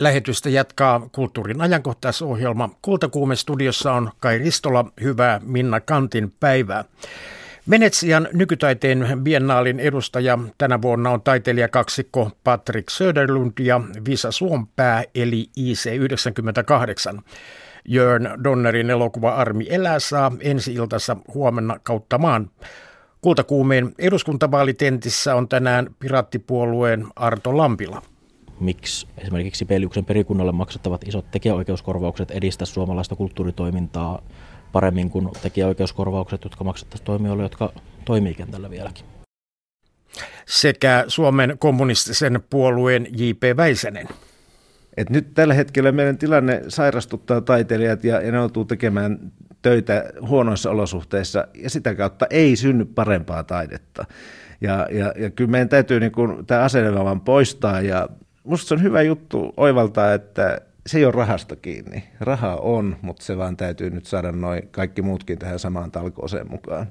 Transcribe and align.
Lähetystä 0.00 0.50
jatkaa 0.50 1.08
kulttuurin 1.12 1.60
ajankohtaisohjelma. 1.60 2.70
Kultakuume 2.82 3.36
studiossa 3.36 3.92
on 3.92 4.10
Kai 4.20 4.38
Ristola. 4.38 4.84
Hyvää 5.02 5.40
Minna 5.44 5.80
Kantin 5.80 6.32
päivää. 6.40 6.84
Venetsian 7.70 8.28
nykytaiteen 8.32 9.06
biennaalin 9.22 9.80
edustaja 9.80 10.38
tänä 10.58 10.82
vuonna 10.82 11.10
on 11.10 11.22
taiteilija 11.22 11.68
kaksikko 11.68 12.30
Patrick 12.44 12.90
Söderlund 12.90 13.52
ja 13.60 13.80
Visa 14.08 14.32
Suompää 14.32 15.04
eli 15.14 15.50
IC98. 15.60 17.20
Jörn 17.88 18.44
Donnerin 18.44 18.90
elokuva 18.90 19.34
Armi 19.34 19.66
elää 19.70 19.98
saa 19.98 20.32
ensi 20.40 20.74
iltassa 20.74 21.16
huomenna 21.34 21.78
kautta 21.82 22.18
maan. 22.18 22.50
Kultakuumeen 23.20 23.94
eduskuntavaalitentissä 23.98 25.34
on 25.34 25.48
tänään 25.48 25.86
Piraattipuolueen 25.98 27.06
Arto 27.16 27.56
Lampila 27.56 28.02
miksi 28.60 29.06
esimerkiksi 29.18 29.64
Peliuksen 29.64 30.04
perikunnalle 30.04 30.52
maksettavat 30.52 31.08
isot 31.08 31.30
tekijäoikeuskorvaukset 31.30 32.30
edistä 32.30 32.64
suomalaista 32.64 33.16
kulttuuritoimintaa 33.16 34.22
paremmin 34.72 35.10
kuin 35.10 35.28
tekijäoikeuskorvaukset, 35.42 36.44
jotka 36.44 36.64
maksettaisiin 36.64 37.06
toimijoille, 37.06 37.42
jotka 37.42 37.72
toimii 38.04 38.34
kentällä 38.34 38.70
vieläkin. 38.70 39.04
Sekä 40.46 41.04
Suomen 41.08 41.56
kommunistisen 41.58 42.42
puolueen 42.50 43.06
J.P. 43.10 43.56
Väisänen. 43.56 44.08
Et 44.96 45.10
nyt 45.10 45.34
tällä 45.34 45.54
hetkellä 45.54 45.92
meidän 45.92 46.18
tilanne 46.18 46.62
sairastuttaa 46.68 47.40
taiteilijat 47.40 48.04
ja, 48.04 48.20
ja 48.20 48.32
ne 48.32 48.38
joutuu 48.38 48.64
tekemään 48.64 49.32
töitä 49.62 50.04
huonoissa 50.28 50.70
olosuhteissa 50.70 51.48
ja 51.54 51.70
sitä 51.70 51.94
kautta 51.94 52.26
ei 52.30 52.56
synny 52.56 52.84
parempaa 52.84 53.44
taidetta. 53.44 54.04
Ja, 54.60 54.88
ja, 54.90 55.12
ja 55.16 55.30
kyllä 55.30 55.50
meidän 55.50 55.68
täytyy 55.68 56.00
niin 56.00 56.12
kuin, 56.12 56.46
tämä 56.46 56.60
asenelma 56.60 57.16
poistaa 57.24 57.80
ja 57.80 58.08
musta 58.44 58.68
se 58.68 58.74
on 58.74 58.82
hyvä 58.82 59.02
juttu 59.02 59.52
oivaltaa, 59.56 60.14
että 60.14 60.60
se 60.86 60.98
ei 60.98 61.04
ole 61.04 61.12
rahasta 61.12 61.56
kiinni. 61.56 62.04
Raha 62.20 62.56
on, 62.56 62.96
mutta 63.02 63.24
se 63.24 63.36
vaan 63.36 63.56
täytyy 63.56 63.90
nyt 63.90 64.06
saada 64.06 64.32
noin 64.32 64.68
kaikki 64.68 65.02
muutkin 65.02 65.38
tähän 65.38 65.58
samaan 65.58 65.90
talkooseen 65.90 66.50
mukaan. 66.50 66.86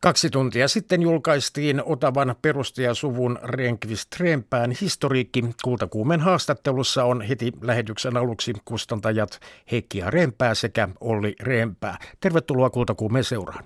Kaksi 0.00 0.30
tuntia 0.30 0.68
sitten 0.68 1.02
julkaistiin 1.02 1.82
Otavan 1.84 2.34
perustajasuvun 2.42 3.38
Renkvist 3.42 4.20
Rempään 4.20 4.72
historiikki. 4.80 5.44
Kultakuumen 5.64 6.20
haastattelussa 6.20 7.04
on 7.04 7.22
heti 7.22 7.52
lähetyksen 7.62 8.16
aluksi 8.16 8.52
kustantajat 8.64 9.40
Heikki 9.70 9.98
ja 9.98 10.10
Rempää 10.10 10.54
sekä 10.54 10.88
Olli 11.00 11.34
Rempää. 11.40 11.98
Tervetuloa 12.20 12.70
Kultakuumeen 12.70 13.24
seuraan. 13.24 13.64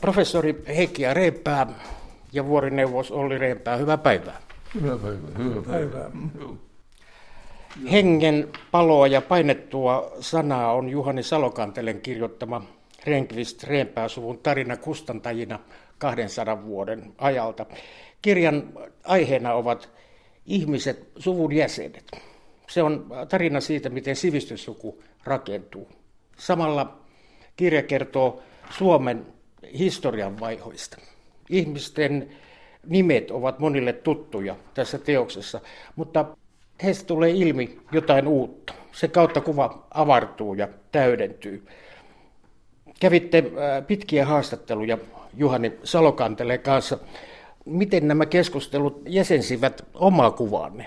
Professori 0.00 0.62
Heikki 0.68 1.02
ja 1.02 1.14
Reipää 1.14 1.66
ja 2.32 2.46
vuorineuvos 2.46 3.10
Olli 3.10 3.38
Reipää, 3.38 3.76
hyvää 3.76 3.98
päivää. 3.98 4.40
Hyvää 4.74 4.98
päivää. 4.98 5.30
Hyvää 5.38 5.62
päivää. 5.62 6.10
Hengen 7.90 8.48
paloa 8.70 9.06
ja 9.06 9.20
painettua 9.20 10.12
sanaa 10.20 10.72
on 10.72 10.88
Juhani 10.88 11.22
Salokantelen 11.22 12.00
kirjoittama 12.00 12.62
Renkvist 13.06 13.64
Reempää-suvun 13.64 14.38
tarina 14.38 14.76
kustantajina 14.76 15.58
200 15.98 16.64
vuoden 16.64 17.12
ajalta. 17.18 17.66
Kirjan 18.22 18.72
aiheena 19.04 19.54
ovat 19.54 19.88
ihmiset, 20.46 21.08
suvun 21.18 21.52
jäsenet. 21.52 22.10
Se 22.68 22.82
on 22.82 23.06
tarina 23.28 23.60
siitä, 23.60 23.88
miten 23.88 24.16
sivistyssuku 24.16 25.02
rakentuu. 25.24 25.88
Samalla 26.36 26.98
kirja 27.56 27.82
kertoo 27.82 28.42
Suomen 28.70 29.26
historian 29.78 30.40
vaihoista. 30.40 30.96
Ihmisten 31.50 32.30
nimet 32.86 33.30
ovat 33.30 33.58
monille 33.58 33.92
tuttuja 33.92 34.56
tässä 34.74 34.98
teoksessa, 34.98 35.60
mutta 35.96 36.24
heistä 36.82 37.06
tulee 37.06 37.30
ilmi 37.30 37.78
jotain 37.92 38.26
uutta. 38.26 38.74
Se 38.92 39.08
kautta 39.08 39.40
kuva 39.40 39.86
avartuu 39.94 40.54
ja 40.54 40.68
täydentyy. 40.92 41.66
Kävitte 43.00 43.38
äh, 43.38 43.86
pitkiä 43.86 44.26
haastatteluja 44.26 44.98
Juhani 45.36 45.72
Salokanteleen 45.84 46.60
kanssa. 46.60 46.98
Miten 47.64 48.08
nämä 48.08 48.26
keskustelut 48.26 49.02
jäsensivät 49.06 49.84
omaa 49.94 50.30
kuvaanne 50.30 50.86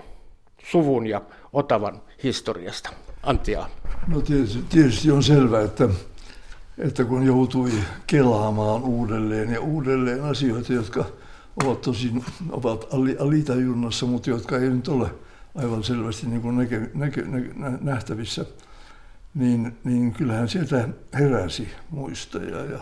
suvun 0.72 1.08
ja 1.08 1.22
Otavan 1.54 2.02
historiasta? 2.24 2.90
Antia. 3.24 3.66
No 4.08 4.22
tietysti, 4.22 4.60
tietysti 4.70 5.12
on 5.12 5.24
selvää, 5.24 5.62
että 5.62 5.90
että 6.78 7.06
kun 7.06 7.26
joutui 7.26 7.72
kelaamaan 8.08 8.84
uudelleen 8.84 9.50
ja 9.50 9.62
uudelleen 9.62 10.24
asioita, 10.24 10.74
jotka 10.74 11.06
ovat 11.64 11.82
tosin 11.82 12.26
ovat 12.52 12.88
alitajunnassa, 13.20 14.06
mutta 14.06 14.30
jotka 14.30 14.58
ei 14.58 14.70
nyt 14.70 14.88
ole 14.88 15.10
aivan 15.56 15.84
selvästi 15.84 16.28
niin 16.28 16.42
kuin 16.42 16.58
näke, 16.58 16.90
näke, 16.94 17.22
nä, 17.56 17.78
nähtävissä, 17.82 18.46
niin, 19.34 19.78
niin 19.84 20.14
kyllähän 20.14 20.50
sieltä 20.50 20.90
heräsi 21.14 21.68
muistoja 21.90 22.66
ja, 22.66 22.80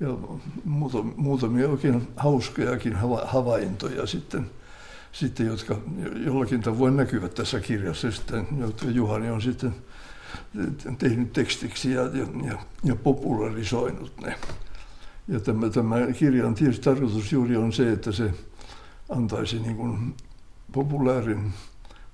ja 0.00 0.08
muutamia 1.16 1.68
oikein 1.68 2.08
hauskojakin 2.16 2.96
havaintoja 3.24 4.06
sitten, 4.06 4.50
sitten 5.12 5.46
jotka 5.46 5.76
jollakin 6.24 6.62
tavoin 6.62 6.96
näkyvät 6.96 7.34
tässä 7.34 7.60
kirjassa, 7.60 8.10
sitten, 8.10 8.46
jotka 8.58 8.86
Juhani 8.86 9.30
on 9.30 9.42
sitten 9.42 9.74
tehnyt 10.98 11.32
tekstiksi 11.32 11.92
ja, 11.92 12.02
ja, 12.02 12.26
ja, 12.46 12.58
ja 12.84 12.96
popularisoinut 12.96 14.20
ne. 14.20 14.34
Ja 15.28 15.40
tämä, 15.40 15.70
tämä 15.70 15.96
kirjan 16.18 16.54
tietysti 16.54 16.84
tarkoitus 16.84 17.32
juuri 17.32 17.56
on 17.56 17.72
se, 17.72 17.92
että 17.92 18.12
se 18.12 18.30
antaisi 19.08 19.58
niin 19.58 19.76
kuin 19.76 20.14
populaarin, 20.72 21.52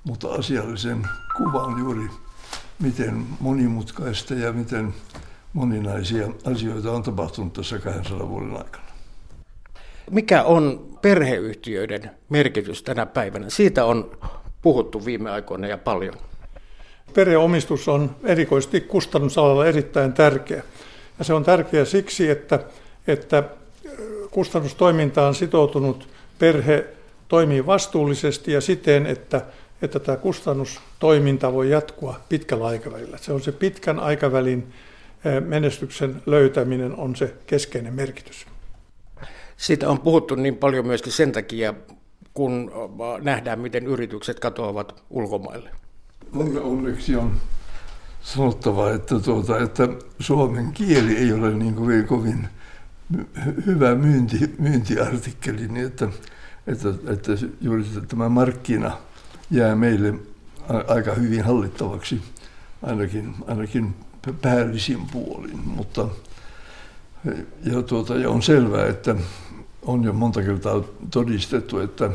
mutta 0.04 0.28
asiallisen 0.28 1.08
kuvan 1.36 1.78
juuri, 1.78 2.08
miten 2.78 3.26
monimutkaista 3.40 4.34
ja 4.34 4.52
miten 4.52 4.94
moninaisia 5.52 6.28
asioita 6.44 6.92
on 6.92 7.02
tapahtunut 7.02 7.52
tässä 7.52 7.78
200 7.78 8.28
vuoden 8.28 8.56
aikana. 8.56 8.86
Mikä 10.10 10.42
on 10.42 10.96
perheyhtiöiden 11.02 12.10
merkitys 12.28 12.82
tänä 12.82 13.06
päivänä? 13.06 13.50
Siitä 13.50 13.84
on 13.84 14.10
puhuttu 14.62 15.04
viime 15.04 15.30
aikoina 15.30 15.66
ja 15.66 15.78
paljon 15.78 16.14
perheomistus 17.16 17.88
on 17.88 18.16
erikoisesti 18.24 18.80
kustannusalalla 18.80 19.66
erittäin 19.66 20.12
tärkeä. 20.12 20.62
Ja 21.18 21.24
se 21.24 21.34
on 21.34 21.44
tärkeä 21.44 21.84
siksi, 21.84 22.30
että, 22.30 22.60
että 23.06 23.42
kustannustoimintaan 24.30 25.34
sitoutunut 25.34 26.08
perhe 26.38 26.84
toimii 27.28 27.66
vastuullisesti 27.66 28.52
ja 28.52 28.60
siten, 28.60 29.06
että, 29.06 29.42
että 29.82 29.98
tämä 29.98 30.16
kustannustoiminta 30.16 31.52
voi 31.52 31.70
jatkua 31.70 32.20
pitkällä 32.28 32.66
aikavälillä. 32.66 33.18
Se 33.18 33.32
on 33.32 33.40
se 33.40 33.52
pitkän 33.52 34.00
aikavälin 34.00 34.72
menestyksen 35.46 36.22
löytäminen 36.26 36.96
on 36.96 37.16
se 37.16 37.34
keskeinen 37.46 37.94
merkitys. 37.94 38.46
Siitä 39.56 39.90
on 39.90 40.00
puhuttu 40.00 40.34
niin 40.34 40.56
paljon 40.56 40.86
myöskin 40.86 41.12
sen 41.12 41.32
takia, 41.32 41.74
kun 42.34 42.72
nähdään, 43.22 43.60
miten 43.60 43.86
yritykset 43.86 44.40
katoavat 44.40 45.02
ulkomaille. 45.10 45.70
Onneksi 46.62 47.16
on 47.16 47.40
sanottava, 48.20 48.90
että, 48.90 49.20
tuota, 49.20 49.58
että 49.58 49.88
suomen 50.20 50.72
kieli 50.72 51.16
ei 51.16 51.32
ole 51.32 51.54
niin 51.54 51.74
kovin, 51.74 52.06
kovin 52.06 52.48
hyvä 53.66 53.94
myynti, 53.94 54.54
myyntiartikkeli, 54.58 55.68
niin 55.68 55.86
että, 55.86 56.08
että, 56.66 56.88
että 57.12 57.32
juuri 57.60 57.84
tämä 58.08 58.28
markkina 58.28 58.98
jää 59.50 59.76
meille 59.76 60.14
aika 60.88 61.14
hyvin 61.14 61.44
hallittavaksi, 61.44 62.22
ainakin, 62.82 63.34
ainakin 63.46 63.94
päällisin 64.42 65.06
puolin. 65.12 65.60
Mutta 65.64 66.08
ja, 67.64 67.82
tuota, 67.82 68.16
ja 68.16 68.30
on 68.30 68.42
selvää, 68.42 68.86
että 68.86 69.16
on 69.82 70.04
jo 70.04 70.12
monta 70.12 70.42
kertaa 70.42 70.82
todistettu, 71.10 71.78
että, 71.78 72.10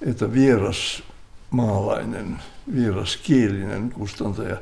että 0.00 0.32
vieras 0.32 1.02
maalainen, 1.50 2.38
vieraskielinen 2.74 3.90
kustantaja 3.90 4.56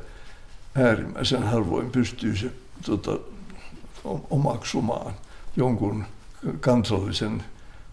äärimmäisen 0.75 1.43
harvoin 1.43 1.91
pystyy 1.91 2.35
se 2.35 2.51
tota, 2.85 3.19
omaksumaan 4.29 5.13
jonkun 5.55 6.03
kansallisen 6.59 7.43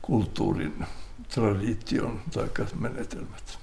kulttuurin, 0.03 0.87
tradition 1.35 2.21
tai 2.33 2.49
menetelmät. 2.81 3.59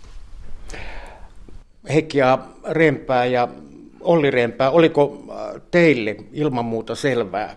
Heikki 1.89 2.17
ja 2.17 2.47
Rempää 2.69 3.25
ja 3.25 3.47
Olli 4.01 4.31
Rempää, 4.31 4.71
oliko 4.71 5.23
teille 5.71 6.15
ilman 6.31 6.65
muuta 6.65 6.95
selvää, 6.95 7.55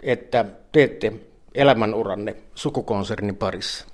että 0.00 0.44
teette 0.72 1.12
elämänuranne 1.54 2.36
sukukonsernin 2.54 3.36
parissa? 3.36 3.91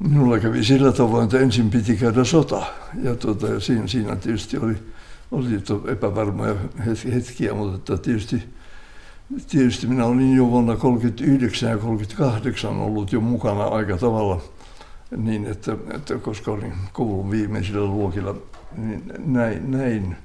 Minulla 0.00 0.38
kävi 0.38 0.64
sillä 0.64 0.92
tavoin, 0.92 1.24
että 1.24 1.38
ensin 1.38 1.70
piti 1.70 1.96
käydä 1.96 2.24
sota. 2.24 2.66
Ja 3.02 3.14
tuota, 3.14 3.60
siinä, 3.60 3.86
siinä 3.86 4.16
tietysti 4.16 4.58
oli 4.58 4.76
oli 5.32 5.46
epävarmoja 5.92 6.54
hetkiä, 7.14 7.54
mutta 7.54 7.76
että 7.76 8.04
tietysti, 8.04 8.42
tietysti 9.50 9.86
minä 9.86 10.04
olin 10.04 10.36
jo 10.36 10.50
vuonna 10.50 10.76
1939 10.76 11.70
ja 11.70 11.78
1938 11.78 12.76
ollut 12.76 13.12
jo 13.12 13.20
mukana 13.20 13.64
aika 13.64 13.96
tavalla 13.96 14.40
niin, 15.16 15.46
että, 15.46 15.76
että 15.94 16.18
koska 16.18 16.50
olin 16.50 16.72
koulun 16.92 17.30
viimeisillä 17.30 17.86
luokilla, 17.86 18.34
niin 18.76 19.12
näin, 19.18 19.70
näin 19.70 20.16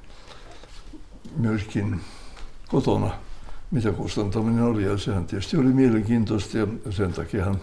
myöskin 1.36 2.00
kotona, 2.68 3.10
mitä 3.70 3.92
kustantaminen 3.92 4.64
oli. 4.64 4.82
Ja 4.82 4.98
sehän 4.98 5.24
tietysti 5.24 5.56
oli 5.56 5.72
mielenkiintoista 5.72 6.58
ja 6.58 6.66
sen 6.90 7.12
takiahan 7.12 7.60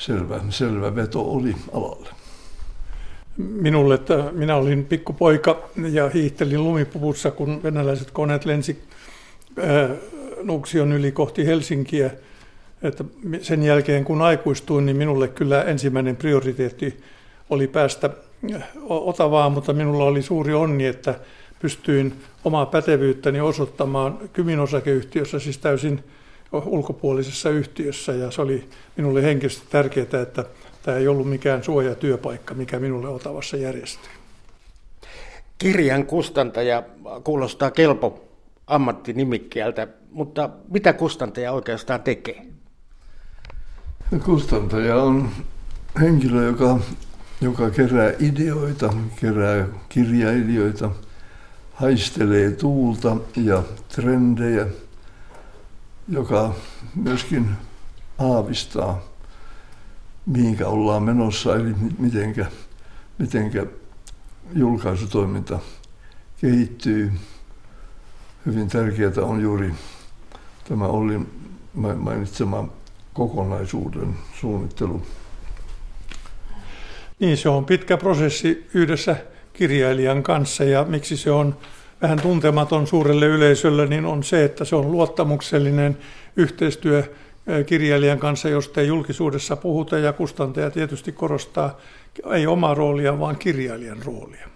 selvä, 0.00 0.40
selvä 0.48 0.94
veto 0.94 1.20
oli 1.20 1.54
alalle. 1.72 2.08
Minulle, 3.36 3.94
että 3.94 4.24
minä 4.32 4.56
olin 4.56 4.84
pikkupoika 4.84 5.62
ja 5.92 6.08
hiihtelin 6.08 6.64
lumipuvussa, 6.64 7.30
kun 7.30 7.62
venäläiset 7.62 8.10
koneet 8.10 8.44
lensi 8.44 8.82
ää, 9.58 9.88
Nuksion 10.42 10.92
yli 10.92 11.12
kohti 11.12 11.46
Helsinkiä. 11.46 12.10
Että 12.82 13.04
sen 13.42 13.62
jälkeen 13.62 14.04
kun 14.04 14.22
aikuistuin, 14.22 14.86
niin 14.86 14.96
minulle 14.96 15.28
kyllä 15.28 15.62
ensimmäinen 15.62 16.16
prioriteetti 16.16 17.00
oli 17.50 17.66
päästä 17.66 18.10
Otavaan, 18.88 19.52
mutta 19.52 19.72
minulla 19.72 20.04
oli 20.04 20.22
suuri 20.22 20.54
onni, 20.54 20.86
että 20.86 21.14
pystyin 21.62 22.12
omaa 22.44 22.66
pätevyyttäni 22.66 23.40
osoittamaan 23.40 24.18
Kymin 24.32 24.60
osakeyhtiössä, 24.60 25.38
siis 25.38 25.58
täysin 25.58 26.04
ulkopuolisessa 26.52 27.50
yhtiössä. 27.50 28.12
Ja 28.12 28.30
se 28.30 28.42
oli 28.42 28.68
minulle 28.96 29.22
henkisesti 29.22 29.66
tärkeää, 29.70 30.22
että 30.22 30.44
tämä 30.82 30.96
ei 30.96 31.08
ollut 31.08 31.28
mikään 31.28 31.64
suojatyöpaikka, 31.64 32.54
mikä 32.54 32.78
minulle 32.78 33.08
Otavassa 33.08 33.56
järjestyi. 33.56 34.10
Kirjan 35.58 36.06
kustantaja 36.06 36.82
kuulostaa 37.24 37.70
kelpo 37.70 38.24
ammattinimikkeeltä, 38.66 39.88
mutta 40.10 40.50
mitä 40.70 40.92
kustantaja 40.92 41.52
oikeastaan 41.52 42.02
tekee? 42.02 42.46
Kustantaja 44.24 44.96
on 44.96 45.28
henkilö, 46.00 46.46
joka, 46.46 46.78
joka 47.40 47.70
kerää 47.70 48.12
ideoita, 48.18 48.94
kerää 49.20 49.68
kirjailijoita, 49.88 50.90
haistelee 51.72 52.50
tuulta 52.50 53.16
ja 53.36 53.62
trendejä, 53.88 54.66
joka 56.10 56.54
myöskin 56.94 57.50
aavistaa, 58.18 59.00
mihinkä 60.26 60.68
ollaan 60.68 61.02
menossa, 61.02 61.56
eli 61.56 61.74
mitenkä, 61.98 62.46
mitenkä 63.18 63.66
julkaisutoiminta 64.54 65.58
kehittyy. 66.40 67.12
Hyvin 68.46 68.68
tärkeää 68.68 69.12
on 69.22 69.40
juuri 69.40 69.74
tämä 70.68 70.86
Ollin 70.86 71.28
mainitsema 71.96 72.68
kokonaisuuden 73.14 74.14
suunnittelu. 74.40 75.02
Niin, 77.18 77.36
se 77.36 77.48
on 77.48 77.64
pitkä 77.64 77.96
prosessi 77.96 78.66
yhdessä 78.74 79.16
kirjailijan 79.52 80.22
kanssa 80.22 80.64
ja 80.64 80.84
miksi 80.84 81.16
se 81.16 81.30
on 81.30 81.56
vähän 82.02 82.20
tuntematon 82.22 82.86
suurelle 82.86 83.26
yleisölle, 83.26 83.86
niin 83.86 84.04
on 84.04 84.24
se, 84.24 84.44
että 84.44 84.64
se 84.64 84.76
on 84.76 84.92
luottamuksellinen 84.92 85.98
yhteistyö 86.36 87.14
kirjailijan 87.66 88.18
kanssa, 88.18 88.48
josta 88.48 88.80
ei 88.80 88.86
julkisuudessa 88.86 89.56
puhuta 89.56 89.98
ja 89.98 90.12
kustantaja 90.12 90.70
tietysti 90.70 91.12
korostaa 91.12 91.76
ei 92.34 92.46
omaa 92.46 92.74
roolia, 92.74 93.18
vaan 93.18 93.36
kirjailijan 93.38 94.02
roolia. 94.04 94.48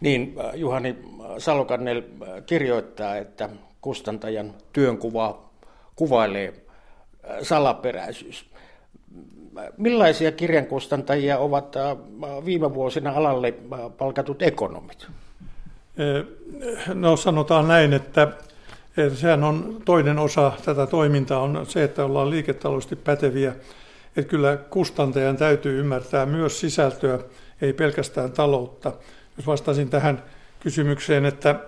Niin, 0.00 0.34
Juhani 0.54 0.96
Salokannel 1.38 2.02
kirjoittaa, 2.46 3.16
että 3.16 3.48
kustantajan 3.80 4.54
työnkuva 4.72 5.50
kuvailee 5.96 6.54
salaperäisyys. 7.42 8.46
Millaisia 9.76 10.32
kirjankustantajia 10.32 11.38
ovat 11.38 11.74
viime 12.44 12.74
vuosina 12.74 13.12
alalle 13.12 13.54
palkatut 13.98 14.42
ekonomit? 14.42 15.06
No 16.94 17.16
sanotaan 17.16 17.68
näin, 17.68 17.92
että 17.92 18.28
sehän 19.14 19.44
on 19.44 19.82
toinen 19.84 20.18
osa 20.18 20.52
tätä 20.64 20.86
toimintaa 20.86 21.40
on 21.40 21.66
se, 21.68 21.84
että 21.84 22.04
ollaan 22.04 22.30
liiketaloudellisesti 22.30 22.96
päteviä. 22.96 23.52
Että 24.16 24.30
kyllä 24.30 24.56
kustantajan 24.56 25.36
täytyy 25.36 25.80
ymmärtää 25.80 26.26
myös 26.26 26.60
sisältöä, 26.60 27.18
ei 27.62 27.72
pelkästään 27.72 28.32
taloutta. 28.32 28.92
Jos 29.36 29.46
vastaisin 29.46 29.90
tähän 29.90 30.22
kysymykseen, 30.60 31.24
että 31.24 31.60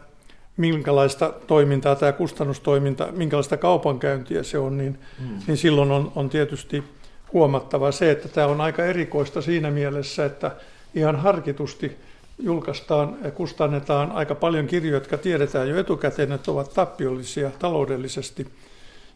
minkälaista 0.56 1.32
toimintaa 1.46 1.96
tämä 1.96 2.12
kustannustoiminta, 2.12 3.08
minkälaista 3.12 3.56
kaupankäyntiä 3.56 4.42
se 4.42 4.58
on, 4.58 4.78
niin, 4.78 4.98
mm. 5.19 5.38
niin 5.46 5.56
silloin 5.56 5.90
on, 5.90 6.12
on 6.14 6.31
tietysti 6.31 6.84
huomattava 7.32 7.92
se, 7.92 8.10
että 8.10 8.28
tämä 8.28 8.46
on 8.46 8.60
aika 8.60 8.84
erikoista 8.84 9.42
siinä 9.42 9.70
mielessä, 9.70 10.24
että 10.24 10.50
ihan 10.94 11.16
harkitusti 11.16 11.96
julkaistaan 12.38 13.19
ja 13.25 13.31
kustannetaan 13.31 14.12
aika 14.12 14.35
paljon 14.35 14.67
kirjoja, 14.67 14.96
jotka 14.96 15.19
tiedetään 15.19 15.69
jo 15.69 15.79
etukäteen, 15.79 16.32
että 16.32 16.50
ovat 16.50 16.75
tappiollisia 16.75 17.50
taloudellisesti. 17.58 18.46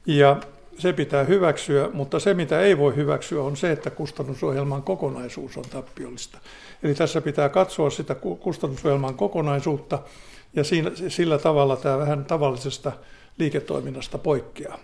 Ja 0.06 0.36
se 0.78 0.92
pitää 0.92 1.24
hyväksyä, 1.24 1.88
mutta 1.92 2.20
se 2.20 2.34
mitä 2.34 2.60
ei 2.60 2.78
voi 2.78 2.96
hyväksyä 2.96 3.42
on 3.42 3.56
se, 3.56 3.72
että 3.72 3.90
kustannusohjelman 3.90 4.82
kokonaisuus 4.82 5.56
on 5.56 5.64
tappiollista. 5.70 6.38
Eli 6.82 6.94
tässä 6.94 7.20
pitää 7.20 7.48
katsoa 7.48 7.90
sitä 7.90 8.14
kustannusohjelman 8.14 9.14
kokonaisuutta 9.14 9.98
ja 10.56 10.64
siinä, 10.64 10.90
sillä 11.08 11.38
tavalla 11.38 11.76
tämä 11.76 11.98
vähän 11.98 12.24
tavallisesta 12.24 12.92
liiketoiminnasta 13.38 14.18
poikkeaa. 14.18 14.78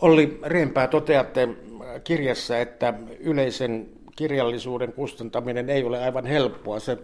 Olli 0.00 0.38
Reenpää, 0.42 0.86
toteatte 0.86 1.48
kirjassa, 2.04 2.58
että 2.58 2.94
yleisen 3.20 3.95
kirjallisuuden 4.16 4.92
kustantaminen 4.92 5.70
ei 5.70 5.84
ole 5.84 6.04
aivan 6.04 6.26
helppoa. 6.26 6.80
Se 6.80 6.98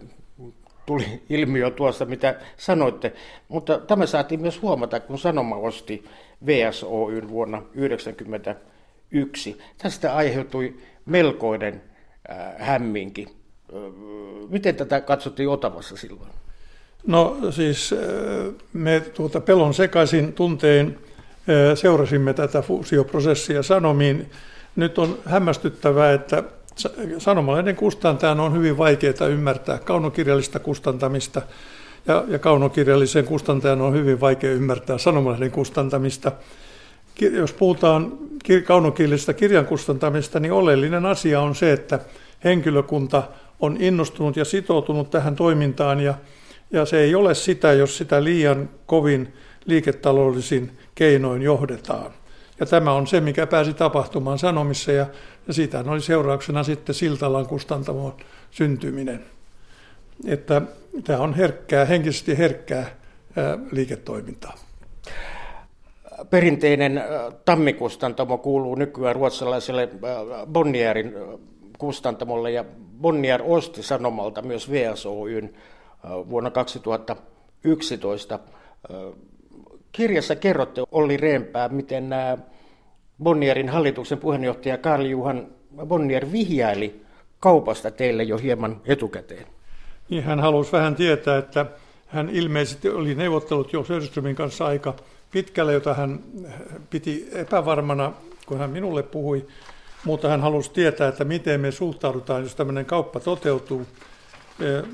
tuli 0.86 1.22
ilmi 1.30 1.58
jo 1.58 1.70
tuosta, 1.70 2.04
mitä 2.04 2.34
sanoitte. 2.56 3.12
Mutta 3.48 3.78
tämä 3.78 4.06
saatiin 4.06 4.40
myös 4.40 4.62
huomata, 4.62 5.00
kun 5.00 5.18
Sanoma 5.18 5.56
osti 5.56 6.04
VSOYn 6.46 7.28
vuonna 7.28 7.58
1991. 7.58 9.58
Tästä 9.78 10.14
aiheutui 10.14 10.74
melkoinen 11.06 11.82
äh, 12.30 12.38
hämminki. 12.58 13.26
Miten 14.48 14.76
tätä 14.76 15.00
katsottiin 15.00 15.48
Otavassa 15.48 15.96
silloin? 15.96 16.28
No 17.06 17.36
siis 17.50 17.94
me 18.72 19.02
tuota 19.14 19.40
pelon 19.40 19.74
sekaisin 19.74 20.32
tuntein 20.32 20.98
seurasimme 21.74 22.34
tätä 22.34 22.62
fuusioprosessia 22.62 23.62
Sanomiin. 23.62 24.30
Nyt 24.76 24.98
on 24.98 25.18
hämmästyttävää, 25.24 26.12
että 26.12 26.42
sanomaleiden 27.18 27.76
kustantajan 27.76 28.40
on 28.40 28.54
hyvin 28.54 28.78
vaikeaa 28.78 29.26
ymmärtää 29.30 29.78
kaunokirjallista 29.78 30.58
kustantamista 30.58 31.42
ja, 32.06 32.24
ja 32.28 32.38
kaunokirjallisen 32.38 33.24
kustantajan 33.24 33.80
on 33.80 33.94
hyvin 33.94 34.20
vaikea 34.20 34.52
ymmärtää 34.52 34.98
sanomalehden 34.98 35.50
kustantamista. 35.50 36.32
Jos 37.20 37.52
puhutaan 37.52 38.12
kaunokirjallisesta 38.64 39.32
kirjan 39.32 39.66
kustantamista, 39.66 40.40
niin 40.40 40.52
oleellinen 40.52 41.06
asia 41.06 41.40
on 41.40 41.54
se, 41.54 41.72
että 41.72 41.98
henkilökunta 42.44 43.22
on 43.60 43.76
innostunut 43.80 44.36
ja 44.36 44.44
sitoutunut 44.44 45.10
tähän 45.10 45.36
toimintaan 45.36 46.00
ja, 46.00 46.14
ja 46.70 46.86
se 46.86 47.00
ei 47.00 47.14
ole 47.14 47.34
sitä, 47.34 47.72
jos 47.72 47.98
sitä 47.98 48.24
liian 48.24 48.70
kovin 48.86 49.32
liiketaloudellisin 49.66 50.70
keinoin 50.94 51.42
johdetaan. 51.42 52.21
Ja 52.62 52.66
tämä 52.66 52.92
on 52.92 53.06
se, 53.06 53.20
mikä 53.20 53.46
pääsi 53.46 53.74
tapahtumaan 53.74 54.38
Sanomissa 54.38 54.92
ja, 54.92 55.06
ja 55.46 55.54
siitä 55.54 55.84
oli 55.86 56.00
seurauksena 56.00 56.64
sitten 56.64 56.94
Siltalan 56.94 57.46
kustantamon 57.46 58.16
syntyminen. 58.50 59.24
Että 60.26 60.62
tämä 61.04 61.18
on 61.18 61.34
herkkää, 61.34 61.84
henkisesti 61.84 62.38
herkkää 62.38 62.86
ää, 63.36 63.58
liiketoimintaa. 63.72 64.54
Perinteinen 66.30 67.02
tammikustantamo 67.44 68.38
kuuluu 68.38 68.74
nykyään 68.74 69.16
ruotsalaiselle 69.16 69.88
Bonnierin 70.52 71.14
kustantamolle 71.78 72.50
ja 72.50 72.64
Bonnier 73.00 73.42
osti 73.44 73.82
Sanomalta 73.82 74.42
myös 74.42 74.70
VSOYn 74.70 75.54
vuonna 76.30 76.50
2011. 76.50 78.38
Kirjassa 79.92 80.36
kerrotte 80.36 80.82
Olli 80.92 81.16
Reempää, 81.16 81.68
miten 81.68 82.08
nämä 82.08 82.38
Bonnierin 83.22 83.68
hallituksen 83.68 84.18
puheenjohtaja 84.18 84.78
Karl 84.78 85.04
Juhan 85.04 85.46
Bonnier 85.86 86.32
vihjaili 86.32 87.02
kaupasta 87.40 87.90
teille 87.90 88.22
jo 88.22 88.38
hieman 88.38 88.80
etukäteen. 88.84 89.46
Niin 90.08 90.22
hän 90.22 90.40
halusi 90.40 90.72
vähän 90.72 90.96
tietää, 90.96 91.38
että 91.38 91.66
hän 92.06 92.30
ilmeisesti 92.30 92.88
oli 92.88 93.14
neuvottelut 93.14 93.72
jo 93.72 93.84
Söderströmin 93.84 94.36
kanssa 94.36 94.66
aika 94.66 94.94
pitkälle, 95.30 95.72
jota 95.72 95.94
hän 95.94 96.20
piti 96.90 97.28
epävarmana, 97.32 98.12
kun 98.46 98.58
hän 98.58 98.70
minulle 98.70 99.02
puhui 99.02 99.46
mutta 100.04 100.28
hän 100.28 100.40
halusi 100.40 100.70
tietää, 100.70 101.08
että 101.08 101.24
miten 101.24 101.60
me 101.60 101.70
suhtaudutaan, 101.70 102.42
jos 102.42 102.54
tämmöinen 102.54 102.86
kauppa 102.86 103.20
toteutuu. 103.20 103.86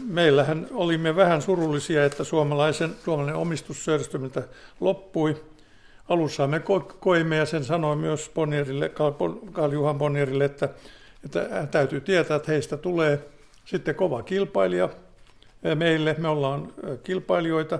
Meillähän 0.07 0.67
olimme 0.71 1.17
vähän 1.17 1.43
surullisia, 1.43 2.05
että 2.05 2.25
suomalaisen, 2.25 2.95
suomalainen 3.05 3.41
omistus 3.41 3.85
Söderströmiltä 3.85 4.43
loppui. 4.81 5.37
Alussa 6.09 6.47
me 6.47 6.59
ko- 6.59 6.97
koimme 7.01 7.37
ja 7.37 7.47
sen 7.47 7.65
sanoi 7.65 7.97
myös 7.97 8.31
Bonnierille, 8.35 8.89
Karl 9.53 9.73
Juhan 9.73 9.99
Bonnierille, 9.99 10.45
että, 10.45 10.69
että 11.25 11.67
täytyy 11.71 12.01
tietää, 12.01 12.37
että 12.37 12.53
heistä 12.53 12.77
tulee 12.77 13.29
sitten 13.65 13.95
kova 13.95 14.23
kilpailija 14.23 14.89
meille. 15.75 16.17
Me 16.19 16.29
ollaan 16.29 16.73
kilpailijoita, 17.03 17.79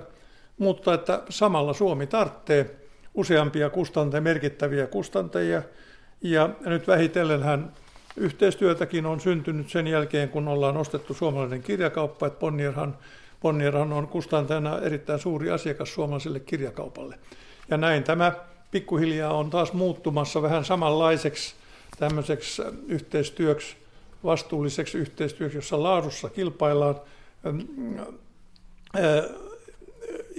mutta 0.57 0.93
että 0.93 1.23
samalla 1.29 1.73
Suomi 1.73 2.07
tarvitsee 2.07 2.75
useampia 3.13 3.69
kustantajia, 3.69 4.21
merkittäviä 4.21 4.87
kustantajia. 4.87 5.63
Ja 6.21 6.49
nyt 6.65 6.87
vähitellen 6.87 7.43
hän 7.43 7.71
yhteistyötäkin 8.17 9.05
on 9.05 9.19
syntynyt 9.19 9.69
sen 9.69 9.87
jälkeen, 9.87 10.29
kun 10.29 10.47
ollaan 10.47 10.77
ostettu 10.77 11.13
suomalainen 11.13 11.63
kirjakauppa, 11.63 12.27
että 12.27 12.39
Bonnierhan, 12.39 12.97
Bonnierhan 13.41 13.93
on 13.93 14.07
kustantajana 14.07 14.79
erittäin 14.79 15.19
suuri 15.19 15.51
asiakas 15.51 15.93
suomalaiselle 15.93 16.39
kirjakaupalle. 16.39 17.19
Ja 17.69 17.77
näin 17.77 18.03
tämä 18.03 18.31
pikkuhiljaa 18.71 19.33
on 19.33 19.49
taas 19.49 19.73
muuttumassa 19.73 20.41
vähän 20.41 20.65
samanlaiseksi 20.65 21.55
tämmöiseksi 21.99 22.61
yhteistyöksi, 22.87 23.75
vastuulliseksi 24.23 24.97
yhteistyöksi, 24.97 25.57
jossa 25.57 25.83
laadussa 25.83 26.29
kilpaillaan 26.29 26.95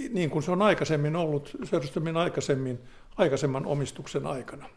niin 0.09 0.29
kuin 0.29 0.43
se 0.43 0.51
on 0.51 0.61
aikaisemmin 0.61 1.15
ollut, 1.15 1.51
Söderströmin 1.63 2.17
aikaisemmin, 2.17 2.79
aikaisemman 3.17 3.65
omistuksen 3.65 4.27
aikana. 4.27 4.69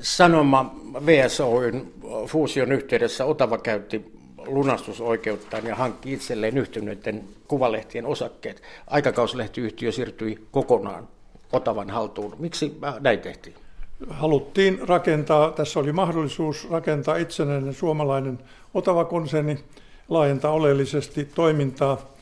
Sanoma 0.00 0.74
VSOyn 1.06 1.92
fuusion 2.26 2.72
yhteydessä 2.72 3.24
Otava 3.24 3.58
käytti 3.58 4.17
lunastusoikeuttaan 4.48 5.66
ja 5.66 5.74
hankki 5.74 6.12
itselleen 6.12 6.58
yhtyneiden 6.58 7.24
kuvalehtien 7.48 8.06
osakkeet. 8.06 8.62
Aikakauslehtiyhtiö 8.86 9.92
siirtyi 9.92 10.46
kokonaan 10.50 11.08
Otavan 11.52 11.90
haltuun. 11.90 12.36
Miksi 12.38 12.78
näin 13.00 13.20
tehtiin? 13.20 13.54
Haluttiin 14.08 14.88
rakentaa, 14.88 15.50
tässä 15.50 15.80
oli 15.80 15.92
mahdollisuus 15.92 16.70
rakentaa 16.70 17.16
itsenäinen 17.16 17.74
suomalainen 17.74 18.38
Otava-konserni, 18.74 19.58
laajentaa 20.08 20.52
oleellisesti 20.52 21.24
toimintaa. 21.24 22.14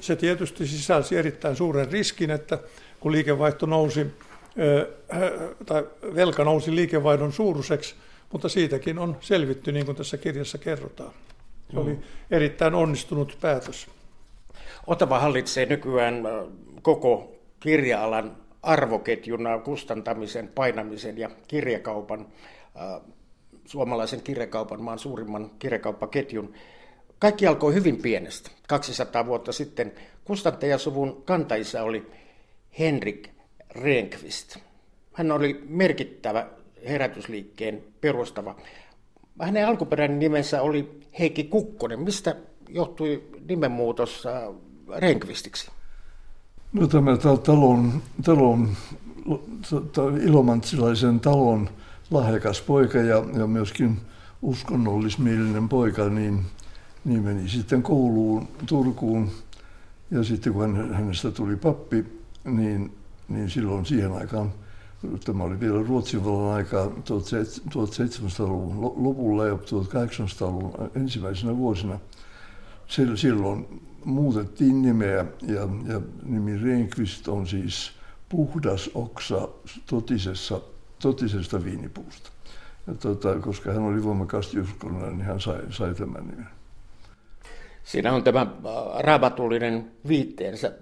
Se 0.00 0.16
tietysti 0.16 0.66
sisälsi 0.66 1.16
erittäin 1.16 1.56
suuren 1.56 1.92
riskin, 1.92 2.30
että 2.30 2.58
kun 3.00 3.12
liikevaihto 3.12 3.66
nousi 3.66 4.06
tai 5.66 5.86
velka 6.14 6.44
nousi 6.44 6.74
liikevaihdon 6.74 7.32
suuruiseksi, 7.32 7.94
mutta 8.32 8.48
siitäkin 8.48 8.98
on 8.98 9.16
selvitty, 9.20 9.72
niin 9.72 9.86
kuin 9.86 9.96
tässä 9.96 10.16
kirjassa 10.16 10.58
kerrotaan. 10.58 11.12
Se 11.72 11.78
oli 11.78 11.92
mm. 11.92 12.02
erittäin 12.30 12.74
onnistunut 12.74 13.38
päätös. 13.40 13.86
Otava 14.86 15.18
hallitsee 15.18 15.66
nykyään 15.66 16.22
koko 16.82 17.32
kirja-alan 17.60 18.36
arvoketjuna 18.62 19.58
kustantamisen, 19.58 20.48
painamisen 20.48 21.18
ja 21.18 21.30
kirjakaupan, 21.48 22.26
suomalaisen 23.64 24.22
kirjakaupan, 24.22 24.82
maan 24.82 24.98
suurimman 24.98 25.50
kirjakauppaketjun. 25.58 26.54
Kaikki 27.18 27.46
alkoi 27.46 27.74
hyvin 27.74 27.96
pienestä. 27.96 28.50
200 28.68 29.26
vuotta 29.26 29.52
sitten 29.52 29.92
kustantajasuvun 30.24 31.22
kantaisa 31.22 31.82
oli 31.82 32.10
Henrik 32.78 33.28
Rehnqvist. 33.70 34.56
Hän 35.12 35.32
oli 35.32 35.64
merkittävä 35.68 36.46
herätysliikkeen 36.88 37.84
perustava. 38.00 38.56
Hänen 39.40 39.68
alkuperäinen 39.68 40.18
nimensä 40.18 40.62
oli 40.62 41.00
Heikki 41.18 41.44
Kukkonen. 41.44 42.00
Mistä 42.00 42.36
johtui 42.68 43.22
nimenmuutos 43.48 44.26
äh, 44.26 44.54
Rehnqvistiksi? 44.96 45.70
No 46.72 46.86
tämä 46.86 47.16
talon, 47.16 48.02
talon 48.24 48.68
ilomantsilaisen 50.22 51.20
talon 51.20 51.70
lahjakas 52.10 52.60
poika 52.60 52.98
ja, 52.98 53.24
ja 53.38 53.46
myöskin 53.46 54.00
uskonnollismielinen 54.42 55.68
poika, 55.68 56.08
niin, 56.08 56.42
niin 57.04 57.22
meni 57.22 57.48
sitten 57.48 57.82
kouluun 57.82 58.48
Turkuun. 58.66 59.30
Ja 60.10 60.24
sitten 60.24 60.52
kun 60.52 60.94
hänestä 60.94 61.30
tuli 61.30 61.56
pappi, 61.56 62.04
niin 62.44 62.92
niin 63.28 63.50
silloin 63.50 63.86
siihen 63.86 64.12
aikaan, 64.12 64.52
tämä 65.24 65.44
oli 65.44 65.60
vielä 65.60 65.84
Ruotsin 65.88 66.24
vallan 66.24 66.54
aikaa 66.54 66.86
1700-luvun 66.86 69.04
lopulla 69.04 69.46
ja 69.46 69.54
1800-luvun 69.54 70.90
ensimmäisenä 70.96 71.56
vuosina, 71.56 71.98
silloin 73.14 73.82
muutettiin 74.04 74.82
nimeä 74.82 75.24
ja, 75.42 75.68
ja 75.86 76.00
nimi 76.24 76.58
Rehnqvist 76.58 77.28
on 77.28 77.46
siis 77.46 77.92
puhdas 78.28 78.90
oksa 78.94 79.48
totisessa, 79.86 80.60
totisesta 81.02 81.64
viinipuusta. 81.64 82.30
Ja 82.86 82.94
tota, 82.94 83.34
koska 83.34 83.72
hän 83.72 83.82
oli 83.82 84.04
voimakkaasti 84.04 84.60
uskonnollinen, 84.60 85.18
niin 85.18 85.26
hän 85.26 85.40
sai, 85.40 85.60
sai 85.70 85.94
tämän 85.94 86.26
nimen. 86.26 86.46
Siinä 87.84 88.12
on 88.12 88.24
tämä 88.24 88.46
raamatullinen 88.98 89.90
viitteensä. 90.08 90.72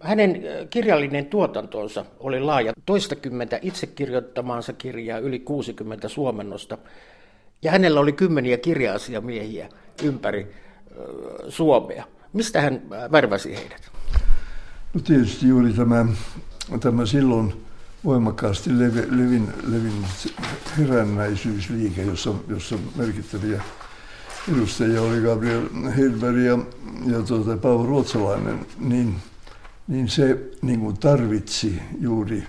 Hänen 0.00 0.42
kirjallinen 0.70 1.26
tuotantonsa 1.26 2.04
oli 2.20 2.40
laaja, 2.40 2.72
toistakymmentä 2.86 3.58
itse 3.62 3.86
kirjoittamaansa 3.86 4.72
kirjaa, 4.72 5.18
yli 5.18 5.38
60 5.38 6.08
suomennosta. 6.08 6.78
Ja 7.62 7.70
hänellä 7.70 8.00
oli 8.00 8.12
kymmeniä 8.12 8.56
kirja-asiamiehiä 8.56 9.68
ympäri 10.02 10.54
Suomea. 11.48 12.04
Mistä 12.32 12.60
hän 12.60 12.82
värväsi 13.12 13.56
heidät? 13.56 13.90
No 14.94 15.00
tietysti 15.00 15.48
juuri 15.48 15.72
tämä, 15.72 16.06
tämä 16.80 17.06
silloin 17.06 17.52
voimakkaasti 18.04 18.78
levi, 18.78 19.00
levin, 19.10 19.48
levin 19.66 20.04
herännäisyysliike, 20.78 22.02
jossa, 22.02 22.34
jossa 22.48 22.78
merkittäviä 22.96 23.62
edustajia 24.54 25.02
oli 25.02 25.20
Gabriel 25.20 25.62
Hedberg 25.96 26.36
ja, 26.36 26.58
ja 27.12 27.22
tuota, 27.22 27.56
Paavo 27.56 27.86
Ruotsalainen, 27.86 28.66
niin– 28.78 29.14
niin 29.88 30.08
se 30.08 30.50
niin 30.62 30.80
kuin 30.80 30.96
tarvitsi 30.96 31.82
juuri 32.00 32.44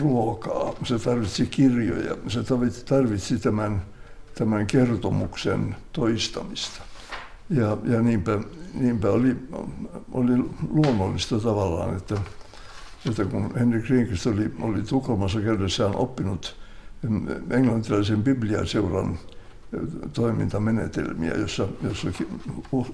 ruokaa, 0.00 0.74
se 0.84 0.98
tarvitsi 0.98 1.46
kirjoja, 1.46 2.16
se 2.28 2.42
tarvitsi 2.88 3.38
tämän, 3.38 3.82
tämän 4.34 4.66
kertomuksen 4.66 5.76
toistamista. 5.92 6.82
Ja, 7.50 7.78
ja 7.84 8.02
niinpä, 8.02 8.38
niinpä 8.74 9.10
oli, 9.10 9.36
oli 10.12 10.32
luonnollista 10.70 11.38
tavallaan, 11.38 11.96
että, 11.96 12.14
että 13.08 13.24
kun 13.24 13.54
Henrik 13.58 13.88
Rinkrist 13.88 14.26
oli, 14.26 14.54
oli 14.60 14.82
Tukholmassa 14.82 15.40
käydessään 15.40 15.96
oppinut 15.96 16.56
englantilaisen 17.50 18.22
bibliaseuran 18.22 19.18
toimintamenetelmiä, 20.12 21.34
jossa, 21.34 21.68
jossa 21.82 22.08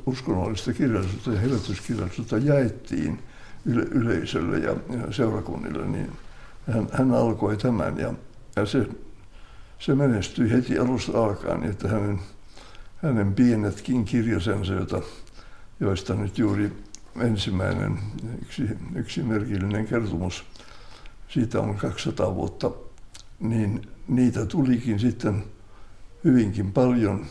uskonnollista 0.06 0.72
kirjallisuutta 0.72 1.32
ja 1.32 1.40
herätyskirjallisuutta 1.40 2.38
jaettiin 2.38 3.18
yle, 3.64 3.82
yleisölle 3.82 4.58
ja, 4.58 4.76
seurakunnille, 5.10 5.86
niin 5.86 6.12
hän, 6.72 6.88
hän 6.92 7.14
alkoi 7.14 7.56
tämän 7.56 7.98
ja, 7.98 8.14
ja 8.56 8.66
se, 8.66 8.88
se 9.78 9.94
menestyi 9.94 10.50
heti 10.50 10.78
alusta 10.78 11.24
alkaen, 11.24 11.60
niin 11.60 11.70
että 11.70 11.88
hänen, 11.88 12.20
hänen 12.96 13.34
pienetkin 13.34 14.04
kirjasensa, 14.04 14.72
joista 15.80 16.14
nyt 16.14 16.38
juuri 16.38 16.72
ensimmäinen 17.20 17.98
yksi, 18.42 18.62
yksi 18.94 19.22
merkillinen 19.22 19.86
kertomus, 19.86 20.44
siitä 21.28 21.60
on 21.60 21.76
200 21.76 22.34
vuotta, 22.34 22.70
niin 23.40 23.88
niitä 24.08 24.46
tulikin 24.46 24.98
sitten– 24.98 25.42
hyvinkin 26.26 26.72
paljon 26.72 27.26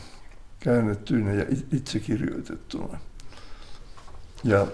käännettyinä 0.60 1.34
ja 1.34 1.46
itse 1.74 2.00
kirjoitettuna. 2.00 3.00
Ja, 4.44 4.68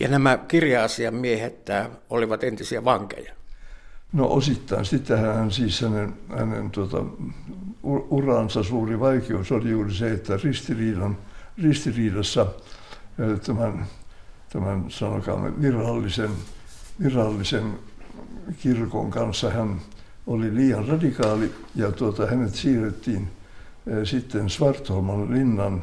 Ja 0.00 0.08
nämä 0.08 0.38
kirja-asian 0.48 1.14
miehet 1.14 1.66
olivat 2.10 2.44
entisiä 2.44 2.84
vankeja? 2.84 3.32
No 4.12 4.26
osittain. 4.26 4.84
Sitähän 4.84 5.50
siis 5.50 5.80
hänen, 5.80 6.14
hänen 6.36 6.70
tuota, 6.70 7.04
uransa 8.10 8.62
suuri 8.62 9.00
vaikeus 9.00 9.52
oli 9.52 9.70
juuri 9.70 9.94
se, 9.94 10.12
että 10.12 10.38
ristiriidan, 10.44 11.18
ristiriidassa 11.62 12.46
tämän, 13.46 13.86
tämän 14.52 14.84
sanokaamme 14.88 15.60
virallisen 15.60 16.30
virallisen 17.02 17.78
kirkon 18.58 19.10
kanssa. 19.10 19.50
Hän 19.50 19.80
oli 20.26 20.54
liian 20.54 20.88
radikaali 20.88 21.54
ja 21.74 21.92
tuota, 21.92 22.26
hänet 22.26 22.54
siirrettiin 22.54 23.28
sitten 24.04 24.50
Svartholman 24.50 25.30
linnan 25.30 25.82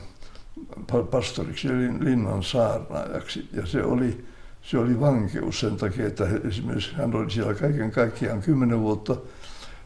pastoriksi, 1.11 1.67
linnan 1.99 2.43
saarnaajaksi. 2.43 3.49
Ja 3.53 3.65
se 3.65 3.83
oli, 3.83 4.25
se 4.61 4.77
oli 4.77 4.99
vankeus 4.99 5.59
sen 5.59 5.75
takia, 5.75 6.07
että 6.07 6.27
esimerkiksi 6.47 6.95
hän 6.95 7.15
oli 7.15 7.31
siellä 7.31 7.53
kaiken 7.53 7.91
kaikkiaan 7.91 8.41
kymmenen 8.41 8.79
vuotta, 8.79 9.15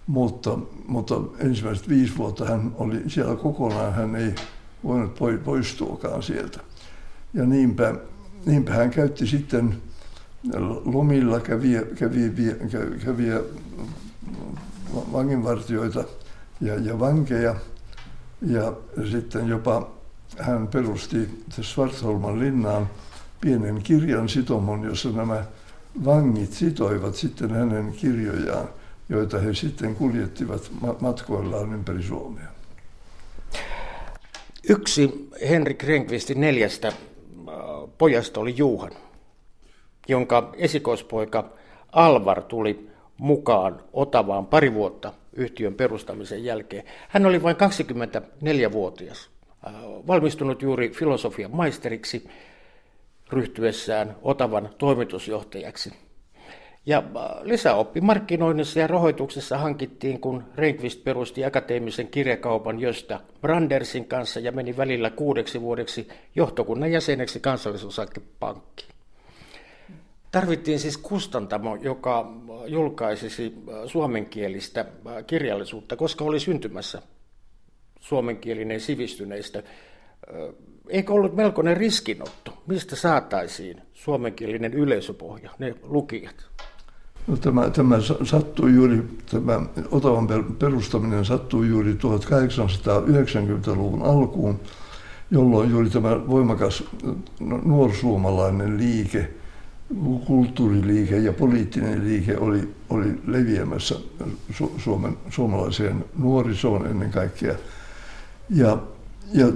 mutta, 0.07 0.60
mutta 0.88 1.15
ensimmäiset 1.39 1.89
viisi 1.89 2.17
vuotta 2.17 2.46
hän 2.46 2.72
oli 2.77 3.03
siellä 3.07 3.36
kokonaan, 3.36 3.93
hän 3.93 4.15
ei 4.15 4.36
voinut 4.84 5.19
poistuakaan 5.43 6.24
sieltä. 6.24 6.60
Ja 7.34 7.46
niinpä, 7.46 7.96
niinpä 8.46 8.74
hän 8.74 8.89
käytti 8.89 9.27
sitten 9.27 9.81
lomilla 10.86 11.39
käviä, 11.39 11.81
käviä, 11.81 12.29
käviä, 13.05 13.41
vanginvartioita 14.93 16.03
ja, 16.62 16.75
ja 16.75 17.00
vankeja. 17.00 17.55
Ja 18.41 18.74
sitten 19.12 19.48
jopa 19.48 19.97
hän 20.39 20.67
perusti 20.67 21.43
Svartholman 21.62 22.39
linnaan 22.39 22.89
pienen 23.41 23.84
kirjan 23.84 24.29
sitomon, 24.29 24.84
jossa 24.84 25.10
nämä 25.10 25.46
vangit 26.05 26.53
sitoivat 26.53 27.15
sitten 27.15 27.51
hänen 27.51 27.91
kirjojaan, 27.91 28.69
joita 29.10 29.39
he 29.39 29.53
sitten 29.53 29.96
kuljettivat 29.96 30.72
matkoillaan 31.01 31.74
ympäri 31.74 32.03
Suomea. 32.03 32.48
Yksi 34.69 35.29
Henrik 35.50 35.84
Renkvistin 35.84 36.41
neljästä 36.41 36.88
äh, 36.88 36.93
pojasta 37.98 38.39
oli 38.39 38.53
Juhan, 38.57 38.91
jonka 40.07 40.53
esikoispoika 40.57 41.50
Alvar 41.91 42.41
tuli 42.41 42.89
mukaan 43.17 43.79
Otavaan 43.93 44.46
pari 44.46 44.74
vuotta 44.74 45.13
yhtiön 45.34 45.74
perustamisen 45.74 46.43
jälkeen. 46.43 46.84
Hän 47.10 47.25
oli 47.25 47.43
vain 47.43 47.55
24-vuotias, 47.55 49.17
äh, 49.17 49.37
valmistunut 50.07 50.61
juuri 50.61 50.89
filosofian 50.89 51.55
maisteriksi 51.55 52.29
ryhtyessään 53.29 54.15
Otavan 54.21 54.69
toimitusjohtajaksi. 54.77 55.93
Ja 56.85 56.97
äh, 56.97 57.43
lisäoppi 57.43 58.01
markkinoinnissa 58.01 58.79
ja 58.79 58.87
rahoituksessa 58.87 59.57
hankittiin, 59.57 60.19
kun 60.19 60.43
Renkvist 60.55 61.03
perusti 61.03 61.45
akateemisen 61.45 62.07
kirjakaupan 62.07 62.79
Jöstä 62.79 63.19
Brandersin 63.41 64.07
kanssa 64.07 64.39
ja 64.39 64.51
meni 64.51 64.77
välillä 64.77 65.09
kuudeksi 65.09 65.61
vuodeksi 65.61 66.07
johtokunnan 66.35 66.91
jäseneksi 66.91 67.39
kansallisosakepankkiin. 67.39 68.89
Tarvittiin 70.31 70.79
siis 70.79 70.97
kustantamo, 70.97 71.75
joka 71.75 72.33
julkaisisi 72.67 73.53
äh, 73.57 73.75
suomenkielistä 73.85 74.81
äh, 74.81 75.25
kirjallisuutta, 75.27 75.95
koska 75.95 76.25
oli 76.25 76.39
syntymässä 76.39 77.01
suomenkielinen 78.09 78.79
sivistyneistä. 78.79 79.63
Eikö 80.89 81.13
ollut 81.13 81.35
melkoinen 81.35 81.77
riskinotto? 81.77 82.63
Mistä 82.67 82.95
saataisiin 82.95 83.81
suomenkielinen 83.93 84.73
yleisöpohja, 84.73 85.51
ne 85.59 85.75
lukijat? 85.83 86.35
No, 87.27 87.37
tämä, 87.37 87.69
tämä 87.69 87.95
sattui 88.23 88.73
juuri, 88.73 89.03
tämä 89.31 89.61
Otavan 89.91 90.27
perustaminen 90.59 91.25
sattui 91.25 91.67
juuri 91.67 91.93
1890-luvun 91.93 94.01
alkuun, 94.01 94.59
jolloin 95.31 95.71
juuri 95.71 95.89
tämä 95.89 96.27
voimakas 96.27 96.83
nuorsuomalainen 97.39 98.77
liike– 98.77 99.29
kulttuuriliike 100.25 101.17
ja 101.17 101.33
poliittinen 101.33 102.07
liike 102.07 102.37
oli, 102.37 102.73
oli 102.89 103.21
leviämässä 103.27 103.95
Su- 104.51 104.71
Suomen, 104.77 105.17
suomalaiseen 105.29 106.05
nuorisoon 106.17 106.87
ennen 106.87 107.11
kaikkea. 107.11 107.55
Ja, 108.50 108.77
ja 109.33 109.48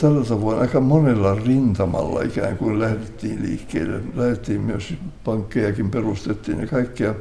tällä 0.00 0.24
tavoin 0.24 0.58
aika 0.58 0.80
monella 0.80 1.34
rintamalla 1.34 2.22
ikään 2.22 2.56
kuin 2.58 2.80
lähdettiin 2.80 3.42
liikkeelle. 3.42 4.00
Lähdettiin 4.14 4.60
myös, 4.60 4.94
pankkejakin 5.24 5.90
perustettiin 5.90 6.60
ja 6.60 6.66
kaikkea, 6.66 7.14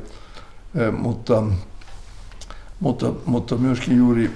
mutta, 0.97 1.43
mutta, 2.79 3.13
mutta 3.25 3.55
myöskin 3.55 3.97
juuri 3.97 4.31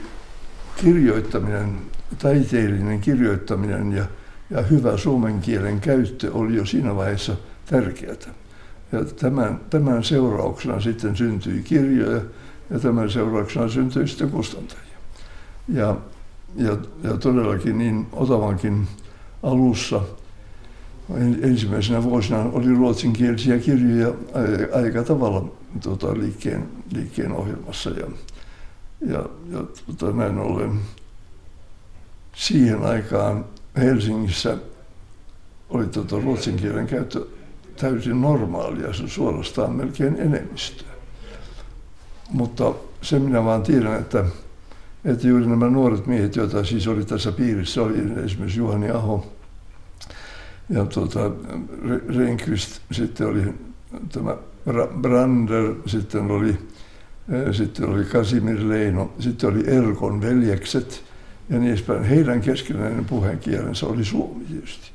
kirjoittaminen, 0.75 1.77
taiteellinen 2.21 3.01
kirjoittaminen 3.01 3.91
ja, 3.91 4.05
ja 4.49 4.61
hyvä 4.61 4.97
suomen 4.97 5.41
kielen 5.41 5.79
käyttö 5.79 6.33
oli 6.33 6.55
jo 6.55 6.65
siinä 6.65 6.95
vaiheessa– 6.95 7.35
tärkeää. 7.65 8.33
Ja 8.91 9.05
tämän, 9.05 9.59
tämän 9.69 10.03
seurauksena 10.03 10.81
sitten 10.81 11.15
syntyi 11.15 11.63
kirjoja 11.63 12.21
ja 12.69 12.79
tämän 12.79 13.09
seurauksena 13.09 13.67
syntyi 13.67 14.07
sitten 14.07 14.29
kustantajia. 14.29 14.97
Ja, 15.67 15.95
ja, 16.55 16.77
ja 17.03 17.17
todellakin 17.17 17.77
niin 17.77 18.07
Otavankin 18.11 18.87
alussa 19.43 20.01
ensimmäisenä 21.41 22.03
vuosina 22.03 22.39
oli 22.39 22.73
ruotsinkielisiä 22.73 23.59
kirjoja 23.59 24.13
aika 24.73 25.03
tavalla 25.03 25.45
tuota, 25.83 26.13
liikkeen, 26.13 26.69
liikkeen 26.93 27.31
ohjelmassa. 27.31 27.89
Ja, 27.89 28.07
ja, 29.01 29.25
ja 29.51 29.63
tuota, 29.85 30.17
näin 30.17 30.39
ollen 30.39 30.79
siihen 32.35 32.83
aikaan 32.83 33.45
Helsingissä 33.77 34.57
oli 35.69 35.85
tuota, 35.85 36.19
ruotsin 36.19 36.55
kielen 36.55 36.87
käyttö 36.87 37.25
täysin 37.77 38.21
normaalia, 38.21 38.93
se 38.93 39.07
suorastaan 39.07 39.71
melkein 39.71 40.15
enemmistö. 40.19 40.83
Mutta 42.29 42.73
se 43.01 43.19
minä 43.19 43.43
vaan 43.43 43.63
tiedän, 43.63 43.99
että, 43.99 44.25
että 45.05 45.27
juuri 45.27 45.45
nämä 45.45 45.69
nuoret 45.69 46.07
miehet, 46.07 46.35
joita 46.35 46.63
siis 46.63 46.87
oli 46.87 47.05
tässä 47.05 47.31
piirissä, 47.31 47.81
oli 47.81 47.95
esimerkiksi 48.25 48.59
Juhani 48.59 48.89
Aho 48.89 49.33
ja 50.69 50.85
tuota, 50.85 51.31
Renkvist, 52.17 52.81
sitten 52.91 53.27
oli 53.27 53.53
tämä 54.11 54.37
Brander, 55.01 55.73
sitten 55.85 56.31
oli, 56.31 56.49
eh, 57.29 57.53
sitten 57.53 57.89
oli 57.89 58.03
Kasimir 58.03 58.69
Leino, 58.69 59.13
sitten 59.19 59.49
oli 59.49 59.63
Erkon 59.67 60.21
veljekset 60.21 61.03
ja 61.49 61.59
niin 61.59 61.69
edespäin. 61.69 62.03
Heidän 62.03 62.41
keskinäinen 62.41 63.05
puheenkielensä 63.05 63.85
oli 63.85 64.05
suomi 64.05 64.45
tietysti. 64.45 64.91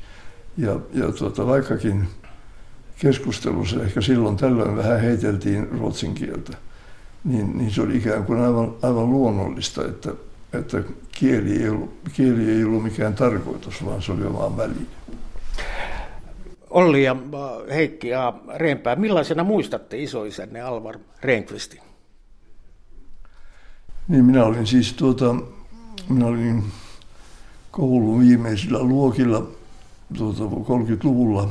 Ja, 0.57 0.81
ja 0.93 1.13
tuota, 1.13 1.47
vaikkakin 1.47 2.09
keskustelussa 2.99 3.83
ehkä 3.83 4.01
silloin 4.01 4.37
tällöin 4.37 4.77
vähän 4.77 5.01
heiteltiin 5.01 5.69
ruotsin 5.71 6.15
kieltä, 6.15 6.57
niin, 7.25 7.59
niin 7.59 7.71
se 7.71 7.83
oli 7.83 7.97
ikään 7.97 8.25
kuin 8.25 8.41
aivan, 8.41 8.75
aivan 8.83 9.11
luonnollista, 9.11 9.85
että, 9.85 10.11
että 10.53 10.83
kieli, 11.13 11.63
ei 11.63 11.69
ollut, 11.69 11.95
kieli 12.13 12.51
ei 12.51 12.65
ollut 12.65 12.83
mikään 12.83 13.15
tarkoitus, 13.15 13.85
vaan 13.85 14.03
se 14.03 14.13
oli 14.13 14.33
vaan 14.33 14.57
väline. 14.57 14.87
Olli 16.71 17.05
ja 17.05 17.13
äh, 17.35 17.75
Heikki 17.75 18.09
ja 18.09 18.35
Reenpää, 18.55 18.97
millaisena 18.97 19.45
muistatte 19.45 20.03
isoisänne 20.03 20.61
Alvar 20.61 20.99
Renkvistin? 21.23 21.81
Niin 24.09 24.25
minä 24.25 24.45
olin 24.45 24.67
siis 24.67 24.93
tuota, 24.93 25.37
minä 26.09 26.27
olin 26.27 26.65
koulun 27.71 28.21
viimeisillä 28.21 28.83
luokilla 28.83 29.49
tuota, 30.17 30.45
30-luvulla 30.45 31.49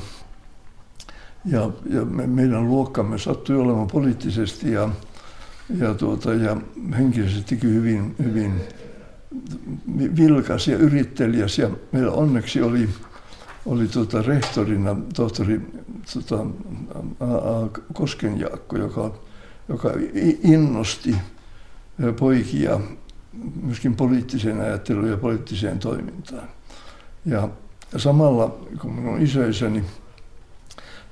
ja, 1.46 1.70
ja 1.90 2.06
me, 2.06 2.28
meidän 2.28 2.68
luokkamme 2.68 3.18
sattui 3.18 3.56
olemaan 3.56 3.88
poliittisesti 3.88 4.72
ja, 4.72 4.90
ja, 5.70 5.94
tuota, 5.94 6.34
ja 6.34 6.58
henkisestikin 6.98 7.74
hyvin, 7.74 8.16
hyvin 8.24 8.54
vilkas 10.18 10.68
ja 10.68 10.78
yrittelijäs. 10.78 11.60
Ja 11.60 11.70
meillä 11.92 12.12
onneksi 12.12 12.62
oli, 12.62 12.90
oli 13.66 13.88
tuota 13.88 14.22
rehtorina 14.22 14.96
tohtori 15.16 15.62
tuota, 16.14 16.46
A.A. 17.20 17.70
Koskenjaakko, 17.94 18.78
joka, 18.78 19.14
joka 19.70 19.94
innosti 20.44 21.16
poikia 22.20 22.80
myöskin 23.64 23.96
poliittiseen 23.96 24.62
ajatteluun 24.62 25.10
ja 25.10 25.18
poliittiseen 25.18 25.80
toimintaan. 25.80 26.50
Ja 27.26 27.50
samalla, 27.98 28.58
kun 28.82 28.94
minun 28.94 29.22
isoisäni 29.22 29.84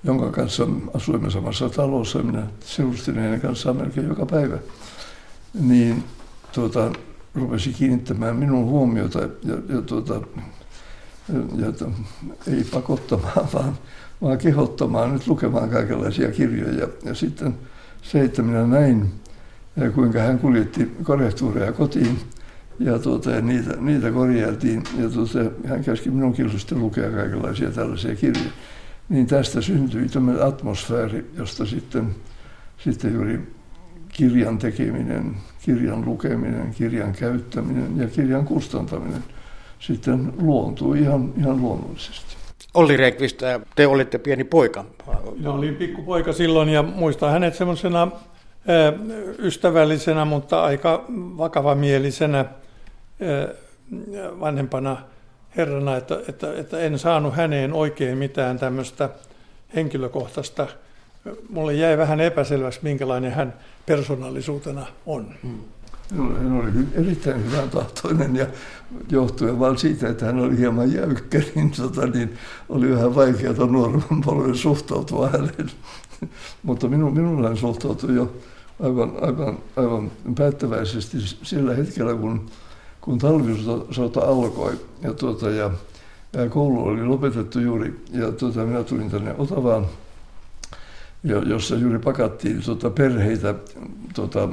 jonka 0.06 0.32
kanssa 0.32 0.68
asuimme 0.94 1.32
samassa 1.32 1.70
talossa, 1.70 2.24
minä 2.24 2.48
seurustin 2.60 3.16
hänen 3.16 3.42
kanssaan 3.42 3.78
melkein 3.78 4.08
joka 4.08 4.26
päivä, 4.26 4.58
niin 5.54 6.04
tuota, 6.54 6.92
rupesi 7.36 7.74
kiinnittämään 7.74 8.36
minun 8.36 8.66
huomiota 8.66 9.20
ja, 9.20 9.58
ja, 9.70 9.82
tuota, 9.82 10.22
ja, 11.34 11.66
ja 11.66 11.88
ei 12.48 12.64
pakottamaan, 12.64 13.48
vaan, 13.54 13.78
vaan 14.22 14.38
kehottamaan 14.38 15.14
nyt 15.14 15.28
lukemaan 15.28 15.70
kaikenlaisia 15.70 16.32
kirjoja. 16.32 16.88
Ja 17.04 17.16
sitten 17.16 17.54
se, 18.02 18.22
että 18.22 18.42
minä 18.42 18.68
näin, 18.68 19.12
kuinka 19.96 20.20
hän 20.20 20.40
kuljetti 20.40 20.92
korehtuureja 21.04 21.72
kotiin, 21.72 22.20
ja, 22.80 23.00
tuota, 23.00 23.32
ja 23.32 23.42
niitä, 23.42 23.76
niitä 23.80 24.12
korjailtiin, 24.12 24.84
ja 24.98 25.10
tuota, 25.10 25.40
hän 25.68 25.84
käski 25.84 26.10
minunkin 26.10 26.60
sitten 26.60 26.80
lukea 26.80 27.12
kaikenlaisia 27.12 27.72
tällaisia 27.72 28.16
kirjoja 28.16 28.52
niin 29.10 29.28
tästä 29.28 29.62
syntyi 29.62 30.10
tämmöinen 30.10 30.44
atmosfääri, 30.44 31.26
josta 31.38 31.66
sitten, 31.66 32.16
sitten 32.78 33.14
juuri 33.14 33.40
kirjan 34.10 34.58
tekeminen, 34.58 35.36
kirjan 35.62 36.06
lukeminen, 36.06 36.74
kirjan 36.78 37.14
käyttäminen 37.14 37.98
ja 37.98 38.08
kirjan 38.08 38.46
kustantaminen 38.46 39.24
sitten 39.80 40.34
luontuu 40.38 40.94
ihan, 40.94 41.34
ihan 41.38 41.62
luonnollisesti. 41.62 42.36
Olli 42.74 42.98
Reikvist, 42.98 43.42
te 43.76 43.88
olitte 43.88 44.18
pieni 44.18 44.44
poika. 44.44 44.86
Minä 45.38 45.52
olin 45.52 45.76
pikkupoika 45.76 46.34
silloin 46.34 46.70
ja 46.70 46.84
muistan 46.84 47.32
hänet 47.32 47.56
semmoisena 47.56 48.08
ystävällisenä, 49.40 50.26
mutta 50.26 50.64
aika 50.64 51.06
vakavamielisenä 51.38 52.46
vanhempana 54.40 54.98
herrana, 55.58 55.98
että, 55.98 56.22
että, 56.30 56.54
että 56.54 56.80
en 56.80 57.00
saanut 57.00 57.36
häneen 57.36 57.74
oikein 57.74 58.18
mitään 58.18 58.60
tämmöistä 58.60 59.10
henkilökohtaista. 59.76 60.68
Mulle 61.50 61.74
jäi 61.74 61.98
vähän 61.98 62.20
epäselväksi, 62.20 62.80
minkälainen 62.84 63.32
hän 63.32 63.54
persoonallisuutena 63.86 64.86
on. 65.06 65.28
Hmm. 65.44 65.60
Hän 66.18 66.52
oli 66.52 66.72
erittäin 66.94 67.46
hyvän 67.52 67.70
tahtoinen 67.70 68.36
ja 68.36 68.48
johtuen 69.10 69.60
vain 69.60 69.78
siitä, 69.78 70.10
että 70.10 70.26
hän 70.26 70.40
oli 70.40 70.58
hieman 70.58 70.94
jäykkä, 70.94 71.42
niin, 71.56 71.72
tota, 71.72 72.08
niin 72.08 72.38
oli 72.70 72.92
vähän 72.92 73.16
vaikeaa 73.16 73.54
nuoremman 73.54 74.22
polven 74.26 74.56
suhtautua 74.56 75.30
häneen. 75.30 75.72
Mutta 76.64 76.88
minun, 76.88 77.14
minulla 77.14 77.48
hän 77.48 77.58
suhtautui 77.58 78.16
jo 78.16 78.34
aivan, 78.84 79.12
aivan, 79.22 79.58
aivan 79.76 80.12
päättäväisesti 80.36 81.18
sillä 81.44 81.76
hetkellä, 81.76 82.16
kun, 82.16 82.50
kun 83.06 83.18
talvisota 83.18 84.22
alkoi 84.22 84.80
ja, 85.02 85.14
tuota, 85.14 85.50
ja, 85.50 85.72
ja 86.34 86.50
koulu 86.50 86.84
oli 86.84 87.06
lopetettu 87.06 87.60
juuri 87.60 88.00
ja 88.12 88.32
tuota, 88.32 88.66
minä 88.66 88.84
tulin 88.84 89.12
tänne 89.12 89.36
Otavaan, 89.38 89.86
jossa 91.24 91.76
juuri 91.76 92.00
pakattiin 92.00 92.62
tuota, 92.66 92.90
perheitä 92.90 93.56
tuota, 94.16 94.50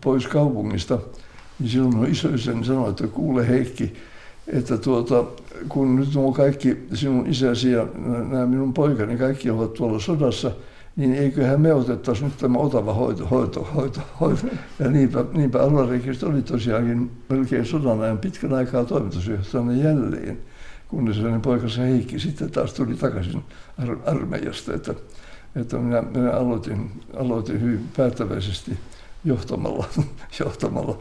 pois 0.00 0.26
kaupungista, 0.26 0.98
niin 1.58 1.70
silloin 1.70 2.10
isoiseni 2.10 2.64
sanoi, 2.64 2.90
että 2.90 3.06
kuule 3.06 3.48
Heikki, 3.48 3.94
että 4.46 4.78
tuota, 4.78 5.24
kun 5.68 5.96
nyt 5.96 6.14
nuo 6.14 6.32
kaikki 6.32 6.76
sinun 6.94 7.26
isäsi 7.26 7.72
ja 7.72 7.86
nämä 8.28 8.46
minun 8.46 8.74
poikani 8.74 9.16
kaikki 9.16 9.50
ovat 9.50 9.74
tuolla 9.74 9.98
sodassa, 9.98 10.50
niin 10.96 11.14
eiköhän 11.14 11.60
me 11.60 11.74
otettaisi 11.74 12.24
nyt 12.24 12.36
tämä 12.36 12.58
otava 12.58 12.94
hoito, 12.94 13.26
hoito, 13.26 13.68
hoito, 13.74 14.00
hoito. 14.20 14.46
Ja 14.78 14.90
niinpä, 14.90 15.24
niinpä 15.32 15.62
Alvarikista 15.62 16.26
oli 16.26 16.42
tosiaankin 16.42 17.10
melkein 17.28 17.66
sodan 17.66 18.00
ajan 18.00 18.18
pitkän 18.18 18.52
aikaa 18.52 18.84
toimitusjohtajana 18.84 19.72
jälleen, 19.72 20.38
kunnes 20.88 21.16
hänen 21.16 21.40
poikansa 21.40 21.82
Heikki 21.82 22.18
sitten 22.18 22.50
taas 22.50 22.72
tuli 22.72 22.94
takaisin 22.94 23.44
ar- 23.78 23.98
armeijasta, 24.06 24.74
että, 24.74 24.94
että 25.56 25.76
minä, 25.76 26.02
minä 26.02 26.30
aloitin, 26.30 26.90
aloitin 27.16 27.60
hyvin 27.60 27.88
päättäväisesti 27.96 28.78
johtamalla, 29.24 29.84
johtamalla 30.40 30.98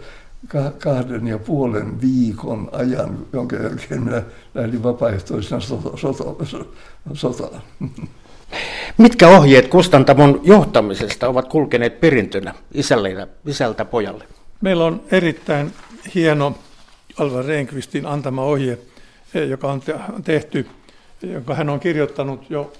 kahden 0.79 1.27
ja 1.27 1.39
puolen 1.39 2.01
viikon 2.01 2.69
ajan, 2.71 3.17
jonka 3.33 3.55
jälkeen 3.55 4.03
minä 4.03 4.23
lähdin 4.55 4.83
vapaaehtoisena 4.83 5.61
sotaan. 7.13 7.61
Mitkä 8.97 9.27
ohjeet 9.27 9.67
kustantamon 9.67 10.41
johtamisesta 10.43 11.27
ovat 11.27 11.47
kulkeneet 11.47 11.99
perintönä 11.99 12.53
isälle, 12.73 13.27
isältä 13.45 13.85
pojalle? 13.85 14.23
Meillä 14.61 14.85
on 14.85 15.01
erittäin 15.11 15.73
hieno 16.15 16.55
Alva 17.17 17.41
Rehnqvistin 17.41 18.05
antama 18.05 18.43
ohje, 18.43 18.77
eh, 19.33 19.49
joka 19.49 19.71
on 19.71 19.81
tehty, 20.23 20.67
jonka 21.21 21.55
hän 21.55 21.69
on 21.69 21.79
kirjoittanut 21.79 22.49
jo 22.49 22.73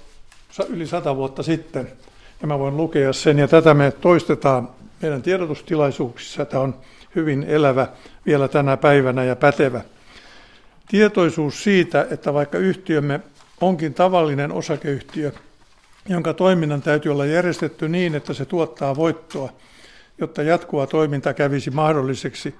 yli 0.68 0.86
sata 0.86 1.16
vuotta 1.16 1.42
sitten. 1.42 1.92
Ja 2.40 2.46
mä 2.46 2.58
voin 2.58 2.76
lukea 2.76 3.12
sen, 3.12 3.38
ja 3.38 3.48
tätä 3.48 3.74
me 3.74 3.90
toistetaan 3.90 4.68
meidän 5.02 5.22
tiedotustilaisuuksissa. 5.22 6.44
Tämä 6.44 6.62
on 6.62 6.74
hyvin 7.14 7.42
elävä 7.42 7.88
vielä 8.26 8.48
tänä 8.48 8.76
päivänä 8.76 9.24
ja 9.24 9.36
pätevä. 9.36 9.80
Tietoisuus 10.88 11.64
siitä, 11.64 12.06
että 12.10 12.34
vaikka 12.34 12.58
yhtiömme 12.58 13.20
onkin 13.60 13.94
tavallinen 13.94 14.52
osakeyhtiö, 14.52 15.32
jonka 16.08 16.34
toiminnan 16.34 16.82
täytyy 16.82 17.12
olla 17.12 17.26
järjestetty 17.26 17.88
niin, 17.88 18.14
että 18.14 18.34
se 18.34 18.44
tuottaa 18.44 18.96
voittoa, 18.96 19.52
jotta 20.18 20.42
jatkuva 20.42 20.86
toiminta 20.86 21.34
kävisi 21.34 21.70
mahdolliseksi, 21.70 22.54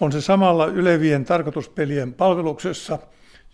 on 0.00 0.12
se 0.12 0.20
samalla 0.20 0.66
ylevien 0.66 1.24
tarkoituspelien 1.24 2.14
palveluksessa, 2.14 2.98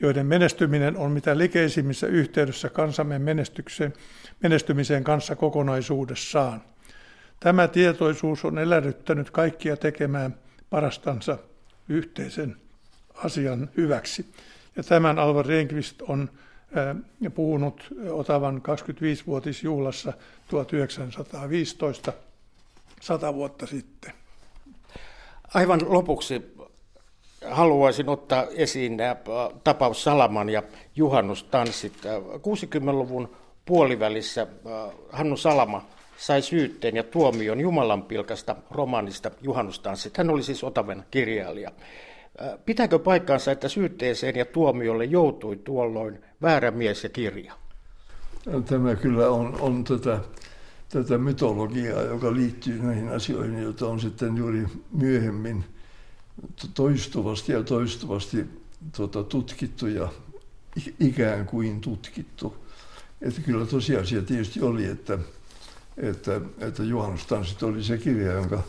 joiden 0.01 0.27
menestyminen 0.27 0.97
on 0.97 1.11
mitä 1.11 1.39
likeisimmissä 1.39 2.07
yhteydessä 2.07 2.69
kansamme 2.69 3.19
menestykseen, 3.19 3.93
menestymiseen 4.43 5.05
kanssa 5.05 5.37
kokonaisuudessaan. 5.37 6.63
Tämä 7.41 7.69
tietoisuus 7.69 8.45
on 8.45 8.59
elädyttänyt 8.59 9.31
kaikkia 9.31 9.77
tekemään 9.77 10.35
parastansa 10.71 11.39
yhteisen 11.89 12.57
asian 13.15 13.71
hyväksi. 13.77 14.27
Ja 14.77 14.83
tämän 14.83 15.19
Alvar 15.19 15.47
Rehnqvist 15.47 16.03
on 16.03 16.31
puhunut 17.35 17.95
Otavan 18.11 18.63
25-vuotisjuhlassa 18.63 20.13
1915, 20.49 22.13
sata 23.01 23.35
vuotta 23.35 23.67
sitten. 23.67 24.13
Aivan 25.55 25.81
lopuksi 25.87 26.57
haluaisin 27.51 28.09
ottaa 28.09 28.47
esiin 28.55 28.99
tapaus 29.65 30.05
Salaman 30.05 30.49
ja 30.49 30.63
juhannustanssit. 30.97 31.93
60-luvun 32.37 33.37
puolivälissä 33.65 34.47
Hannu 35.13 35.37
Salama 35.37 35.87
sai 36.17 36.43
syytteen 36.43 36.97
ja 36.97 37.03
tuomion 37.03 37.61
Jumalan 37.61 38.03
pilkasta 38.03 38.57
romaanista 38.71 39.31
Juhannustanssit. 39.41 40.19
Hän 40.19 40.31
oli 40.31 40.43
siis 40.43 40.65
Otaven 40.65 41.05
kirjailija. 41.11 41.71
Pitääkö 42.67 42.99
paikkaansa, 42.99 43.53
että 43.53 43.69
syytteeseen 43.69 44.37
ja 44.37 44.45
tuomiolle 44.45 45.05
joutui 45.05 45.57
tuolloin 45.57 46.19
väärä 46.43 46.71
mies 46.71 47.05
ja 47.05 47.11
kirja? 47.11 47.55
Tämä 48.67 48.95
kyllä 48.95 49.29
on, 49.29 49.61
on 49.61 49.85
tätä, 49.85 50.21
tätä 50.89 51.19
mytologiaa, 51.19 52.03
joka 52.03 52.35
liittyy 52.35 52.83
näihin 52.83 53.09
asioihin, 53.09 53.63
joita 53.63 53.87
on 53.87 54.01
sitten 54.01 54.37
juuri 54.37 54.67
myöhemmin 54.93 55.65
toistuvasti 56.75 57.53
ja 57.53 57.63
toistuvasti 57.63 58.47
tuota, 58.97 59.25
tutkittu 59.25 59.87
ja 59.87 60.09
ikään 61.01 61.47
kuin 61.47 61.81
tutkittu. 61.81 62.57
Että 63.23 63.41
kyllä 63.41 63.67
tosiasia 63.67 64.23
tietysti 64.23 64.63
oli, 64.63 64.85
että 64.85 65.19
että, 65.97 66.41
että 66.59 66.83
juhannustanssit 66.83 67.63
oli 67.63 67.85
se 67.85 67.99
kirja, 67.99 68.33
jonka, 68.33 68.63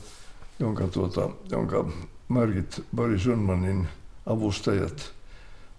jonka, 0.60 0.88
tuota, 0.88 1.30
jonka 1.52 1.86
Margit 2.34 2.84
Boris 2.96 3.24
Sundmanin 3.24 3.88
avustajat 4.26 5.14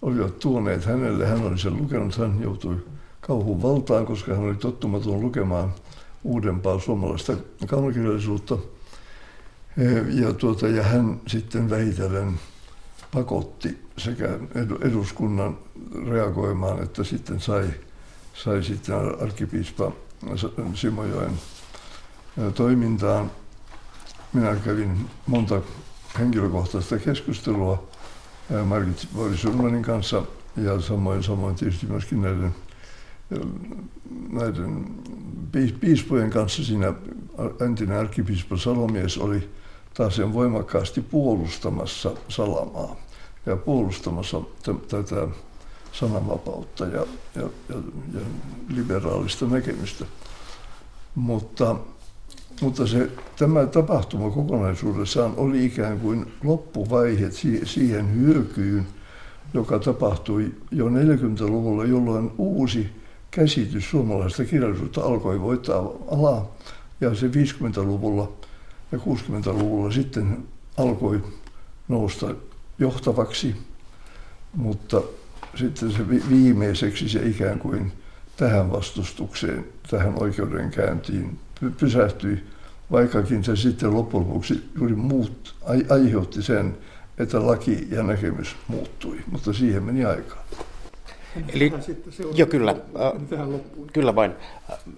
olivat 0.01 0.39
tuoneet 0.39 0.85
hänelle. 0.85 1.27
Hän 1.27 1.41
oli 1.41 1.57
sen 1.57 1.77
lukenut, 1.77 2.17
hän 2.17 2.41
joutui 2.41 2.85
kauhun 3.21 3.61
valtaan, 3.61 4.05
koska 4.05 4.33
hän 4.33 4.43
oli 4.43 4.55
tottumaton 4.55 5.21
lukemaan 5.21 5.73
uudempaa 6.23 6.79
suomalaista 6.79 7.33
kaunokirjallisuutta. 7.67 8.57
Ja, 10.09 10.33
tuota, 10.33 10.67
ja 10.67 10.83
hän 10.83 11.21
sitten 11.27 11.69
vähitellen 11.69 12.39
pakotti 13.13 13.77
sekä 13.97 14.39
eduskunnan 14.81 15.57
reagoimaan, 16.09 16.83
että 16.83 17.03
sitten 17.03 17.39
sai, 17.41 17.69
sai 18.33 18.63
sitten 18.63 18.95
arkkipiispa 19.21 19.91
Simojoen 20.73 21.33
toimintaan. 22.55 23.31
Minä 24.33 24.55
kävin 24.55 25.09
monta 25.27 25.61
henkilökohtaista 26.19 26.99
keskustelua 26.99 27.87
Margit 28.65 29.07
Boris 29.15 29.45
Urmanin 29.45 29.83
kanssa 29.83 30.23
ja 30.57 30.81
samoin, 30.81 31.23
samoin 31.23 31.55
tietysti 31.55 31.85
myöskin 31.85 32.21
näiden, 32.21 32.55
näiden 34.31 34.85
piispojen 35.79 36.29
kanssa. 36.29 36.65
Siinä 36.65 36.93
entinen 37.65 37.97
arkkipiispo 37.97 38.57
Salomies 38.57 39.17
oli 39.17 39.49
taas 39.93 40.15
sen 40.15 40.33
voimakkaasti 40.33 41.01
puolustamassa 41.01 42.11
salamaa 42.29 42.95
ja 43.45 43.55
puolustamassa 43.55 44.41
tätä 44.87 45.27
sananvapautta 45.91 46.85
ja, 46.85 47.05
ja, 47.35 47.41
ja, 47.69 47.75
ja 48.13 48.19
liberaalista 48.69 49.45
näkemystä. 49.45 50.05
Mutta, 51.15 51.75
mutta 52.61 52.87
se, 52.87 53.09
tämä 53.39 53.65
tapahtuma 53.65 54.29
kokonaisuudessaan 54.29 55.33
oli 55.37 55.65
ikään 55.65 55.99
kuin 55.99 56.33
loppuvaihe 56.43 57.29
siihen 57.63 58.15
hyökyyn, 58.15 58.87
joka 59.53 59.79
tapahtui 59.79 60.53
jo 60.71 60.89
40-luvulla, 60.89 61.85
jolloin 61.85 62.31
uusi 62.37 62.89
käsitys 63.31 63.89
suomalaisesta 63.89 64.45
kirjallisuutta 64.45 65.01
alkoi 65.01 65.41
voittaa 65.41 65.89
alaa. 66.11 66.55
Ja 67.01 67.15
se 67.15 67.27
50-luvulla 67.27 68.31
ja 68.91 68.97
60-luvulla 68.97 69.91
sitten 69.91 70.37
alkoi 70.77 71.23
nousta 71.87 72.35
johtavaksi, 72.79 73.55
mutta 74.53 75.01
sitten 75.55 75.91
se 75.91 76.09
viimeiseksi 76.09 77.09
se 77.09 77.27
ikään 77.27 77.59
kuin 77.59 77.91
tähän 78.37 78.71
vastustukseen, 78.71 79.65
tähän 79.89 80.13
oikeudenkäyntiin 80.21 81.39
pysähtyi, 81.69 82.43
vaikkakin 82.91 83.43
se 83.43 83.55
sitten 83.55 83.93
loppujen 83.93 84.27
lopuksi 84.27 84.69
juuri 84.79 84.95
muut, 84.95 85.55
aiheutti 85.89 86.41
sen, 86.41 86.77
että 87.17 87.47
laki 87.47 87.87
ja 87.91 88.03
näkemys 88.03 88.55
muuttui, 88.67 89.17
mutta 89.31 89.53
siihen 89.53 89.83
meni 89.83 90.05
aikaa. 90.05 90.45
Eli, 91.53 91.73
jo 92.35 92.45
kyllä, 92.45 92.71
äh, 92.71 93.61
kyllä 93.93 94.15
vain. 94.15 94.31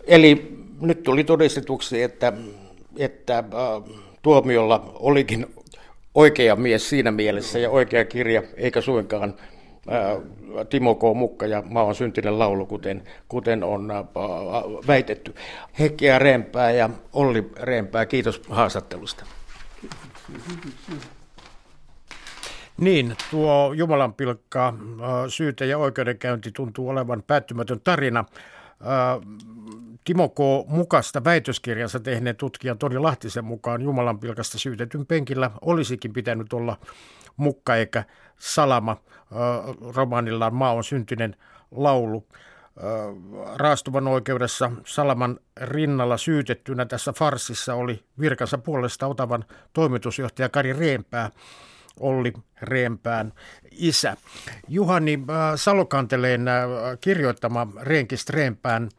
Eli 0.07 0.57
nyt 0.81 1.03
tuli 1.03 1.23
todistetuksi, 1.23 2.01
että, 2.03 2.33
että 2.97 3.37
äh, 3.37 3.45
tuomiolla 4.21 4.91
olikin 4.95 5.45
oikea 6.15 6.55
mies 6.55 6.89
siinä 6.89 7.11
mielessä 7.11 7.59
ja 7.59 7.69
oikea 7.69 8.05
kirja, 8.05 8.43
eikä 8.55 8.81
suinkaan 8.81 9.33
Timo 10.69 10.95
K. 10.95 11.01
Mukka 11.15 11.45
ja 11.45 11.63
Maa 11.65 11.83
on 11.83 11.95
syntinen 11.95 12.39
laulu, 12.39 12.65
kuten, 12.65 13.03
kuten 13.27 13.63
on 13.63 13.87
väitetty. 14.87 15.35
Hekkiä 15.79 16.19
Reempää 16.19 16.71
ja 16.71 16.89
Olli 17.13 17.51
Reempää, 17.59 18.05
kiitos 18.05 18.41
haastattelusta. 18.49 19.25
Niin, 22.77 23.15
tuo 23.31 23.73
Jumalanpilkka, 23.73 24.73
syyte 25.27 25.65
ja 25.65 25.77
oikeudenkäynti 25.77 26.51
tuntuu 26.51 26.89
olevan 26.89 27.23
päättymätön 27.27 27.81
tarina. 27.83 28.25
Timo 30.03 30.29
K. 30.29 30.37
Mukasta 30.67 31.23
väitöskirjansa 31.23 31.99
tehneen 31.99 32.35
tutkijan 32.35 32.77
Toni 32.77 32.97
Lahtisen 32.97 33.45
mukaan 33.45 33.81
Jumalanpilkasta 33.81 34.57
syytetyn 34.57 35.05
penkillä 35.05 35.51
olisikin 35.61 36.13
pitänyt 36.13 36.53
olla 36.53 36.77
Mukka 37.37 37.75
eikä 37.75 38.03
Salama. 38.37 38.97
Romaanillaan 39.95 40.55
Maa 40.55 40.73
on 40.73 40.83
syntinen 40.83 41.35
laulu. 41.71 42.27
Raastuvan 43.55 44.07
oikeudessa 44.07 44.71
Salaman 44.85 45.39
rinnalla 45.61 46.17
syytettynä 46.17 46.85
tässä 46.85 47.13
farsissa 47.13 47.73
oli 47.73 48.03
virkansa 48.19 48.57
puolesta 48.57 49.07
otavan 49.07 49.45
toimitusjohtaja 49.73 50.49
Kari 50.49 50.73
Reempää. 50.73 51.31
Olli 51.99 52.33
Reempään 52.61 53.33
isä. 53.71 54.17
Juhani 54.67 55.19
Salokanteleen 55.55 56.45
kirjoittama 57.01 57.67
Reenkist 57.81 58.29
Reempään 58.29 58.89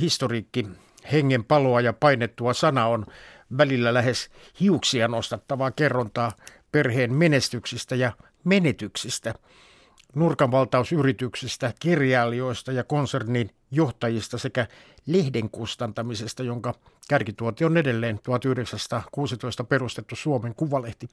historiikki 0.00 0.66
hengen 1.12 1.44
paloa 1.44 1.80
ja 1.80 1.92
painettua 1.92 2.54
sana 2.54 2.86
on 2.86 3.06
välillä 3.58 3.94
lähes 3.94 4.30
hiuksia 4.60 5.08
nostattavaa 5.08 5.70
kerrontaa 5.70 6.32
perheen 6.72 7.14
menestyksistä 7.14 7.94
ja 7.94 8.12
menetyksistä, 8.44 9.34
nurkanvaltausyrityksistä, 10.14 11.72
kirjailijoista 11.80 12.72
ja 12.72 12.84
konsernin 12.84 13.50
johtajista 13.70 14.38
sekä 14.38 14.66
lehden 15.06 15.50
kustantamisesta, 15.50 16.42
jonka 16.42 16.74
kärkituoti 17.08 17.64
on 17.64 17.76
edelleen 17.76 18.20
1916 18.22 19.64
perustettu 19.64 20.16
Suomen 20.16 20.54
Kuvalehti. 20.54 21.08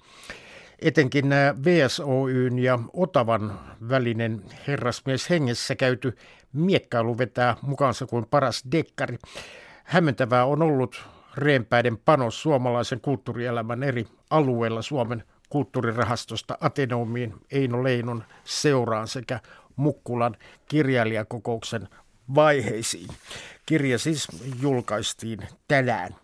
Etenkin 0.80 1.26
VSOYn 1.66 2.60
ja 2.60 2.80
Otavan 2.94 3.60
välinen 3.90 4.44
herrasmies 4.68 5.30
hengessä 5.30 5.76
käyty 5.76 6.18
miekkailu 6.54 7.18
vetää 7.18 7.56
mukaansa 7.62 8.06
kuin 8.06 8.26
paras 8.26 8.64
dekkari. 8.72 9.18
Hämmentävää 9.84 10.46
on 10.46 10.62
ollut 10.62 11.06
Reenpäiden 11.38 11.98
panos 11.98 12.42
suomalaisen 12.42 13.02
kulttuurielämän 13.02 13.84
eri 13.84 14.08
alueilla 14.30 14.82
Suomen 14.82 15.24
kulttuurirahastosta 15.50 16.58
Ateneumiin, 16.62 17.34
Eino 17.52 17.84
Leinon 17.84 18.24
seuraan 18.44 19.08
sekä 19.08 19.40
Mukkulan 19.76 20.36
kirjailijakokouksen 20.66 21.88
vaiheisiin. 22.36 23.10
Kirja 23.66 24.00
siis 24.00 24.28
julkaistiin 24.62 25.40
tänään. 25.68 26.16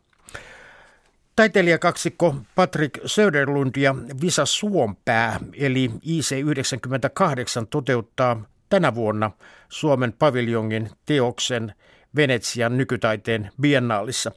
Taiteilijakaksikko 1.36 2.36
Patrick 2.56 3.02
Söderlund 3.06 3.76
ja 3.78 3.96
Visa 4.22 4.46
Suompää 4.46 5.40
eli 5.54 5.92
IC98 6.06 7.68
toteuttaa 7.70 8.42
tänä 8.70 8.96
vuonna 8.96 9.32
Suomen 9.70 10.14
paviljongin 10.14 10.90
teoksen 11.06 11.74
Venetsian 12.16 12.78
nykytaiteen 12.78 13.52
biennaalissa. 13.62 14.32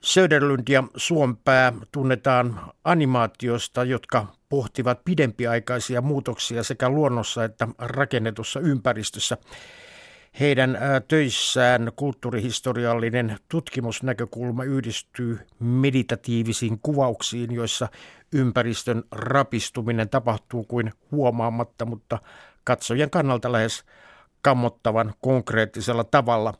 Söderlund 0.00 0.68
ja 0.68 0.84
Suompää 0.96 1.72
tunnetaan 1.92 2.60
animaatiosta, 2.84 3.84
jotka 3.84 4.26
pohtivat 4.48 5.04
pidempiaikaisia 5.04 6.00
muutoksia 6.00 6.62
sekä 6.62 6.88
luonnossa 6.88 7.44
että 7.44 7.68
rakennetussa 7.78 8.60
ympäristössä. 8.60 9.36
Heidän 10.40 10.78
töissään 11.08 11.92
kulttuurihistoriallinen 11.96 13.38
tutkimusnäkökulma 13.48 14.64
yhdistyy 14.64 15.38
meditatiivisiin 15.58 16.78
kuvauksiin, 16.82 17.52
joissa 17.52 17.88
ympäristön 18.32 19.02
rapistuminen 19.12 20.08
tapahtuu 20.08 20.64
kuin 20.64 20.92
huomaamatta, 21.10 21.84
mutta 21.84 22.18
katsojan 22.64 23.10
kannalta 23.10 23.52
lähes 23.52 23.84
kammottavan 24.42 25.14
konkreettisella 25.20 26.04
tavalla. 26.04 26.54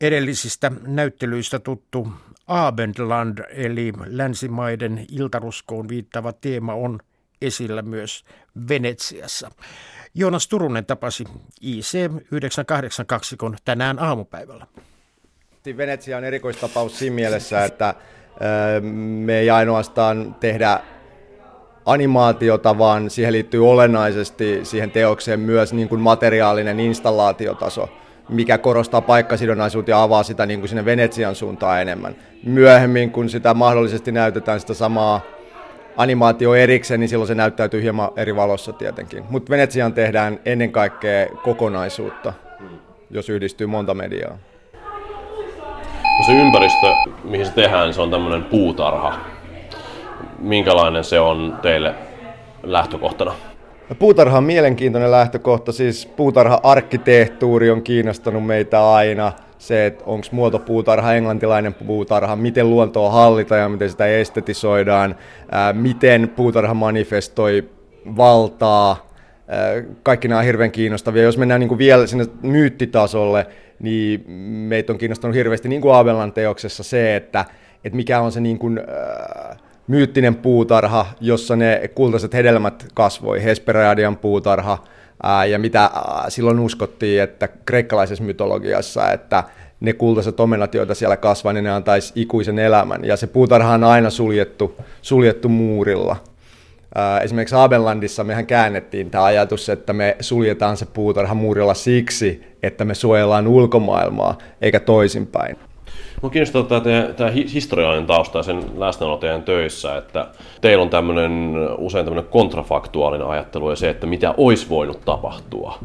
Edellisistä 0.00 0.72
näyttelyistä 0.86 1.58
tuttu 1.58 2.12
Abendland 2.46 3.38
eli 3.50 3.92
länsimaiden 4.06 5.06
iltaruskoon 5.12 5.88
viittava 5.88 6.32
teema 6.32 6.74
on 6.74 6.98
esillä 7.42 7.82
myös 7.82 8.24
Venetsiassa. 8.68 9.50
Joonas 10.14 10.48
Turunen 10.48 10.86
tapasi 10.86 11.24
IC982 11.64 13.56
tänään 13.64 13.98
aamupäivällä. 13.98 14.66
Venetsia 15.76 16.16
on 16.16 16.24
erikoistapaus 16.24 16.98
siinä 16.98 17.14
mielessä, 17.14 17.64
että 17.64 17.94
me 19.24 19.38
ei 19.38 19.50
ainoastaan 19.50 20.36
tehdä 20.40 20.80
animaatiota, 21.84 22.78
vaan 22.78 23.10
siihen 23.10 23.32
liittyy 23.32 23.70
olennaisesti 23.70 24.60
siihen 24.64 24.90
teokseen 24.90 25.40
myös 25.40 25.72
niin 25.72 25.88
kuin 25.88 26.00
materiaalinen 26.00 26.80
installaatiotaso, 26.80 27.88
mikä 28.28 28.58
korostaa 28.58 29.00
paikkasidonnaisuutta 29.00 29.90
ja 29.90 30.02
avaa 30.02 30.22
sitä 30.22 30.46
niin 30.46 30.60
kuin 30.60 30.68
sinne 30.68 30.84
Venetsian 30.84 31.34
suuntaan 31.34 31.80
enemmän. 31.80 32.16
Myöhemmin, 32.44 33.10
kun 33.10 33.28
sitä 33.28 33.54
mahdollisesti 33.54 34.12
näytetään 34.12 34.60
sitä 34.60 34.74
samaa 34.74 35.20
animaatio 35.96 36.54
erikseen, 36.54 37.00
niin 37.00 37.08
silloin 37.08 37.28
se 37.28 37.34
näyttäytyy 37.34 37.82
hieman 37.82 38.10
eri 38.16 38.36
valossa 38.36 38.72
tietenkin. 38.72 39.24
Mutta 39.30 39.50
Venetsiaan 39.50 39.92
tehdään 39.92 40.40
ennen 40.44 40.72
kaikkea 40.72 41.26
kokonaisuutta, 41.42 42.32
jos 43.10 43.28
yhdistyy 43.28 43.66
monta 43.66 43.94
mediaa. 43.94 44.38
No 46.18 46.26
se 46.26 46.32
ympäristö, 46.32 46.86
mihin 47.24 47.46
se 47.46 47.52
tehdään, 47.52 47.94
se 47.94 48.00
on 48.00 48.10
tämmöinen 48.10 48.44
puutarha. 48.44 49.14
Minkälainen 50.38 51.04
se 51.04 51.20
on 51.20 51.58
teille 51.62 51.94
lähtökohtana? 52.62 53.34
Puutarha 53.98 54.38
on 54.38 54.44
mielenkiintoinen 54.44 55.10
lähtökohta, 55.10 55.72
siis 55.72 56.06
puutarha-arkkitehtuuri 56.06 57.70
on 57.70 57.82
kiinnostanut 57.82 58.46
meitä 58.46 58.92
aina– 58.92 59.32
se, 59.62 59.86
että 59.86 60.04
onko 60.06 60.26
muotopuutarha 60.30 61.14
englantilainen 61.14 61.74
puutarha, 61.74 62.36
miten 62.36 62.70
luontoa 62.70 63.10
hallitaan 63.10 63.60
ja 63.60 63.68
miten 63.68 63.90
sitä 63.90 64.06
estetisoidaan, 64.06 65.14
ää, 65.50 65.72
miten 65.72 66.32
puutarha 66.36 66.74
manifestoi 66.74 67.68
valtaa, 68.16 69.10
ää, 69.48 69.82
kaikki 70.02 70.28
nämä 70.28 70.38
on 70.38 70.44
hirveän 70.44 70.70
kiinnostavia. 70.70 71.22
Jos 71.22 71.38
mennään 71.38 71.60
niin 71.60 71.68
kuin 71.68 71.78
vielä 71.78 72.06
sinne 72.06 72.26
myyttitasolle, 72.42 73.46
niin 73.80 74.30
meitä 74.68 74.92
on 74.92 74.98
kiinnostanut 74.98 75.36
hirveästi 75.36 75.68
niin 75.68 75.82
kuin 75.82 75.94
Aabelan 75.94 76.32
teoksessa 76.32 76.82
se, 76.82 77.16
että, 77.16 77.44
että 77.84 77.96
mikä 77.96 78.20
on 78.20 78.32
se 78.32 78.40
niin 78.40 78.58
kuin, 78.58 78.78
ää, 78.78 79.56
myyttinen 79.86 80.34
puutarha, 80.34 81.06
jossa 81.20 81.56
ne 81.56 81.90
kultaiset 81.94 82.34
hedelmät 82.34 82.86
kasvoi, 82.94 83.44
Hesperadian 83.44 84.16
puutarha, 84.16 84.78
ja 85.48 85.58
mitä 85.58 85.90
silloin 86.28 86.60
uskottiin, 86.60 87.22
että 87.22 87.48
kreikkalaisessa 87.48 88.24
mytologiassa, 88.24 89.12
että 89.12 89.44
ne 89.80 89.92
kultaiset 89.92 90.40
omenat, 90.40 90.74
joita 90.74 90.94
siellä 90.94 91.16
kasvaa, 91.16 91.52
niin 91.52 91.64
ne 91.64 91.70
antaisi 91.70 92.12
ikuisen 92.16 92.58
elämän. 92.58 93.04
Ja 93.04 93.16
se 93.16 93.26
puutarha 93.26 93.74
on 93.74 93.84
aina 93.84 94.10
suljettu, 94.10 94.76
suljettu 95.02 95.48
muurilla. 95.48 96.16
Esimerkiksi 97.22 97.54
Abellandissa 97.58 98.24
mehän 98.24 98.46
käännettiin 98.46 99.10
tämä 99.10 99.24
ajatus, 99.24 99.68
että 99.68 99.92
me 99.92 100.16
suljetaan 100.20 100.76
se 100.76 100.86
puutarha 100.86 101.34
muurilla 101.34 101.74
siksi, 101.74 102.56
että 102.62 102.84
me 102.84 102.94
suojellaan 102.94 103.46
ulkomaailmaa, 103.46 104.38
eikä 104.60 104.80
toisinpäin. 104.80 105.56
Mua 106.22 106.30
kiinnostaa 106.30 106.62
tämä, 106.62 107.02
tämä 107.16 107.30
historiallinen 107.30 108.06
tausta 108.06 108.38
ja 108.38 108.42
sen 108.42 108.62
läsnäolo 108.76 109.16
teidän 109.16 109.42
töissä, 109.42 109.96
että 109.96 110.26
teillä 110.60 110.82
on 110.82 110.90
tämmöinen, 110.90 111.54
usein 111.78 112.04
tämmöinen 112.04 112.30
kontrafaktuaalinen 112.30 113.26
ajattelu 113.26 113.70
ja 113.70 113.76
se, 113.76 113.90
että 113.90 114.06
mitä 114.06 114.34
olisi 114.36 114.68
voinut 114.68 115.00
tapahtua. 115.04 115.78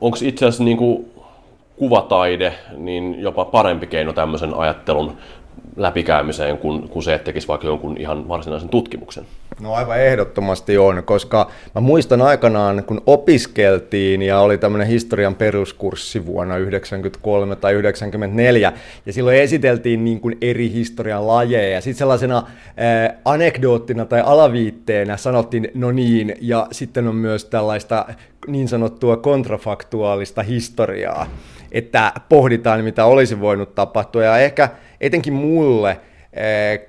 Onko 0.00 0.18
itse 0.22 0.46
asiassa 0.46 0.64
niin 0.64 0.78
kuvataide 1.76 2.54
niin 2.76 3.20
jopa 3.20 3.44
parempi 3.44 3.86
keino 3.86 4.12
tämmöisen 4.12 4.54
ajattelun 4.54 5.16
läpikäymiseen 5.76 6.58
kuin, 6.58 6.88
kuin 6.88 7.02
se, 7.02 7.14
että 7.14 7.24
tekisi 7.24 7.48
vaikka 7.48 7.66
jonkun 7.66 7.96
ihan 7.98 8.28
varsinaisen 8.28 8.68
tutkimuksen? 8.68 9.26
No 9.60 9.74
aivan 9.74 10.00
ehdottomasti 10.00 10.78
on, 10.78 11.02
koska 11.04 11.50
mä 11.74 11.80
muistan 11.80 12.22
aikanaan, 12.22 12.84
kun 12.84 13.02
opiskeltiin 13.06 14.22
ja 14.22 14.40
oli 14.40 14.58
tämmöinen 14.58 14.88
historian 14.88 15.34
peruskurssi 15.34 16.26
vuonna 16.26 16.54
1993 16.54 17.56
tai 17.56 17.72
1994, 17.72 18.72
ja 19.06 19.12
silloin 19.12 19.36
esiteltiin 19.36 20.04
niin 20.04 20.20
kuin 20.20 20.38
eri 20.40 20.72
historian 20.72 21.26
lajeja, 21.26 21.74
ja 21.74 21.80
sitten 21.80 21.98
sellaisena 21.98 22.38
äh, 22.38 23.16
anekdoottina 23.24 24.04
tai 24.04 24.20
alaviitteenä 24.20 25.16
sanottiin, 25.16 25.70
no 25.74 25.92
niin, 25.92 26.36
ja 26.40 26.66
sitten 26.72 27.08
on 27.08 27.14
myös 27.14 27.44
tällaista 27.44 28.06
niin 28.46 28.68
sanottua 28.68 29.16
kontrafaktuaalista 29.16 30.42
historiaa, 30.42 31.26
että 31.74 32.12
pohditaan, 32.28 32.84
mitä 32.84 33.04
olisi 33.04 33.40
voinut 33.40 33.74
tapahtua, 33.74 34.24
ja 34.24 34.38
ehkä 34.38 34.68
etenkin 35.00 35.32
mulle, 35.32 35.90
äh, 35.90 36.86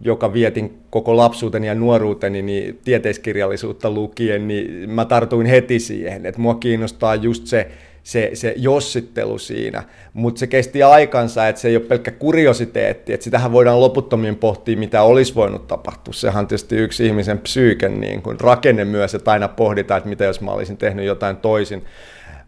joka 0.00 0.32
vietin 0.32 0.78
koko 0.90 1.16
lapsuuteni 1.16 1.66
ja 1.66 1.74
nuoruuteni 1.74 2.42
niin 2.42 2.80
tieteiskirjallisuutta 2.84 3.90
lukien, 3.90 4.48
niin 4.48 4.90
mä 4.90 5.04
tartuin 5.04 5.46
heti 5.46 5.78
siihen, 5.78 6.26
että 6.26 6.40
mua 6.40 6.54
kiinnostaa 6.54 7.14
just 7.14 7.46
se, 7.46 7.68
se, 8.02 8.30
se 8.34 8.54
jossittelu 8.56 9.38
siinä, 9.38 9.82
mutta 10.14 10.38
se 10.38 10.46
kesti 10.46 10.82
aikansa, 10.82 11.48
että 11.48 11.60
se 11.60 11.68
ei 11.68 11.76
ole 11.76 11.84
pelkkä 11.84 12.10
kuriositeetti, 12.10 13.12
että 13.12 13.24
sitähän 13.24 13.52
voidaan 13.52 13.80
loputtomien 13.80 14.36
pohtia, 14.36 14.76
mitä 14.76 15.02
olisi 15.02 15.34
voinut 15.34 15.68
tapahtua. 15.68 16.14
Sehän 16.14 16.40
on 16.40 16.46
tietysti 16.46 16.76
yksi 16.76 17.06
ihmisen 17.06 17.38
psyyken 17.38 18.00
niin 18.00 18.22
kun 18.22 18.40
rakenne 18.40 18.84
myös, 18.84 19.14
että 19.14 19.32
aina 19.32 19.48
pohditaan, 19.48 19.98
että 19.98 20.08
mitä 20.08 20.24
jos 20.24 20.40
mä 20.40 20.50
olisin 20.50 20.76
tehnyt 20.76 21.06
jotain 21.06 21.36
toisin. 21.36 21.84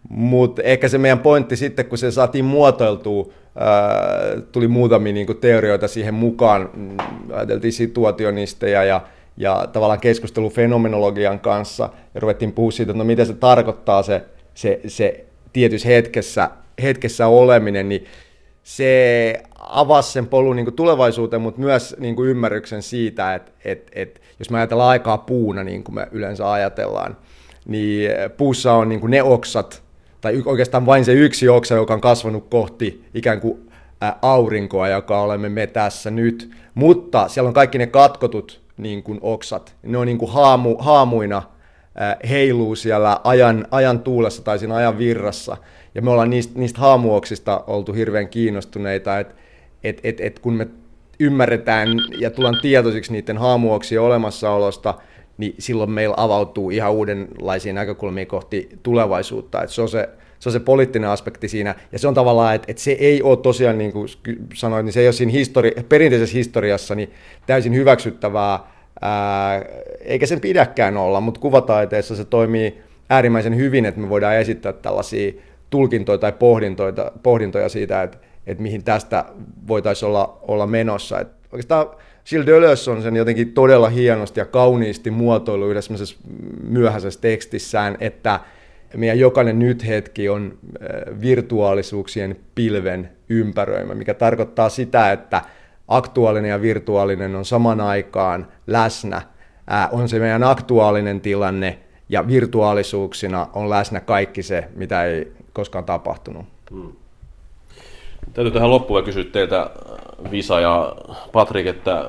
Mutta 0.08 0.62
ehkä 0.62 0.88
se 0.88 0.98
meidän 0.98 1.18
pointti 1.18 1.56
sitten, 1.56 1.84
kun 1.84 1.98
se 1.98 2.10
saatiin 2.10 2.44
muotoiltua, 2.44 3.32
ää, 3.56 4.40
tuli 4.52 4.68
muutamia 4.68 5.12
niin 5.12 5.26
kuin 5.26 5.38
teorioita 5.38 5.88
siihen 5.88 6.14
mukaan, 6.14 6.70
mm, 6.74 6.96
ajateltiin 7.32 7.72
situationisteja 7.72 8.84
ja, 8.84 9.00
ja 9.36 9.68
tavallaan 9.72 10.00
keskustelu 10.00 10.50
fenomenologian 10.50 11.40
kanssa, 11.40 11.90
ja 12.14 12.20
ruvettiin 12.20 12.52
puhua 12.52 12.70
siitä, 12.70 12.92
että 12.92 12.98
no 12.98 13.04
mitä 13.04 13.24
se 13.24 13.34
tarkoittaa 13.34 14.02
se, 14.02 14.24
se, 14.54 14.80
se 14.86 15.24
tietyssä 15.52 15.88
hetkessä, 15.88 16.50
hetkessä 16.82 17.26
oleminen, 17.26 17.88
niin 17.88 18.04
se 18.62 19.42
avasi 19.58 20.12
sen 20.12 20.26
polun 20.26 20.56
niin 20.56 20.72
tulevaisuuteen, 20.72 21.42
mutta 21.42 21.60
myös 21.60 21.96
niin 21.98 22.16
kuin 22.16 22.30
ymmärryksen 22.30 22.82
siitä, 22.82 23.34
että, 23.34 23.52
että, 23.64 23.92
että 23.94 24.20
jos 24.38 24.50
me 24.50 24.58
ajatellaan 24.58 24.90
aikaa 24.90 25.18
puuna, 25.18 25.64
niin 25.64 25.84
kuin 25.84 25.94
me 25.94 26.08
yleensä 26.12 26.52
ajatellaan, 26.52 27.16
niin 27.66 28.10
puussa 28.36 28.72
on 28.72 28.88
niin 28.88 29.00
kuin 29.00 29.10
ne 29.10 29.22
oksat, 29.22 29.83
tai 30.24 30.42
oikeastaan 30.44 30.86
vain 30.86 31.04
se 31.04 31.12
yksi 31.12 31.48
oksa, 31.48 31.74
joka 31.74 31.94
on 31.94 32.00
kasvanut 32.00 32.46
kohti 32.50 33.04
ikään 33.14 33.40
kuin 33.40 33.70
aurinkoa, 34.22 34.88
joka 34.88 35.20
olemme 35.20 35.48
me 35.48 35.66
tässä 35.66 36.10
nyt. 36.10 36.50
Mutta 36.74 37.28
siellä 37.28 37.48
on 37.48 37.54
kaikki 37.54 37.78
ne 37.78 37.86
katkotut 37.86 38.60
niin 38.76 39.02
kuin 39.02 39.18
oksat. 39.22 39.74
Ne 39.82 39.98
on 39.98 40.06
niin 40.06 40.18
kuin 40.18 40.32
haamu, 40.32 40.76
haamuina 40.78 41.42
heiluu 42.28 42.74
siellä 42.74 43.20
ajan, 43.24 43.66
ajan 43.70 44.00
tuulessa 44.00 44.42
tai 44.42 44.58
siinä 44.58 44.74
ajan 44.74 44.98
virrassa. 44.98 45.56
Ja 45.94 46.02
me 46.02 46.10
ollaan 46.10 46.30
niistä, 46.30 46.58
niistä 46.58 46.80
haamuoksista 46.80 47.64
oltu 47.66 47.92
hirveän 47.92 48.28
kiinnostuneita, 48.28 49.18
että 49.18 49.34
et, 49.84 50.00
et, 50.04 50.20
et 50.20 50.38
kun 50.38 50.54
me 50.54 50.68
ymmärretään 51.20 51.88
ja 52.18 52.30
tullaan 52.30 52.58
tietoisiksi 52.62 53.12
niiden 53.12 53.38
haamuoksien 53.38 54.00
olemassaolosta– 54.00 54.94
niin 55.38 55.54
silloin 55.58 55.90
meillä 55.90 56.14
avautuu 56.18 56.70
ihan 56.70 56.92
uudenlaisia 56.92 57.72
näkökulmia 57.72 58.26
kohti 58.26 58.68
tulevaisuutta. 58.82 59.62
Et 59.62 59.70
se, 59.70 59.82
on 59.82 59.88
se, 59.88 60.08
se 60.38 60.48
on 60.48 60.52
se 60.52 60.60
poliittinen 60.60 61.10
aspekti 61.10 61.48
siinä, 61.48 61.74
ja 61.92 61.98
se 61.98 62.08
on 62.08 62.14
tavallaan, 62.14 62.54
että, 62.54 62.66
että 62.70 62.82
se 62.82 62.92
ei 62.92 63.22
ole 63.22 63.36
tosiaan, 63.36 63.78
niin 63.78 63.92
kuin 63.92 64.08
sanoin, 64.54 64.84
niin 64.84 64.92
se 64.92 65.00
ei 65.00 65.06
ole 65.06 65.12
siinä 65.12 65.32
histori- 65.32 65.82
perinteisessä 65.88 66.36
historiassa 66.36 66.94
niin 66.94 67.10
täysin 67.46 67.74
hyväksyttävää, 67.74 68.60
ää, 69.00 69.64
eikä 70.00 70.26
sen 70.26 70.40
pidäkään 70.40 70.96
olla, 70.96 71.20
mutta 71.20 71.40
kuvataiteessa 71.40 72.16
se 72.16 72.24
toimii 72.24 72.78
äärimmäisen 73.10 73.56
hyvin, 73.56 73.84
että 73.84 74.00
me 74.00 74.08
voidaan 74.08 74.36
esittää 74.36 74.72
tällaisia 74.72 75.32
tulkintoja 75.70 76.18
tai 76.18 76.32
pohdintoja, 76.32 77.12
pohdintoja 77.22 77.68
siitä, 77.68 78.02
että, 78.02 78.18
että 78.46 78.62
mihin 78.62 78.84
tästä 78.84 79.24
voitaisiin 79.68 80.06
olla, 80.06 80.38
olla 80.42 80.66
menossa. 80.66 81.20
Et 81.20 81.28
oikeastaan 81.52 81.86
Gilles 82.28 82.46
Deleuze 82.46 82.90
on 82.90 83.02
sen 83.02 83.16
jotenkin 83.16 83.52
todella 83.52 83.88
hienosti 83.88 84.40
ja 84.40 84.46
kauniisti 84.46 85.10
muotoilu 85.10 85.70
yhdessä 85.70 85.94
myöhäisessä 86.62 87.20
tekstissään, 87.20 87.96
että 88.00 88.40
meidän 88.96 89.18
jokainen 89.18 89.58
nyt-hetki 89.58 90.28
on 90.28 90.58
äh, 90.64 91.20
virtuaalisuuksien 91.20 92.36
pilven 92.54 93.10
ympäröimä, 93.28 93.94
mikä 93.94 94.14
tarkoittaa 94.14 94.68
sitä, 94.68 95.12
että 95.12 95.42
aktuaalinen 95.88 96.50
ja 96.50 96.62
virtuaalinen 96.62 97.36
on 97.36 97.44
saman 97.44 97.80
aikaan 97.80 98.48
läsnä. 98.66 99.16
Äh, 99.72 99.88
on 99.92 100.08
se 100.08 100.18
meidän 100.18 100.42
aktuaalinen 100.42 101.20
tilanne 101.20 101.78
ja 102.08 102.26
virtuaalisuuksina 102.26 103.48
on 103.52 103.70
läsnä 103.70 104.00
kaikki 104.00 104.42
se, 104.42 104.68
mitä 104.76 105.04
ei 105.04 105.32
koskaan 105.52 105.84
tapahtunut. 105.84 106.46
Hmm. 106.70 106.92
Täytyy 108.32 108.52
tähän 108.52 108.70
loppuun 108.70 109.04
kysyä 109.04 109.24
teiltä 109.24 109.70
Visa 110.30 110.60
ja 110.60 110.96
Patrik, 111.32 111.66
että 111.66 112.08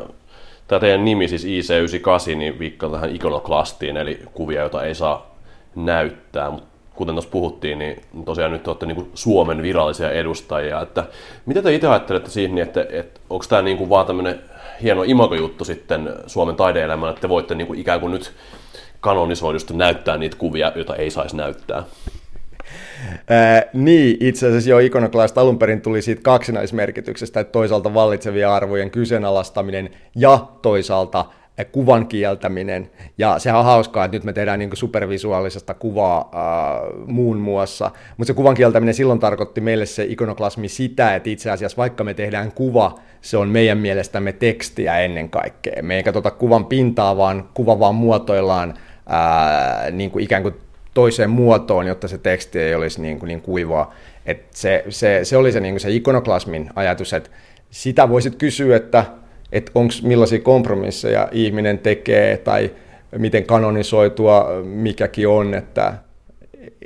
tämä 0.67 0.79
teidän 0.79 1.05
nimi 1.05 1.27
siis 1.27 1.45
IC98 1.45 2.35
niin 2.35 2.59
viikkaa 2.59 2.89
tähän 2.89 3.15
ikonoklastiin, 3.15 3.97
eli 3.97 4.19
kuvia, 4.33 4.61
joita 4.61 4.83
ei 4.83 4.95
saa 4.95 5.35
näyttää, 5.75 6.51
mutta 6.51 6.67
kuten 6.95 7.15
tuossa 7.15 7.31
puhuttiin, 7.31 7.79
niin 7.79 8.01
tosiaan 8.25 8.51
nyt 8.51 8.67
olette 8.67 8.85
niin 8.85 9.11
Suomen 9.13 9.61
virallisia 9.61 10.11
edustajia. 10.11 10.81
Että 10.81 11.05
mitä 11.45 11.61
te 11.61 11.75
itse 11.75 11.87
ajattelette 11.87 12.29
siihen, 12.29 12.57
että, 12.57 12.85
että 12.89 13.19
onko 13.29 13.45
tämä 13.49 13.61
niin 13.61 13.77
kuin 13.77 13.89
vaan 13.89 14.05
tämmöinen 14.05 14.41
hieno 14.81 15.03
imagojuttu 15.03 15.65
sitten 15.65 16.09
Suomen 16.27 16.55
taideelämään, 16.55 17.09
että 17.09 17.21
te 17.21 17.29
voitte 17.29 17.55
niin 17.55 17.67
kuin 17.67 17.79
ikään 17.79 17.99
kuin 17.99 18.11
nyt 18.11 18.33
kanonisoidusti 18.99 19.73
näyttää 19.73 20.17
niitä 20.17 20.37
kuvia, 20.37 20.71
joita 20.75 20.95
ei 20.95 21.11
saisi 21.11 21.35
näyttää? 21.35 21.83
Ää, 23.29 23.63
niin, 23.73 24.17
itse 24.19 24.47
asiassa 24.47 24.69
jo 24.69 24.79
ikonoklaista 24.79 25.41
alun 25.41 25.59
perin 25.59 25.81
tuli 25.81 26.01
siitä 26.01 26.21
kaksinaismerkityksestä, 26.21 27.39
että 27.39 27.51
toisaalta 27.51 27.93
vallitsevia 27.93 28.55
arvojen 28.55 28.91
kyseenalaistaminen 28.91 29.89
ja 30.15 30.47
toisaalta 30.61 31.25
kuvan 31.71 32.07
kieltäminen. 32.07 32.91
Ja 33.17 33.39
sehän 33.39 33.59
on 33.59 33.65
hauskaa, 33.65 34.05
että 34.05 34.17
nyt 34.17 34.23
me 34.23 34.33
tehdään 34.33 34.59
niin 34.59 34.69
supervisuaalisesta 34.73 35.73
kuvaa 35.73 36.19
äh, 36.19 37.07
muun 37.07 37.37
muassa. 37.37 37.91
Mutta 38.17 38.27
se 38.27 38.33
kuvan 38.33 38.55
kieltäminen 38.55 38.93
silloin 38.93 39.19
tarkoitti 39.19 39.61
meille 39.61 39.85
se 39.85 40.03
ikonoklasmi 40.03 40.67
sitä, 40.67 41.15
että 41.15 41.29
itse 41.29 41.51
asiassa 41.51 41.77
vaikka 41.77 42.03
me 42.03 42.13
tehdään 42.13 42.51
kuva, 42.51 42.99
se 43.21 43.37
on 43.37 43.49
meidän 43.49 43.77
mielestämme 43.77 44.33
tekstiä 44.33 44.99
ennen 44.99 45.29
kaikkea. 45.29 45.83
Me 45.83 45.95
ei 45.95 46.03
katsota 46.03 46.31
kuvan 46.31 46.65
pintaa, 46.65 47.17
vaan 47.17 47.49
kuva 47.53 47.79
vaan 47.79 47.95
muotoillaan 47.95 48.73
äh, 49.11 49.91
niin 49.91 50.11
kuin 50.11 50.23
ikään 50.23 50.43
kuin 50.43 50.55
toiseen 50.95 51.29
muotoon, 51.29 51.87
jotta 51.87 52.07
se 52.07 52.17
teksti 52.17 52.59
ei 52.59 52.75
olisi 52.75 53.01
niin, 53.01 53.19
kuin 53.19 53.27
niin 53.27 53.41
kuivaa. 53.41 53.93
Et 54.25 54.43
se, 54.51 54.83
se, 54.89 55.19
se 55.23 55.37
oli 55.37 55.51
se, 55.51 55.59
niin 55.59 55.73
kuin 55.73 55.81
se 55.81 55.91
ikonoklasmin 55.91 56.69
ajatus, 56.75 57.13
että 57.13 57.29
sitä 57.69 58.09
voisit 58.09 58.35
kysyä, 58.35 58.75
että, 58.75 59.05
että 59.51 59.71
onko 59.75 59.93
millaisia 60.03 60.39
kompromisseja 60.39 61.29
ihminen 61.31 61.79
tekee 61.79 62.37
tai 62.37 62.71
miten 63.17 63.45
kanonisoitua 63.45 64.49
mikäkin 64.63 65.27
on, 65.27 65.53
että 65.53 65.93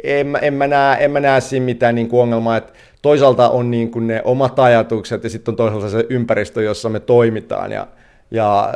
en, 0.03 0.37
en, 0.41 0.53
mä, 0.53 0.67
näe, 0.67 1.05
en 1.05 1.11
mä 1.11 1.19
näe 1.19 1.41
siinä 1.41 1.65
mitään 1.65 1.95
niin 1.95 2.09
kuin 2.09 2.21
ongelmaa, 2.21 2.57
että 2.57 2.73
toisaalta 3.01 3.49
on 3.49 3.71
niin 3.71 3.91
kuin 3.91 4.07
ne 4.07 4.21
omat 4.23 4.59
ajatukset 4.59 5.23
ja 5.23 5.29
sitten 5.29 5.51
on 5.51 5.55
toisaalta 5.55 5.89
se 5.89 6.05
ympäristö, 6.09 6.63
jossa 6.63 6.89
me 6.89 6.99
toimitaan 6.99 7.71
ja 7.71 7.87
ja 8.31 8.73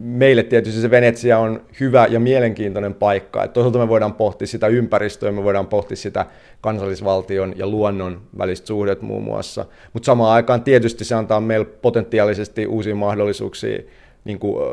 meille 0.00 0.42
tietysti 0.42 0.80
se 0.80 0.90
Venetsia 0.90 1.38
on 1.38 1.60
hyvä 1.80 2.06
ja 2.06 2.20
mielenkiintoinen 2.20 2.94
paikka. 2.94 3.44
Et 3.44 3.52
toisaalta 3.52 3.78
me 3.78 3.88
voidaan 3.88 4.14
pohtia 4.14 4.46
sitä 4.46 4.66
ympäristöä, 4.66 5.32
me 5.32 5.44
voidaan 5.44 5.66
pohtia 5.66 5.96
sitä 5.96 6.26
kansallisvaltion 6.60 7.52
ja 7.56 7.66
luonnon 7.66 8.20
välistä 8.38 8.66
suhdet 8.66 9.02
muun 9.02 9.22
muassa. 9.22 9.66
Mutta 9.92 10.06
samaan 10.06 10.32
aikaan 10.32 10.62
tietysti 10.62 11.04
se 11.04 11.14
antaa 11.14 11.40
meille 11.40 11.66
potentiaalisesti 11.66 12.66
uusia 12.66 12.94
mahdollisuuksia 12.94 13.78
niin 14.24 14.38
kuin, 14.38 14.64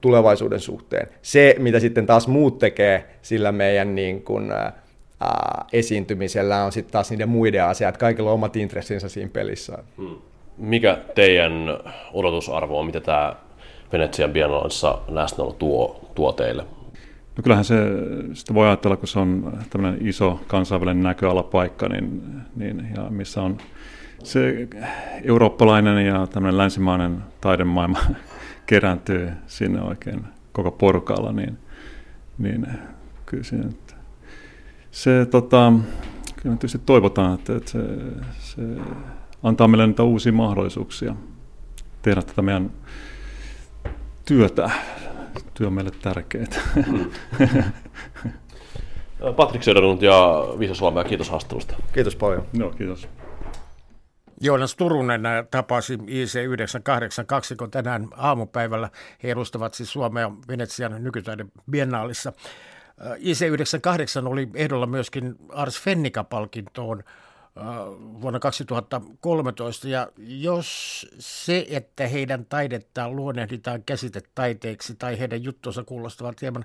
tulevaisuuden 0.00 0.60
suhteen. 0.60 1.08
Se, 1.22 1.56
mitä 1.58 1.80
sitten 1.80 2.06
taas 2.06 2.28
muut 2.28 2.58
tekee 2.58 3.04
sillä 3.22 3.52
meidän 3.52 3.94
niin 3.94 4.22
kuin, 4.22 4.52
ää, 4.52 4.72
esiintymisellä, 5.72 6.64
on 6.64 6.72
sitten 6.72 6.92
taas 6.92 7.10
niiden 7.10 7.28
muiden 7.28 7.64
asiat. 7.64 7.96
Kaikilla 7.96 8.30
on 8.30 8.34
omat 8.34 8.56
intressinsä 8.56 9.08
siinä 9.08 9.30
pelissä. 9.32 9.78
Hmm. 9.96 10.16
Mikä 10.58 10.98
teidän 11.14 11.52
odotusarvo 12.12 12.78
on, 12.78 12.86
mitä 12.86 13.00
tämä 13.00 13.36
Venetsian 13.94 14.30
Biennalissa 14.30 14.98
läsnäolo 15.08 15.52
tuo, 15.52 16.10
tuo 16.14 16.32
teille? 16.32 16.62
No 17.36 17.42
kyllähän 17.42 17.64
se, 17.64 17.76
sitä 18.32 18.54
voi 18.54 18.66
ajatella, 18.66 18.96
kun 18.96 19.08
se 19.08 19.18
on 19.18 19.58
tämmöinen 19.70 20.06
iso 20.06 20.40
kansainvälinen 20.46 21.02
näköalapaikka, 21.02 21.88
niin, 21.88 22.22
niin, 22.56 22.88
ja 22.96 23.02
missä 23.10 23.42
on 23.42 23.58
se 24.24 24.68
eurooppalainen 25.24 26.06
ja 26.06 26.26
tämmöinen 26.26 26.58
länsimainen 26.58 27.18
taidemaailma 27.40 27.98
kerääntyy 28.66 29.30
sinne 29.46 29.82
oikein 29.82 30.24
koko 30.52 30.70
porukalla, 30.70 31.32
niin, 31.32 31.58
niin 32.38 32.66
kyllä 33.26 33.44
se, 33.44 33.56
se 34.90 35.26
tota, 35.26 35.72
kyllä 36.42 36.56
tietysti 36.56 36.80
toivotaan, 36.86 37.34
että, 37.34 37.56
että 37.56 37.70
se, 37.70 37.78
se 38.38 38.62
antaa 39.42 39.68
meille 39.68 39.86
niitä 39.86 40.02
uusia 40.02 40.32
mahdollisuuksia 40.32 41.16
tehdä 42.02 42.22
tätä 42.22 42.42
meidän 42.42 42.70
työtä 44.24 44.70
työ 45.54 45.66
on 45.66 45.72
meille 45.72 45.90
tärkeää. 46.02 46.46
Patrik 49.36 49.62
Söderlund 49.62 50.02
ja 50.02 50.44
Viisa 50.58 50.74
Suomea, 50.74 51.04
kiitos 51.04 51.30
haastattelusta. 51.30 51.74
Kiitos 51.92 52.16
paljon. 52.16 52.46
Joo, 52.52 52.70
kiitos. 52.70 53.08
Joonas 54.40 54.76
Turunen 54.76 55.22
tapasi 55.50 55.96
IC98 55.96 57.56
kun 57.58 57.70
tänään 57.70 58.08
aamupäivällä. 58.16 58.90
He 59.22 59.30
edustavat 59.30 59.74
siis 59.74 59.92
Suomea 59.92 60.30
Venetsian 60.48 61.04
nykytaiden 61.04 61.52
biennaalissa. 61.70 62.32
IC98 63.00 64.28
oli 64.28 64.48
ehdolla 64.54 64.86
myöskin 64.86 65.34
Ars 65.48 65.80
Fennica-palkintoon 65.80 67.02
vuonna 68.22 68.38
2013. 68.38 69.88
Ja 69.88 70.08
jos 70.18 71.06
se, 71.18 71.66
että 71.70 72.06
heidän 72.06 72.46
taidettaan 72.46 73.16
luonnehditaan 73.16 73.82
käsitetaiteeksi 73.82 74.94
tai 74.94 75.18
heidän 75.18 75.44
juttunsa 75.44 75.84
kuulostavat 75.84 76.42
hieman 76.42 76.64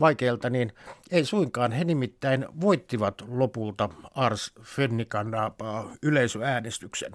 vaikealta, 0.00 0.50
niin 0.50 0.72
ei 1.10 1.24
suinkaan. 1.24 1.72
He 1.72 1.84
nimittäin 1.84 2.46
voittivat 2.60 3.24
lopulta 3.28 3.88
Ars 4.14 4.52
Fennikan 4.62 5.26
yleisöäänestyksen. 6.02 7.12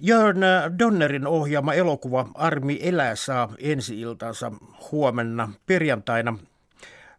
Jörn 0.00 0.40
Donnerin 0.78 1.26
ohjaama 1.26 1.74
elokuva 1.74 2.28
Armi 2.34 2.78
elää 2.82 3.16
saa 3.16 3.54
ensi-iltansa 3.58 4.52
huomenna 4.92 5.52
perjantaina. 5.66 6.38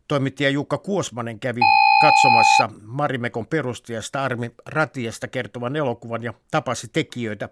Toimittaja 0.07 0.49
Jukka 0.49 0.77
Kuosmanen 0.77 1.39
kävi 1.39 1.61
katsomassa 2.03 2.69
Marimekon 2.81 3.47
perustajasta 3.47 4.23
Armi 4.23 4.51
Ratiasta 4.65 5.27
kertovan 5.27 5.75
elokuvan 5.75 6.23
ja 6.23 6.33
tapasi 6.51 6.87
tekijöitä. 6.87 7.49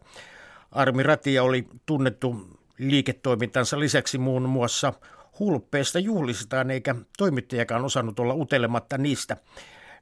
Armi 0.72 1.04
Ratia 1.04 1.44
oli 1.44 1.68
tunnettu 1.86 2.60
liiketoimintansa 2.78 3.80
lisäksi 3.80 4.18
muun 4.18 4.50
muassa 4.50 4.94
hulppeista 5.40 6.00
juhlistaan, 6.00 6.72
eikä 6.72 6.96
toimittajakaan 7.18 7.86
osannut 7.86 8.20
olla 8.20 8.34
utelematta 8.34 8.98
niistä. 8.98 9.38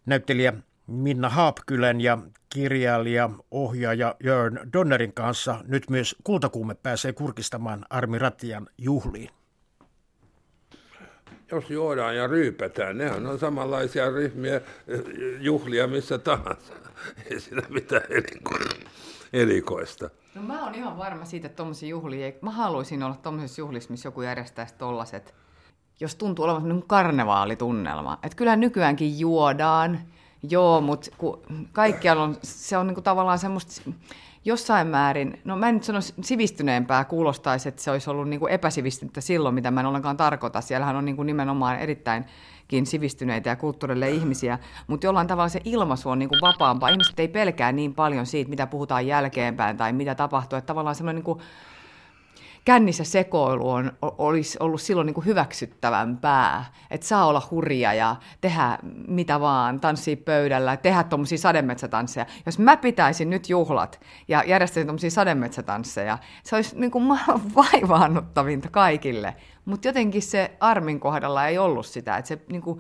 Näyttelijä 0.06 0.54
Minna 0.88 1.30
Haapkylän 1.30 2.02
ja 2.02 2.18
kirjailija, 2.50 3.30
ohjaaja 3.52 4.16
Jörn 4.24 4.60
Donnerin 4.74 5.14
kanssa 5.14 5.64
nyt 5.68 5.90
myös 5.90 6.16
Kultakuume 6.24 6.76
pääsee 6.76 7.14
kurkistamaan 7.14 7.86
Armi 7.90 8.20
Ratian 8.20 8.68
juhliin. 8.78 9.39
Jos 11.52 11.70
juodaan 11.70 12.16
ja 12.16 12.28
ryypätään, 12.28 12.98
nehän 12.98 13.28
on 13.28 13.40
samanlaisia 13.40 14.10
ryhmiä, 14.10 14.62
juhlia 15.40 15.88
missä 15.88 16.18
tahansa. 16.18 16.74
Ei 17.32 17.40
siinä 17.40 17.62
mitään 17.70 18.04
erikoista. 19.34 20.10
No 20.36 20.42
mä 20.42 20.64
oon 20.64 20.76
ihan 20.76 20.98
varma 20.98 21.26
siitä, 21.26 21.48
että 21.48 21.58
tuommoisia 21.58 21.90
juhlia, 21.90 22.32
mä 22.42 22.52
haluaisin 22.52 23.04
olla 23.04 23.16
tuommoisessa 23.16 23.62
juhlissa, 23.62 23.92
missä 23.92 24.08
joku 24.08 24.22
järjestäisi 24.22 24.76
tollaset, 24.78 25.36
jos 26.00 26.16
tuntuu 26.16 26.46
olevan 26.46 26.62
sellainen 26.62 26.88
karnevaalitunnelma. 26.88 28.20
Että 28.24 28.36
kyllähän 28.36 28.60
nykyäänkin 28.60 29.20
juodaan, 29.20 30.00
joo, 30.50 30.82
mutta 30.82 31.12
kaikkialla 31.72 32.24
on, 32.24 32.38
se 32.44 32.78
on 32.78 32.88
niinku 32.88 33.02
tavallaan 33.02 33.40
semmoista, 33.40 33.92
jossain 34.50 34.88
määrin, 34.88 35.40
no 35.46 35.58
mä 35.58 35.70
en 35.70 35.76
nyt 35.76 35.84
sano 35.84 36.00
sivistyneempää, 36.22 37.06
kuulostaisi, 37.06 37.70
että 37.70 37.82
se 37.82 37.92
olisi 37.92 38.10
ollut 38.10 38.30
niinku 38.30 38.48
epäsivistynyttä 38.48 39.22
silloin, 39.22 39.56
mitä 39.56 39.72
mä 39.72 39.80
en 39.80 39.86
ollenkaan 39.86 40.18
tarkoita. 40.18 40.62
Siellähän 40.62 40.96
on 40.96 41.06
niinku 41.06 41.24
nimenomaan 41.24 41.80
erittäinkin 41.80 42.86
sivistyneitä 42.86 43.50
ja 43.50 43.56
kulttuurille 43.56 44.10
ihmisiä, 44.10 44.60
mutta 44.88 45.06
jollain 45.06 45.28
tavalla 45.28 45.50
se 45.50 45.62
ilmaisu 45.64 46.10
on 46.10 46.20
niinku 46.20 46.38
vapaampaa. 46.42 46.90
Ihmiset 46.90 47.20
ei 47.20 47.28
pelkää 47.28 47.72
niin 47.72 47.96
paljon 47.96 48.26
siitä, 48.26 48.50
mitä 48.50 48.68
puhutaan 48.68 49.08
jälkeenpäin 49.08 49.78
tai 49.78 49.94
mitä 49.94 50.16
tapahtuu, 50.16 50.58
että 50.58 50.68
tavallaan 50.68 50.96
semmoinen 50.96 51.16
niinku 51.16 51.42
kännissä 52.70 53.04
sekoilu 53.04 53.70
on, 53.70 53.92
olisi 54.02 54.58
ollut 54.60 54.82
silloin 54.82 55.06
niin 55.06 55.14
kuin 55.14 55.26
hyväksyttävämpää. 55.26 56.66
Että 56.92 57.08
saa 57.08 57.26
olla 57.26 57.48
hurja 57.52 57.94
ja 57.94 58.16
tehdä 58.42 58.78
mitä 59.08 59.40
vaan, 59.40 59.80
tanssia 59.80 60.18
pöydällä, 60.18 60.78
tehdä 60.78 61.04
tuommoisia 61.04 61.38
sademetsätansseja. 61.38 62.26
Jos 62.46 62.60
mä 62.60 62.78
pitäisin 62.78 63.30
nyt 63.30 63.50
juhlat 63.50 64.02
ja 64.28 64.44
järjestäisin 64.48 64.88
tuommoisia 64.88 65.12
sademetsätansseja, 65.12 66.18
se 66.44 66.56
olisi 66.56 66.76
niin 66.80 66.92
kuin 66.92 67.08
vaivaannuttavinta 67.56 68.70
kaikille. 68.70 69.36
Mutta 69.66 69.88
jotenkin 69.88 70.22
se 70.22 70.52
Armin 70.60 71.00
kohdalla 71.00 71.48
ei 71.48 71.58
ollut 71.58 71.86
sitä, 71.86 72.18
että 72.18 72.28
se 72.28 72.42
niin 72.50 72.62
kuin 72.62 72.80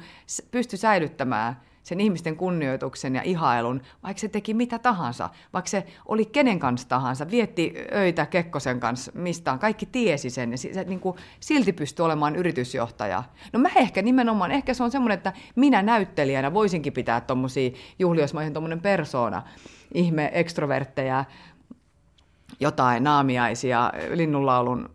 pystyi 0.51 0.79
säilyttämään– 0.79 1.55
sen 1.83 1.99
ihmisten 1.99 2.35
kunnioituksen 2.35 3.15
ja 3.15 3.21
ihailun, 3.21 3.81
vaikka 4.03 4.21
se 4.21 4.27
teki 4.27 4.53
mitä 4.53 4.79
tahansa, 4.79 5.29
vaikka 5.53 5.69
se 5.69 5.85
oli 6.05 6.25
kenen 6.25 6.59
kanssa 6.59 6.87
tahansa, 6.87 7.31
vietti 7.31 7.73
öitä 7.95 8.25
Kekkosen 8.25 8.79
kanssa 8.79 9.11
mistään, 9.15 9.59
kaikki 9.59 9.85
tiesi 9.85 10.29
sen 10.29 10.51
ja 10.51 10.57
se 10.57 10.83
niin 10.83 10.99
kuin 10.99 11.17
silti 11.39 11.73
pystyi 11.73 12.05
olemaan 12.05 12.35
yritysjohtaja. 12.35 13.23
No 13.53 13.59
mä 13.59 13.69
ehkä 13.75 14.01
nimenomaan, 14.01 14.51
ehkä 14.51 14.73
se 14.73 14.83
on 14.83 14.91
semmoinen, 14.91 15.17
että 15.17 15.33
minä 15.55 15.81
näyttelijänä 15.81 16.53
voisinkin 16.53 16.93
pitää 16.93 17.21
tuommoisia 17.21 17.71
juhlia, 17.99 18.23
jos 18.23 18.33
mä 18.33 18.39
olisin 18.39 18.53
tuommoinen 18.53 18.81
persona, 18.81 19.43
ihme 19.93 20.31
ekstroverttejä, 20.33 21.25
jotain 22.59 23.03
naamiaisia, 23.03 23.91
linnunlaulun 24.13 24.89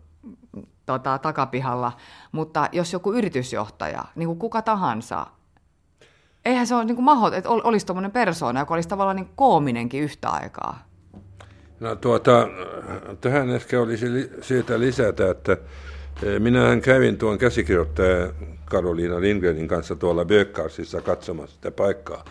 tota, 0.85 1.17
takapihalla, 1.17 1.91
mutta 2.31 2.69
jos 2.71 2.93
joku 2.93 3.13
yritysjohtaja, 3.13 4.05
niin 4.15 4.27
kuin 4.27 4.39
kuka 4.39 4.61
tahansa, 4.61 5.27
eihän 6.45 6.67
se 6.67 6.75
ole 6.75 6.85
niin 6.85 7.03
mahot, 7.03 7.33
että 7.33 7.49
olisi 7.49 7.85
tuommoinen 7.85 8.11
persoona, 8.11 8.59
joka 8.59 8.73
olisi 8.73 8.89
tavallaan 8.89 9.15
niin 9.15 9.29
koominenkin 9.35 10.03
yhtä 10.03 10.29
aikaa. 10.29 10.87
No 11.79 11.95
tuota, 11.95 12.47
tähän 13.21 13.49
ehkä 13.49 13.81
olisi 13.81 14.05
syytä 14.41 14.79
lisätä, 14.79 15.31
että 15.31 15.57
e, 16.23 16.39
minähän 16.39 16.81
kävin 16.81 17.17
tuon 17.17 17.37
käsikirjoittaja 17.37 18.33
Karoliina 18.65 19.21
Lindgrenin 19.21 19.67
kanssa 19.67 19.95
tuolla 19.95 20.25
Bökkarsissa 20.25 21.01
katsomassa 21.01 21.55
sitä 21.55 21.71
paikkaa, 21.71 22.25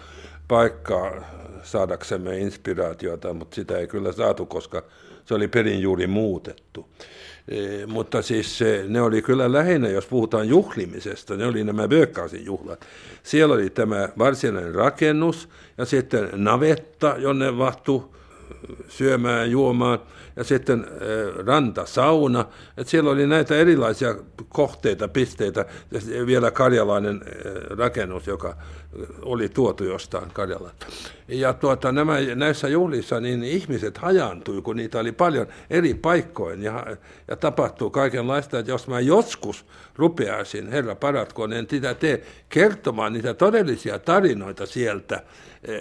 paikkaa 0.49 1.11
saadaksemme 1.63 2.39
inspiraatiota, 2.39 3.35
mutta 3.35 3.55
sitä 3.55 3.79
ei 3.79 3.87
kyllä 3.87 4.13
saatu, 4.13 4.47
koska 4.47 4.83
se 5.25 5.35
oli 5.35 5.49
perin 5.49 5.81
juuri 5.81 6.07
muutettu. 6.07 6.89
E, 7.49 7.87
mutta 7.87 8.23
siis 8.23 8.59
se, 8.59 8.85
ne 8.89 9.03
oli 9.03 9.23
kyllä 9.23 9.53
lähinnä, 9.53 9.89
jos 9.89 10.07
puhutaan 10.07 10.49
juhlimisesta, 10.49 11.37
ne 11.37 11.47
oli 11.47 11.65
nämä 11.65 11.89
Bökkaasin 11.89 12.45
juhlat. 12.45 12.87
Siellä 13.23 13.55
oli 13.55 13.71
tämä 13.71 14.09
varsinainen 14.19 14.75
rakennus 14.75 15.49
ja 15.79 15.85
sitten 15.85 16.29
navetta, 16.33 17.15
jonne 17.19 17.51
mahtui 17.51 18.09
syömään, 18.89 19.51
juomaan 19.51 19.99
ja 20.37 20.45
sitten 20.45 20.85
äh, 20.85 21.47
rantasauna. 21.47 22.45
Et 22.77 22.89
siellä 22.89 23.11
oli 23.11 23.27
näitä 23.27 23.57
erilaisia 23.57 24.15
kohteita, 24.49 25.09
pisteitä 25.09 25.65
ja 25.91 26.27
vielä 26.27 26.51
karjalainen 26.51 27.17
äh, 27.27 27.53
rakennus, 27.79 28.27
joka 28.27 28.57
oli 29.23 29.49
tuotu 29.49 29.85
jostain 29.85 30.31
Karjalan. 30.31 30.71
Ja 31.29 31.53
tuota, 31.53 31.93
nämä, 31.93 32.17
näissä 32.35 32.69
juhlissa 32.69 33.21
niin 33.21 33.43
ihmiset 33.43 33.99
hajaantui, 33.99 34.63
kun 34.63 34.77
niitä 34.77 34.99
oli 34.99 35.13
paljon 35.13 35.47
eri 35.71 35.95
paikkoin 35.95 36.63
ja, 36.63 36.87
ja 37.29 37.37
tapahtuu 37.37 37.91
kaikenlaista, 37.91 38.59
että 38.59 38.73
jos 38.73 38.89
mä 38.89 39.01
joskus 39.01 39.67
rupeaisin, 39.97 40.69
herra 40.69 40.95
paratkoon, 40.95 41.53
en 41.53 41.67
sitä 41.71 41.95
tee, 41.95 42.23
kertomaan 42.49 43.13
niitä 43.13 43.35
todellisia 43.35 43.99
tarinoita 43.99 44.67
sieltä 44.67 45.23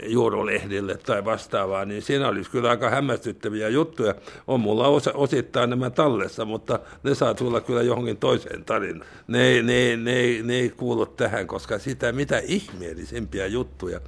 juurolehdille 0.08 0.98
tai 0.98 1.26
vastaavaa, 1.26 1.86
niin 1.86 2.02
siinä 2.02 2.28
olisi 2.28 2.52
kyllä 2.52 2.70
aika 2.70 2.90
hämmästyttäviä 2.90 3.70
juttuja. 3.70 4.16
On 4.48 4.60
mulla 4.60 4.88
osa, 4.88 5.12
osittain 5.14 5.70
nämä 5.70 5.90
tallessa, 5.90 6.46
mutta 6.46 6.80
ne 7.04 7.16
saa 7.16 7.34
tulla 7.34 7.62
kyllä 7.62 7.82
johonkin 7.82 8.18
toiseen 8.18 8.66
tarinaan. 8.66 9.10
Ne, 9.28 9.62
ne, 9.62 9.98
ne, 9.98 10.42
ne 10.44 10.54
ei 10.56 10.70
kuulu 10.70 11.06
tähän, 11.06 11.48
koska 11.48 11.80
sitä 11.80 12.12
mitä 12.12 12.42
ihmeellisempiä 12.46 13.46
juttuja 13.46 14.00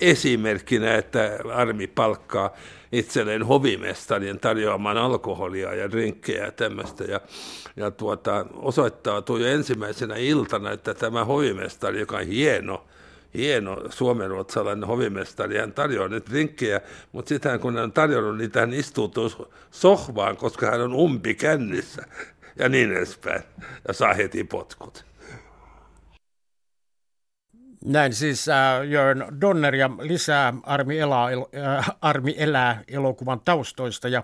esimerkkinä, 0.00 0.94
että 0.94 1.38
armi 1.54 1.86
palkkaa 1.86 2.54
itselleen 2.92 3.42
hovimestarien 3.42 4.40
tarjoamaan 4.40 4.96
alkoholia 4.96 5.74
ja 5.74 5.90
drinkkejä 5.90 6.44
ja 6.44 6.52
tämmöistä. 6.52 7.04
Ja, 7.04 7.20
ja 7.76 7.90
tuota, 7.90 8.46
osoittautui 8.54 9.40
jo 9.40 9.48
ensimmäisenä 9.48 10.16
iltana, 10.16 10.70
että 10.70 10.94
tämä 10.94 11.24
hovimestari, 11.24 12.00
joka 12.00 12.16
on 12.16 12.26
hieno, 12.26 12.84
hieno 13.34 13.82
suomenruotsalainen 13.90 14.88
hovimestari, 14.88 15.58
hän 15.58 15.72
tarjoaa 15.72 16.08
nyt 16.08 16.30
drinkkejä, 16.30 16.80
mutta 17.12 17.28
sitten 17.28 17.60
kun 17.60 17.74
hän 17.74 17.84
on 17.84 17.92
tarjonnut, 17.92 18.36
niin 18.36 18.50
hän 18.54 18.72
istuutuu 18.72 19.52
sohvaan, 19.70 20.36
koska 20.36 20.70
hän 20.70 20.80
on 20.80 20.94
umpi 20.94 21.34
kännissä 21.34 22.02
ja 22.58 22.68
niin 22.68 22.92
edespäin, 22.92 23.42
ja 23.88 23.94
saa 23.94 24.14
heti 24.14 24.44
potkut. 24.44 25.04
Näin 27.84 28.14
siis 28.14 28.48
äh, 28.48 28.82
Jörn 28.88 29.40
Donner 29.40 29.74
ja 29.74 29.90
lisää 30.00 30.54
Armi 30.62 30.98
elää, 30.98 31.26
äh, 31.78 31.90
Armi 32.00 32.34
elää 32.38 32.82
elokuvan 32.88 33.40
taustoista 33.44 34.08
ja 34.08 34.22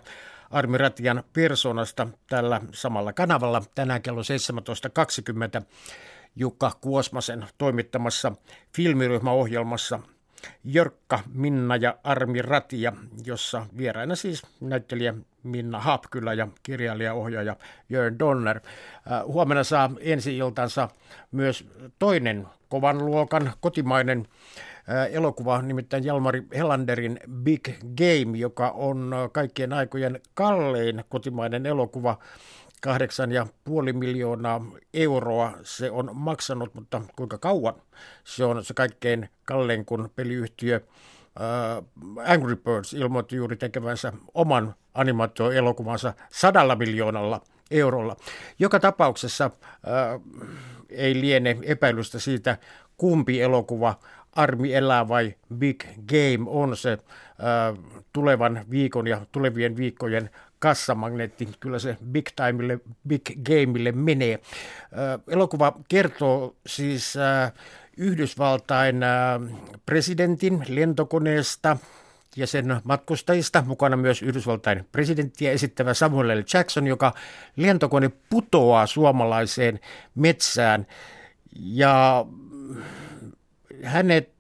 Armi 0.51 0.79
Ratian 0.79 1.25
persoonasta 1.33 2.09
tällä 2.29 2.61
samalla 2.73 3.13
kanavalla. 3.13 3.63
Tänään 3.75 4.03
kello 4.03 4.21
17.20 5.61 5.65
Jukka 6.37 6.72
Kuosmasen 6.80 7.47
toimittamassa 7.59 8.32
filmiryhmäohjelmassa 8.76 10.01
Jörkka, 10.64 11.20
Minna 11.35 11.76
ja 11.76 11.99
Armi 12.05 12.43
Ratia, 12.43 12.93
jossa 13.24 13.66
vieraina 13.76 14.14
siis 14.14 14.43
näyttelijä 14.61 15.14
Minna 15.43 15.80
Hapkylä 15.80 16.35
ja 16.35 16.49
kirjailijaohjaaja 16.62 17.57
Jörn 17.89 18.18
Donner. 18.18 18.57
Äh, 18.57 19.24
huomenna 19.26 19.64
saa 19.64 19.91
ensi 20.01 20.37
iltansa 20.37 20.89
myös 21.32 21.68
toinen 21.99 22.47
kovan 22.68 23.07
luokan 23.07 23.53
kotimainen 23.61 24.28
äh, 24.89 25.14
elokuva, 25.14 25.62
nimittäin 25.62 26.05
Jalmari 26.05 26.43
Helanderin 26.57 27.20
Big 27.30 27.68
Game, 27.97 28.39
joka 28.39 28.70
on 28.70 29.14
kaikkien 29.32 29.72
aikojen 29.72 30.20
kallein 30.35 31.05
kotimainen 31.09 31.66
elokuva 31.66 32.18
kahdeksan 32.85 33.32
ja 33.32 33.47
puoli 33.64 33.93
miljoonaa 33.93 34.66
euroa 34.95 35.53
se 35.62 35.91
on 35.91 36.11
maksanut, 36.12 36.74
mutta 36.74 37.03
kuinka 37.16 37.39
kauan 37.39 37.74
se 38.24 38.45
on 38.45 38.64
se 38.64 38.74
kaikkein 38.74 39.28
kallein, 39.45 39.85
kun 39.85 40.11
peliyhtiö 40.16 40.80
uh, 40.80 42.22
Angry 42.26 42.57
Birds 42.57 42.93
ilmoitti 42.93 43.37
juuri 43.37 43.57
tekevänsä 43.57 44.12
oman 44.35 44.74
animaatioelokuvansa 44.95 46.14
sadalla 46.32 46.76
miljoonalla 46.76 47.41
eurolla. 47.70 48.16
Joka 48.59 48.80
tapauksessa 48.80 49.47
uh, 49.47 50.22
ei 50.89 51.20
liene 51.20 51.57
epäilystä 51.62 52.18
siitä, 52.18 52.59
kumpi 52.97 53.41
elokuva 53.41 53.99
Armi 54.32 54.74
elää 54.74 55.09
vai 55.09 55.35
Big 55.55 55.85
Game 56.09 56.45
on 56.47 56.76
se 56.76 56.93
uh, 56.93 58.03
tulevan 58.12 58.64
viikon 58.70 59.07
ja 59.07 59.26
tulevien 59.32 59.76
viikkojen 59.76 60.30
kassamagneetti, 60.65 61.49
kyllä 61.61 61.79
se 61.79 61.97
big 62.12 62.27
timeille, 62.37 62.79
big 63.09 63.23
gameille 63.43 63.93
menee. 63.93 64.39
Elokuva 65.29 65.73
kertoo 65.89 66.57
siis 66.67 67.15
Yhdysvaltain 67.97 69.01
presidentin 69.87 70.65
lentokoneesta 70.69 71.77
ja 72.37 72.47
sen 72.47 72.81
matkustajista, 72.85 73.62
mukana 73.67 73.97
myös 73.97 74.23
Yhdysvaltain 74.23 74.89
presidenttiä 74.93 75.53
esittävä 75.53 75.95
Samuel 75.95 76.39
L. 76.39 76.43
Jackson, 76.55 76.87
joka 76.87 77.15
lentokone 77.57 78.11
putoaa 78.31 78.87
suomalaiseen 78.87 79.81
metsään 80.15 80.87
ja 81.57 82.27
hänet 83.83 84.31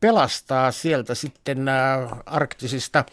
pelastaa 0.00 0.72
sieltä 0.72 1.14
sitten 1.14 1.66
arktisista 2.26 3.04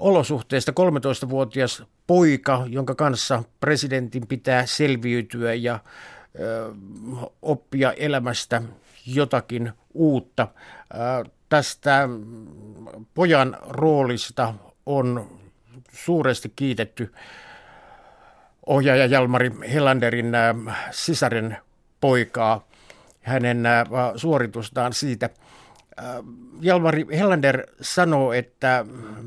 olosuhteista 0.00 0.72
13-vuotias 0.72 1.82
poika, 2.06 2.64
jonka 2.68 2.94
kanssa 2.94 3.42
presidentin 3.60 4.26
pitää 4.26 4.66
selviytyä 4.66 5.54
ja 5.54 5.78
ö, 6.40 6.72
oppia 7.42 7.92
elämästä 7.92 8.62
jotakin 9.06 9.72
uutta. 9.94 10.48
Ö, 10.94 11.30
tästä 11.48 12.08
pojan 13.14 13.56
roolista 13.68 14.54
on 14.86 15.38
suuresti 15.92 16.52
kiitetty 16.56 17.12
ohjaaja 18.66 19.06
Jalmari 19.06 19.50
Helanderin 19.72 20.32
sisaren 20.90 21.56
poikaa, 22.00 22.68
hänen 23.22 23.64
suoritustaan 24.16 24.92
siitä– 24.92 25.30
Jalmari 26.60 27.06
Hellander 27.12 27.66
sanoo, 27.80 28.32
että 28.32 28.84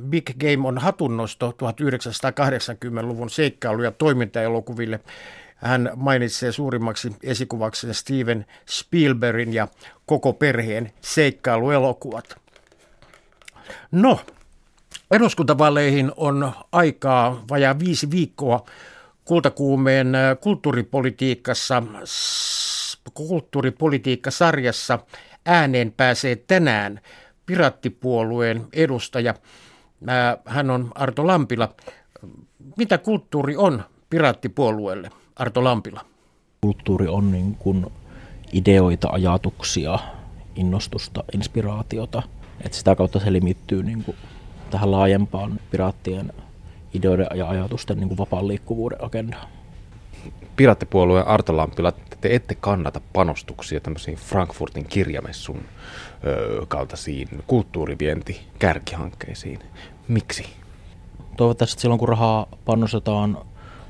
Big 0.09 0.31
Game 0.39 0.67
on 0.67 0.77
hatunnosto 0.77 1.51
1980-luvun 1.51 3.29
seikkailu- 3.29 3.83
ja 3.83 3.91
toimintaelokuville. 3.91 4.99
Hän 5.55 5.91
mainitsee 5.95 6.51
suurimmaksi 6.51 7.15
esikuvaksi 7.23 7.93
Steven 7.93 8.45
Spielbergin 8.69 9.53
ja 9.53 9.67
koko 10.05 10.33
perheen 10.33 10.91
seikkailuelokuvat. 11.01 12.35
No, 13.91 14.19
eduskuntavaaleihin 15.11 16.11
on 16.17 16.51
aikaa 16.71 17.43
vajaa 17.49 17.79
viisi 17.79 18.11
viikkoa 18.11 18.65
kultakuumeen 19.25 20.13
kulttuuripolitiikassa, 20.41 21.83
kulttuuripolitiikkasarjassa– 23.13 24.99
ääneen 25.45 25.91
pääsee 25.97 26.35
tänään 26.35 26.99
Pirattipuolueen 27.45 28.67
edustaja. 28.73 29.33
Hän 30.45 30.69
on 30.69 30.91
Arto 30.95 31.27
Lampila. 31.27 31.75
Mitä 32.77 32.97
kulttuuri 32.97 33.57
on 33.57 33.83
Pirattipuolueelle, 34.09 35.09
Arto 35.35 35.63
Lampila? 35.63 36.05
Kulttuuri 36.61 37.07
on 37.07 37.31
niin 37.31 37.55
kuin 37.55 37.85
ideoita, 38.53 39.09
ajatuksia, 39.11 39.99
innostusta, 40.55 41.23
inspiraatiota. 41.33 42.23
Et 42.61 42.73
sitä 42.73 42.95
kautta 42.95 43.19
se 43.19 43.33
limittyy 43.33 43.83
niin 43.83 44.03
kuin 44.03 44.17
tähän 44.69 44.91
laajempaan 44.91 45.59
piraattien 45.71 46.33
ideoiden 46.93 47.27
ja 47.35 47.49
ajatusten 47.49 47.97
niin 47.97 48.07
kuin 48.07 48.17
vapaan 48.17 48.47
liikkuvuuden 48.47 49.03
agendaan. 49.03 49.47
Piraattipuolueen 50.55 51.27
Arto 51.27 51.57
Lampila, 51.57 51.93
te 52.21 52.35
ette 52.35 52.55
kannata 52.55 53.01
panostuksia 53.13 53.79
tämmöisiin 53.79 54.17
Frankfurtin 54.17 54.85
kirjamessun 54.85 55.61
ö, 56.27 56.65
kaltaisiin 56.67 57.27
kulttuurivienti 57.47 58.41
kärkihankkeisiin. 58.59 59.59
Miksi? 60.07 60.45
Toivottavasti 61.37 61.81
silloin, 61.81 61.99
kun 61.99 62.09
rahaa 62.09 62.45
panostetaan 62.65 63.37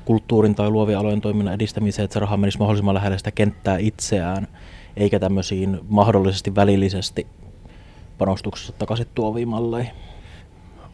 kulttuurin 0.04 0.54
tai 0.54 0.70
luovien 0.70 0.98
alojen 0.98 1.20
toiminnan 1.20 1.54
edistämiseen, 1.54 2.04
että 2.04 2.14
se 2.14 2.20
raha 2.20 2.36
menisi 2.36 2.58
mahdollisimman 2.58 2.94
lähelle 2.94 3.18
sitä 3.18 3.30
kenttää 3.30 3.78
itseään, 3.78 4.48
eikä 4.96 5.18
tämmöisiin 5.18 5.80
mahdollisesti 5.88 6.54
välillisesti 6.54 7.26
panostuksessa 8.18 8.72
takaisin 8.72 9.06
tuoviin 9.14 9.48
malleihin. 9.48 9.92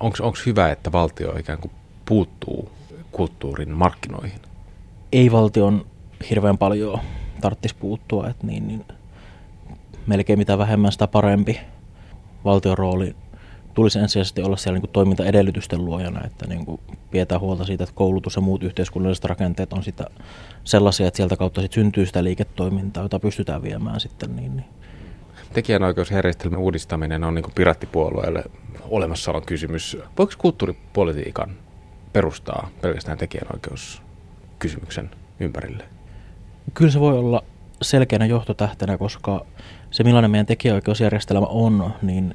Onko 0.01 0.33
hyvä, 0.47 0.71
että 0.71 0.93
valtio 0.93 1.37
ikään 1.39 1.59
kuin 1.59 1.73
puuttuu 2.05 2.71
kulttuurin 3.13 3.71
markkinoihin? 3.71 4.50
Ei 5.13 5.33
valtion 5.33 5.87
hirveän 6.31 6.59
paljon 6.59 6.99
tarvitsisi 7.41 7.75
puuttua, 7.81 8.29
että 8.29 8.47
niin, 8.47 8.69
niin 8.69 8.85
melkein 10.07 10.39
mitä 10.39 10.59
vähemmän 10.59 10.93
sitä 10.93 11.07
parempi 11.07 11.61
valtion 12.45 12.79
rooli 12.79 13.17
tulisi 13.75 13.99
ensisijaisesti 13.99 14.43
olla 14.43 14.57
siellä 14.57 14.75
niin 14.75 14.83
kuin 14.83 14.91
toimintaedellytysten 14.91 15.85
luojana, 15.85 16.25
että 16.25 16.47
niin 16.47 16.67
kuin 16.67 16.81
pidetään 17.11 17.41
huolta 17.41 17.65
siitä, 17.65 17.85
että 17.85 17.97
koulutus 17.97 18.37
ja 18.37 18.43
muut 18.43 18.63
yhteiskunnalliset 18.63 19.25
rakenteet 19.25 19.73
on 19.73 19.83
sitä 19.83 20.07
sellaisia, 20.65 21.09
että 21.09 21.17
sieltä 21.17 21.37
kautta 21.37 21.61
sit 21.61 21.73
syntyy 21.73 22.07
sitä 22.07 22.25
liiketoimintaa, 22.25 23.03
jota 23.03 23.21
pystytään 23.21 23.63
viemään 23.63 24.01
sitten. 24.01 24.37
Niin, 24.37 24.57
niin. 24.57 24.67
Tekijänoikeusjärjestelmän 25.53 26.61
uudistaminen 26.61 27.25
on 27.25 27.35
niin 27.35 27.43
kuin 27.43 27.55
pirattipuolueelle 27.55 28.45
olemassaolon 28.89 29.47
kysymys. 29.47 29.97
Voiko 30.19 30.33
kulttuuripolitiikan 30.39 31.51
perustaa 32.13 32.69
pelkästään 32.81 33.19
tekijänoikeuskysymyksen 34.61 35.11
ympärille? 35.41 35.85
Kyllä 36.75 36.91
se 36.91 37.01
voi 37.01 37.19
olla 37.19 37.43
selkeänä 37.83 38.27
johtotähtenä, 38.27 38.99
koska 38.99 39.47
se 39.91 40.05
millainen 40.05 40.31
meidän 40.31 40.47
tekijäoikeusjärjestelmä 40.47 41.47
on, 41.47 41.95
niin 42.03 42.35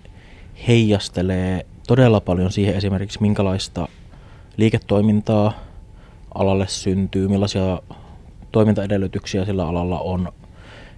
heijastelee 0.67 1.65
todella 1.87 2.21
paljon 2.21 2.51
siihen 2.51 2.75
esimerkiksi 2.75 3.21
minkälaista 3.21 3.87
liiketoimintaa 4.57 5.53
alalle 6.35 6.67
syntyy, 6.67 7.27
millaisia 7.27 7.81
toimintaedellytyksiä 8.51 9.45
sillä 9.45 9.67
alalla 9.67 9.99
on. 9.99 10.29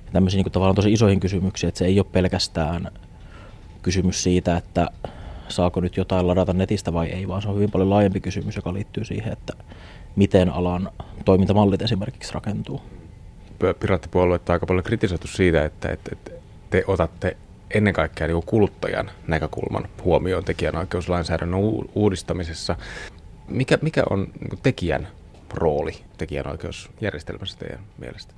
Ja 0.06 0.12
tämmöisiä 0.14 0.44
niin 0.44 0.52
tavallaan 0.52 0.76
tosi 0.76 0.94
isoihin 0.94 1.20
kysymyksiin, 1.20 1.68
että 1.68 1.78
se 1.78 1.86
ei 1.86 2.00
ole 2.00 2.08
pelkästään 2.12 2.92
kysymys 3.82 4.24
siitä, 4.24 4.58
että 4.58 4.90
saako 5.50 5.80
nyt 5.80 5.98
jotain 5.98 6.28
ladata 6.28 6.54
netistä 6.54 6.93
vai 6.93 7.08
ei, 7.08 7.28
vaan 7.28 7.41
se 7.41 7.50
on 7.50 7.56
hyvin 7.56 7.72
paljon 7.72 7.89
laajempi 7.89 8.22
kysymys, 8.22 8.56
joka 8.56 8.74
liittyy 8.74 9.06
siihen, 9.06 9.34
että 9.34 9.54
miten 10.16 10.50
alan 10.50 10.91
toimintamallit 11.26 11.82
esimerkiksi 11.82 12.34
rakentuu 12.34 12.82
piraattipuoluetta 13.80 14.54
aika 14.54 14.66
paljon 14.66 14.84
kritisoitu 14.84 15.28
siitä, 15.28 15.66
että, 15.66 15.91
että, 15.91 16.10
että 16.12 16.32
te 16.70 16.84
otatte 16.88 17.38
ennen 17.74 17.93
kaikkea 17.93 18.28
niin 18.28 18.43
kuluttajan 18.45 19.12
näkökulman 19.28 19.89
huomioon 20.04 20.43
tekijänoikeuslainsäädännön 20.43 21.60
uudistamisessa. 21.95 22.76
Mikä, 23.48 23.78
mikä 23.82 24.04
on 24.10 24.28
niin 24.39 24.60
tekijän 24.64 25.08
rooli 25.54 25.91
tekijänoikeusjärjestelmässä 26.18 27.60
teidän 27.60 27.80
mielestä? 27.98 28.34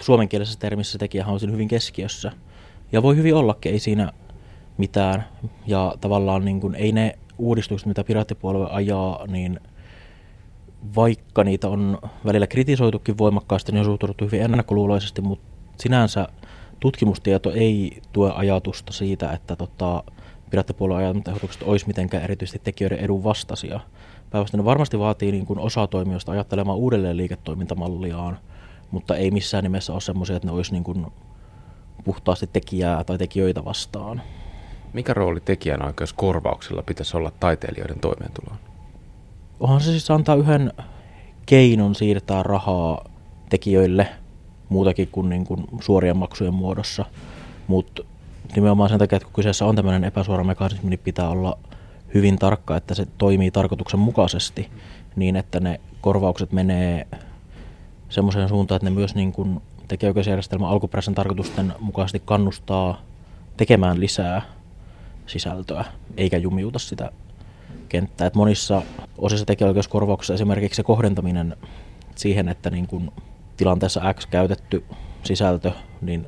Suomenkielisessä 0.00 0.58
termissä 0.58 0.98
tekijähän 0.98 1.34
on 1.34 1.40
siinä 1.40 1.52
hyvin 1.52 1.68
keskiössä. 1.68 2.32
Ja 2.92 3.02
voi 3.02 3.16
hyvin 3.16 3.34
ollakin, 3.34 3.72
ei 3.72 3.78
siinä 3.78 4.12
mitään. 4.78 5.24
Ja 5.66 5.94
tavallaan 6.00 6.44
niin 6.44 6.60
kuin, 6.60 6.74
ei 6.74 6.92
ne 6.92 7.18
uudistukset, 7.38 7.86
mitä 7.86 8.04
piraattipuolue 8.04 8.66
ajaa, 8.70 9.26
niin– 9.26 9.60
vaikka 10.96 11.44
niitä 11.44 11.68
on 11.68 11.98
välillä 12.24 12.46
kritisoitukin 12.46 13.18
voimakkaasti, 13.18 13.72
niin 13.72 13.78
on 13.78 13.84
suhtauduttu 13.84 14.24
hyvin 14.24 14.42
ennakkoluuloisesti, 14.42 15.20
mutta 15.20 15.48
sinänsä 15.76 16.28
tutkimustieto 16.80 17.52
ei 17.52 18.02
tue 18.12 18.32
ajatusta 18.34 18.92
siitä, 18.92 19.32
että 19.32 19.56
tota, 19.56 20.04
piraattipuolueen 20.50 21.04
ajamat 21.04 21.28
ehdotukset 21.28 21.62
olisi 21.62 21.86
mitenkään 21.86 22.24
erityisesti 22.24 22.60
tekijöiden 22.64 22.98
edun 22.98 23.24
vastaisia. 23.24 23.80
Päinvastoin 24.30 24.58
ne 24.58 24.64
varmasti 24.64 24.98
vaatii 24.98 25.32
niin 25.32 25.46
kuin 25.46 25.58
osa 25.58 25.86
toimijoista 25.86 26.32
ajattelemaan 26.32 26.78
uudelleen 26.78 27.16
liiketoimintamalliaan, 27.16 28.38
mutta 28.90 29.16
ei 29.16 29.30
missään 29.30 29.64
nimessä 29.64 29.92
ole 29.92 30.00
semmoisia, 30.00 30.36
että 30.36 30.48
ne 30.48 30.52
olisi 30.52 30.72
niin 30.72 30.84
kuin 30.84 31.06
puhtaasti 32.04 32.46
tekijää 32.52 33.04
tai 33.04 33.18
tekijöitä 33.18 33.64
vastaan. 33.64 34.22
Mikä 34.92 35.14
rooli 35.14 35.40
tekijänoikeuskorvauksilla 35.40 36.82
pitäisi 36.82 37.16
olla 37.16 37.32
taiteilijoiden 37.40 38.00
toimeentuloon? 38.00 38.58
Onhan 39.60 39.80
se 39.80 39.90
siis 39.90 40.10
antaa 40.10 40.34
yhden 40.34 40.72
keinon 41.46 41.94
siirtää 41.94 42.42
rahaa 42.42 43.04
tekijöille 43.48 44.08
muutakin 44.68 45.08
kuin, 45.12 45.28
niin 45.28 45.44
kuin 45.44 45.64
suorien 45.80 46.16
maksujen 46.16 46.54
muodossa. 46.54 47.04
Mutta 47.66 48.02
nimenomaan 48.56 48.88
sen 48.90 48.98
takia, 48.98 49.16
että 49.16 49.26
kun 49.26 49.34
kyseessä 49.34 49.64
on 49.64 49.76
tämmöinen 49.76 50.04
epäsuora 50.04 50.44
mekanismi, 50.44 50.90
niin 50.90 51.00
pitää 51.04 51.28
olla 51.28 51.58
hyvin 52.14 52.38
tarkka, 52.38 52.76
että 52.76 52.94
se 52.94 53.06
toimii 53.18 53.50
tarkoituksenmukaisesti 53.50 54.70
niin, 55.16 55.36
että 55.36 55.60
ne 55.60 55.80
korvaukset 56.00 56.52
menee 56.52 57.06
semmoiseen 58.08 58.48
suuntaan, 58.48 58.76
että 58.76 58.90
ne 58.90 58.96
myös 58.96 59.14
niin 59.14 59.32
kuin 59.32 59.60
tekijäoikeusjärjestelmän 59.88 60.68
alkuperäisen 60.68 61.14
tarkoitusten 61.14 61.72
mukaisesti 61.80 62.22
kannustaa 62.24 63.02
tekemään 63.56 64.00
lisää 64.00 64.42
sisältöä, 65.28 65.84
eikä 66.16 66.36
jumiuta 66.36 66.78
sitä 66.78 67.10
kenttää. 67.88 68.26
Et 68.26 68.34
monissa 68.34 68.82
osissa 69.18 69.46
tekijäoikeuskorvauksissa 69.46 70.34
esimerkiksi 70.34 70.76
se 70.76 70.82
kohdentaminen 70.82 71.56
siihen, 72.14 72.48
että 72.48 72.70
niin 72.70 72.86
kun 72.86 73.12
tilanteessa 73.56 74.14
X 74.14 74.26
käytetty 74.26 74.84
sisältö, 75.22 75.72
niin 76.00 76.26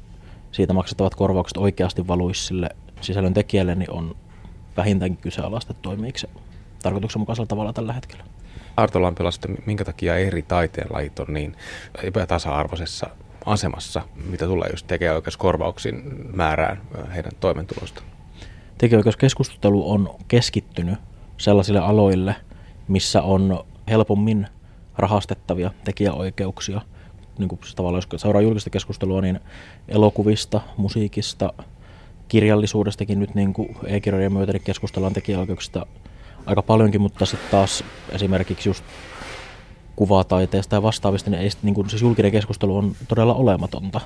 siitä 0.52 0.72
maksettavat 0.72 1.14
korvaukset 1.14 1.56
oikeasti 1.56 2.08
valuisi 2.08 2.46
sille 2.46 2.68
sisällön 3.00 3.34
tekijälle, 3.34 3.74
niin 3.74 3.90
on 3.90 4.16
vähintäänkin 4.76 5.22
kyseenalaista, 5.22 5.72
että 5.72 5.82
toimiiko 5.82 6.18
se 6.18 6.28
tarkoituksenmukaisella 6.82 7.46
tavalla 7.46 7.72
tällä 7.72 7.92
hetkellä. 7.92 8.24
Arto 8.76 9.02
Lampila, 9.02 9.30
minkä 9.66 9.84
takia 9.84 10.16
eri 10.16 10.42
taiteenlajit 10.42 11.18
on 11.18 11.26
niin 11.28 11.56
epätasa-arvoisessa 12.02 13.06
asemassa, 13.46 14.02
mitä 14.30 14.46
tulee 14.46 14.68
just 14.70 14.86
tekijäoikeuskorvauksiin 14.86 16.02
määrään 16.36 16.80
heidän 17.14 17.32
toimeentulosta? 17.40 18.02
Tekijäoikeuskeskustelu 18.80 19.90
on 19.90 20.14
keskittynyt 20.28 20.98
sellaisille 21.38 21.80
aloille, 21.80 22.36
missä 22.88 23.22
on 23.22 23.64
helpommin 23.90 24.46
rahastettavia 24.98 25.70
tekijäoikeuksia. 25.84 26.80
Niin 27.38 27.48
kuin 27.48 27.60
tavallaan, 27.76 28.02
jos 28.12 28.22
seuraa 28.22 28.42
julkista 28.42 28.70
keskustelua, 28.70 29.20
niin 29.20 29.40
elokuvista, 29.88 30.60
musiikista, 30.76 31.52
kirjallisuudestakin 32.28 33.20
nyt 33.20 33.34
niin 33.34 33.52
kuin 33.52 33.76
e-kirjojen 33.86 34.32
myötä 34.32 34.52
niin 34.52 34.62
keskustellaan 34.62 35.12
tekijäoikeuksista 35.12 35.86
aika 36.46 36.62
paljonkin, 36.62 37.00
mutta 37.00 37.26
sitten 37.26 37.50
taas 37.50 37.84
esimerkiksi 38.12 38.68
just 38.68 38.84
kuvataiteesta 39.96 40.76
ja 40.76 40.82
vastaavista, 40.82 41.30
niin, 41.30 41.42
ei, 41.42 41.50
niin 41.62 41.74
kuin, 41.74 41.90
siis 41.90 42.02
julkinen 42.02 42.32
keskustelu 42.32 42.76
on 42.76 42.96
todella 43.08 43.34
olematonta. 43.34 44.00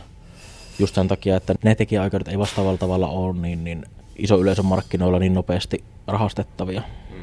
Just 0.78 0.94
sen 0.94 1.08
takia, 1.08 1.36
että 1.36 1.54
ne 1.64 1.74
tekijäoikeudet 1.74 2.28
ei 2.28 2.38
vastaavalla 2.38 2.78
tavalla 2.78 3.08
ole 3.08 3.36
niin, 3.36 3.64
niin 3.64 3.84
iso 4.16 4.38
yleisön 4.38 4.66
markkinoilla 4.66 5.18
niin 5.18 5.34
nopeasti 5.34 5.84
rahastettavia. 6.06 6.82
Hmm. 7.10 7.22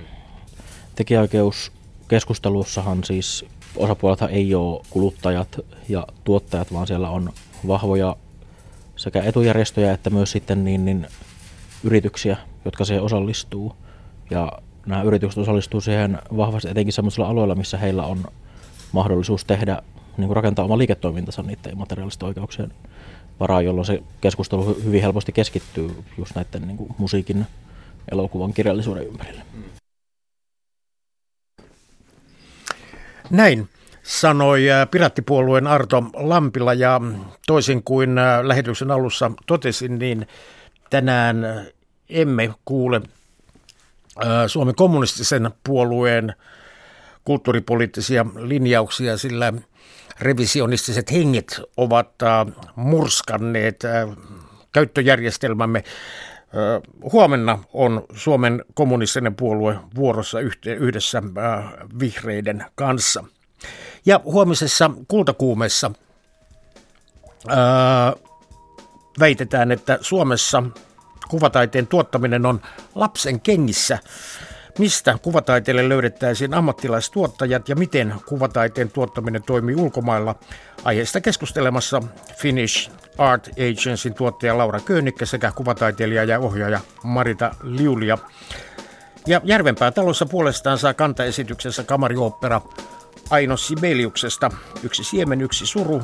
Tekijäoikeuskeskustelussahan 0.95 3.03
siis 3.03 3.45
osapuolethan 3.75 4.29
ei 4.29 4.55
ole 4.55 4.81
kuluttajat 4.89 5.59
ja 5.89 6.07
tuottajat, 6.23 6.73
vaan 6.73 6.87
siellä 6.87 7.09
on 7.09 7.33
vahvoja 7.67 8.15
sekä 8.95 9.23
etujärjestöjä 9.23 9.93
että 9.93 10.09
myös 10.09 10.31
sitten 10.31 10.63
niin, 10.63 10.85
niin 10.85 11.07
yrityksiä, 11.83 12.37
jotka 12.65 12.85
siihen 12.85 13.03
osallistuu. 13.03 13.75
Ja 14.29 14.51
nämä 14.85 15.03
yritykset 15.03 15.41
osallistuu 15.41 15.81
siihen 15.81 16.19
vahvasti 16.37 16.69
etenkin 16.69 16.93
sellaisilla 16.93 17.27
aloilla, 17.27 17.55
missä 17.55 17.77
heillä 17.77 18.05
on 18.05 18.23
mahdollisuus 18.91 19.45
tehdä, 19.45 19.81
niin 20.17 20.27
kuin 20.27 20.35
rakentaa 20.35 20.65
oma 20.65 20.77
liiketoimintansa 20.77 21.43
niiden 21.43 21.77
materiaalisten 21.77 22.27
oikeuksien 22.27 22.73
varaan, 23.41 23.65
jolloin 23.65 23.85
se 23.85 24.03
keskustelu 24.21 24.77
hyvin 24.83 25.01
helposti 25.01 25.31
keskittyy 25.31 26.03
just 26.17 26.35
näiden 26.35 26.67
niin 26.67 26.77
kuin 26.77 26.95
musiikin, 26.97 27.45
elokuvan, 28.11 28.53
kirjallisuuden 28.53 29.07
ympärille. 29.07 29.41
Näin 33.29 33.69
sanoi 34.03 34.71
äh, 34.71 34.87
Pirattipuolueen 34.91 35.67
Arto 35.67 36.03
Lampila 36.13 36.73
ja 36.73 37.01
toisin 37.47 37.83
kuin 37.83 38.17
äh, 38.17 38.43
lähetyksen 38.43 38.91
alussa 38.91 39.31
totesin, 39.47 39.99
niin 39.99 40.27
tänään 40.89 41.65
emme 42.09 42.53
kuule 42.65 43.01
äh, 44.25 44.27
Suomen 44.47 44.75
kommunistisen 44.75 45.51
puolueen 45.63 46.33
kulttuuripoliittisia 47.23 48.25
linjauksia, 48.39 49.17
sillä 49.17 49.53
revisionistiset 50.21 51.11
henget 51.11 51.61
ovat 51.77 52.09
murskanneet 52.75 53.83
käyttöjärjestelmämme. 54.71 55.83
Huomenna 57.11 57.59
on 57.73 58.03
Suomen 58.15 58.65
kommunistinen 58.73 59.35
puolue 59.35 59.79
vuorossa 59.95 60.39
yhdessä 60.79 61.23
vihreiden 61.99 62.65
kanssa. 62.75 63.23
Ja 64.05 64.19
huomisessa 64.23 64.91
kultakuumessa 65.07 65.91
ää, 67.47 68.13
väitetään, 69.19 69.71
että 69.71 69.97
Suomessa 70.01 70.63
kuvataiteen 71.29 71.87
tuottaminen 71.87 72.45
on 72.45 72.61
lapsen 72.95 73.41
kengissä. 73.41 73.99
Mistä 74.79 75.17
kuvataiteelle 75.21 75.89
löydettäisiin 75.89 76.53
ammattilaistuottajat 76.53 77.69
ja 77.69 77.75
miten 77.75 78.15
kuvataiteen 78.25 78.91
tuottaminen 78.91 79.43
toimii 79.43 79.75
ulkomailla? 79.75 80.35
Aiheesta 80.83 81.21
keskustelemassa 81.21 82.01
Finnish 82.37 82.91
Art 83.17 83.47
Agencyn 83.47 84.13
tuottaja 84.13 84.57
Laura 84.57 84.79
Könikkä 84.79 85.25
sekä 85.25 85.51
kuvataiteilija 85.55 86.23
ja 86.23 86.39
ohjaaja 86.39 86.79
Marita 87.03 87.55
Liulia. 87.63 88.17
Ja 89.27 89.41
Järvenpää 89.43 89.91
talossa 89.91 90.25
puolestaan 90.25 90.77
saa 90.77 90.93
kantaesityksessä 90.93 91.83
kamariooppera 91.83 92.61
Aino 93.29 93.57
Sibeliuksesta. 93.57 94.51
Yksi 94.83 95.03
siemen, 95.03 95.41
yksi 95.41 95.65
suru. 95.65 96.03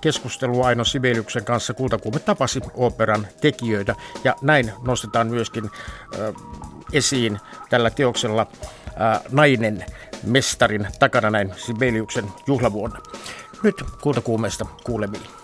Keskustelu 0.00 0.62
Aino 0.62 0.84
Sibeliuksen 0.84 1.44
kanssa 1.44 1.74
Kultakuume 1.74 2.18
tapasi 2.18 2.60
operan 2.74 3.26
tekijöitä 3.40 3.94
ja 4.24 4.34
näin 4.42 4.72
nostetaan 4.82 5.26
myöskin 5.26 5.64
äh, 5.64 6.34
esiin 6.92 7.40
tällä 7.70 7.90
teoksella 7.90 8.46
äh, 9.00 9.20
nainen 9.32 9.84
mestarin 10.26 10.88
takana 10.98 11.30
näin 11.30 11.54
Sibeliuksen 11.56 12.24
juhlavuonna. 12.46 13.00
Nyt 13.62 13.84
Kultakuumeesta 14.00 14.66
kuulemiin. 14.84 15.37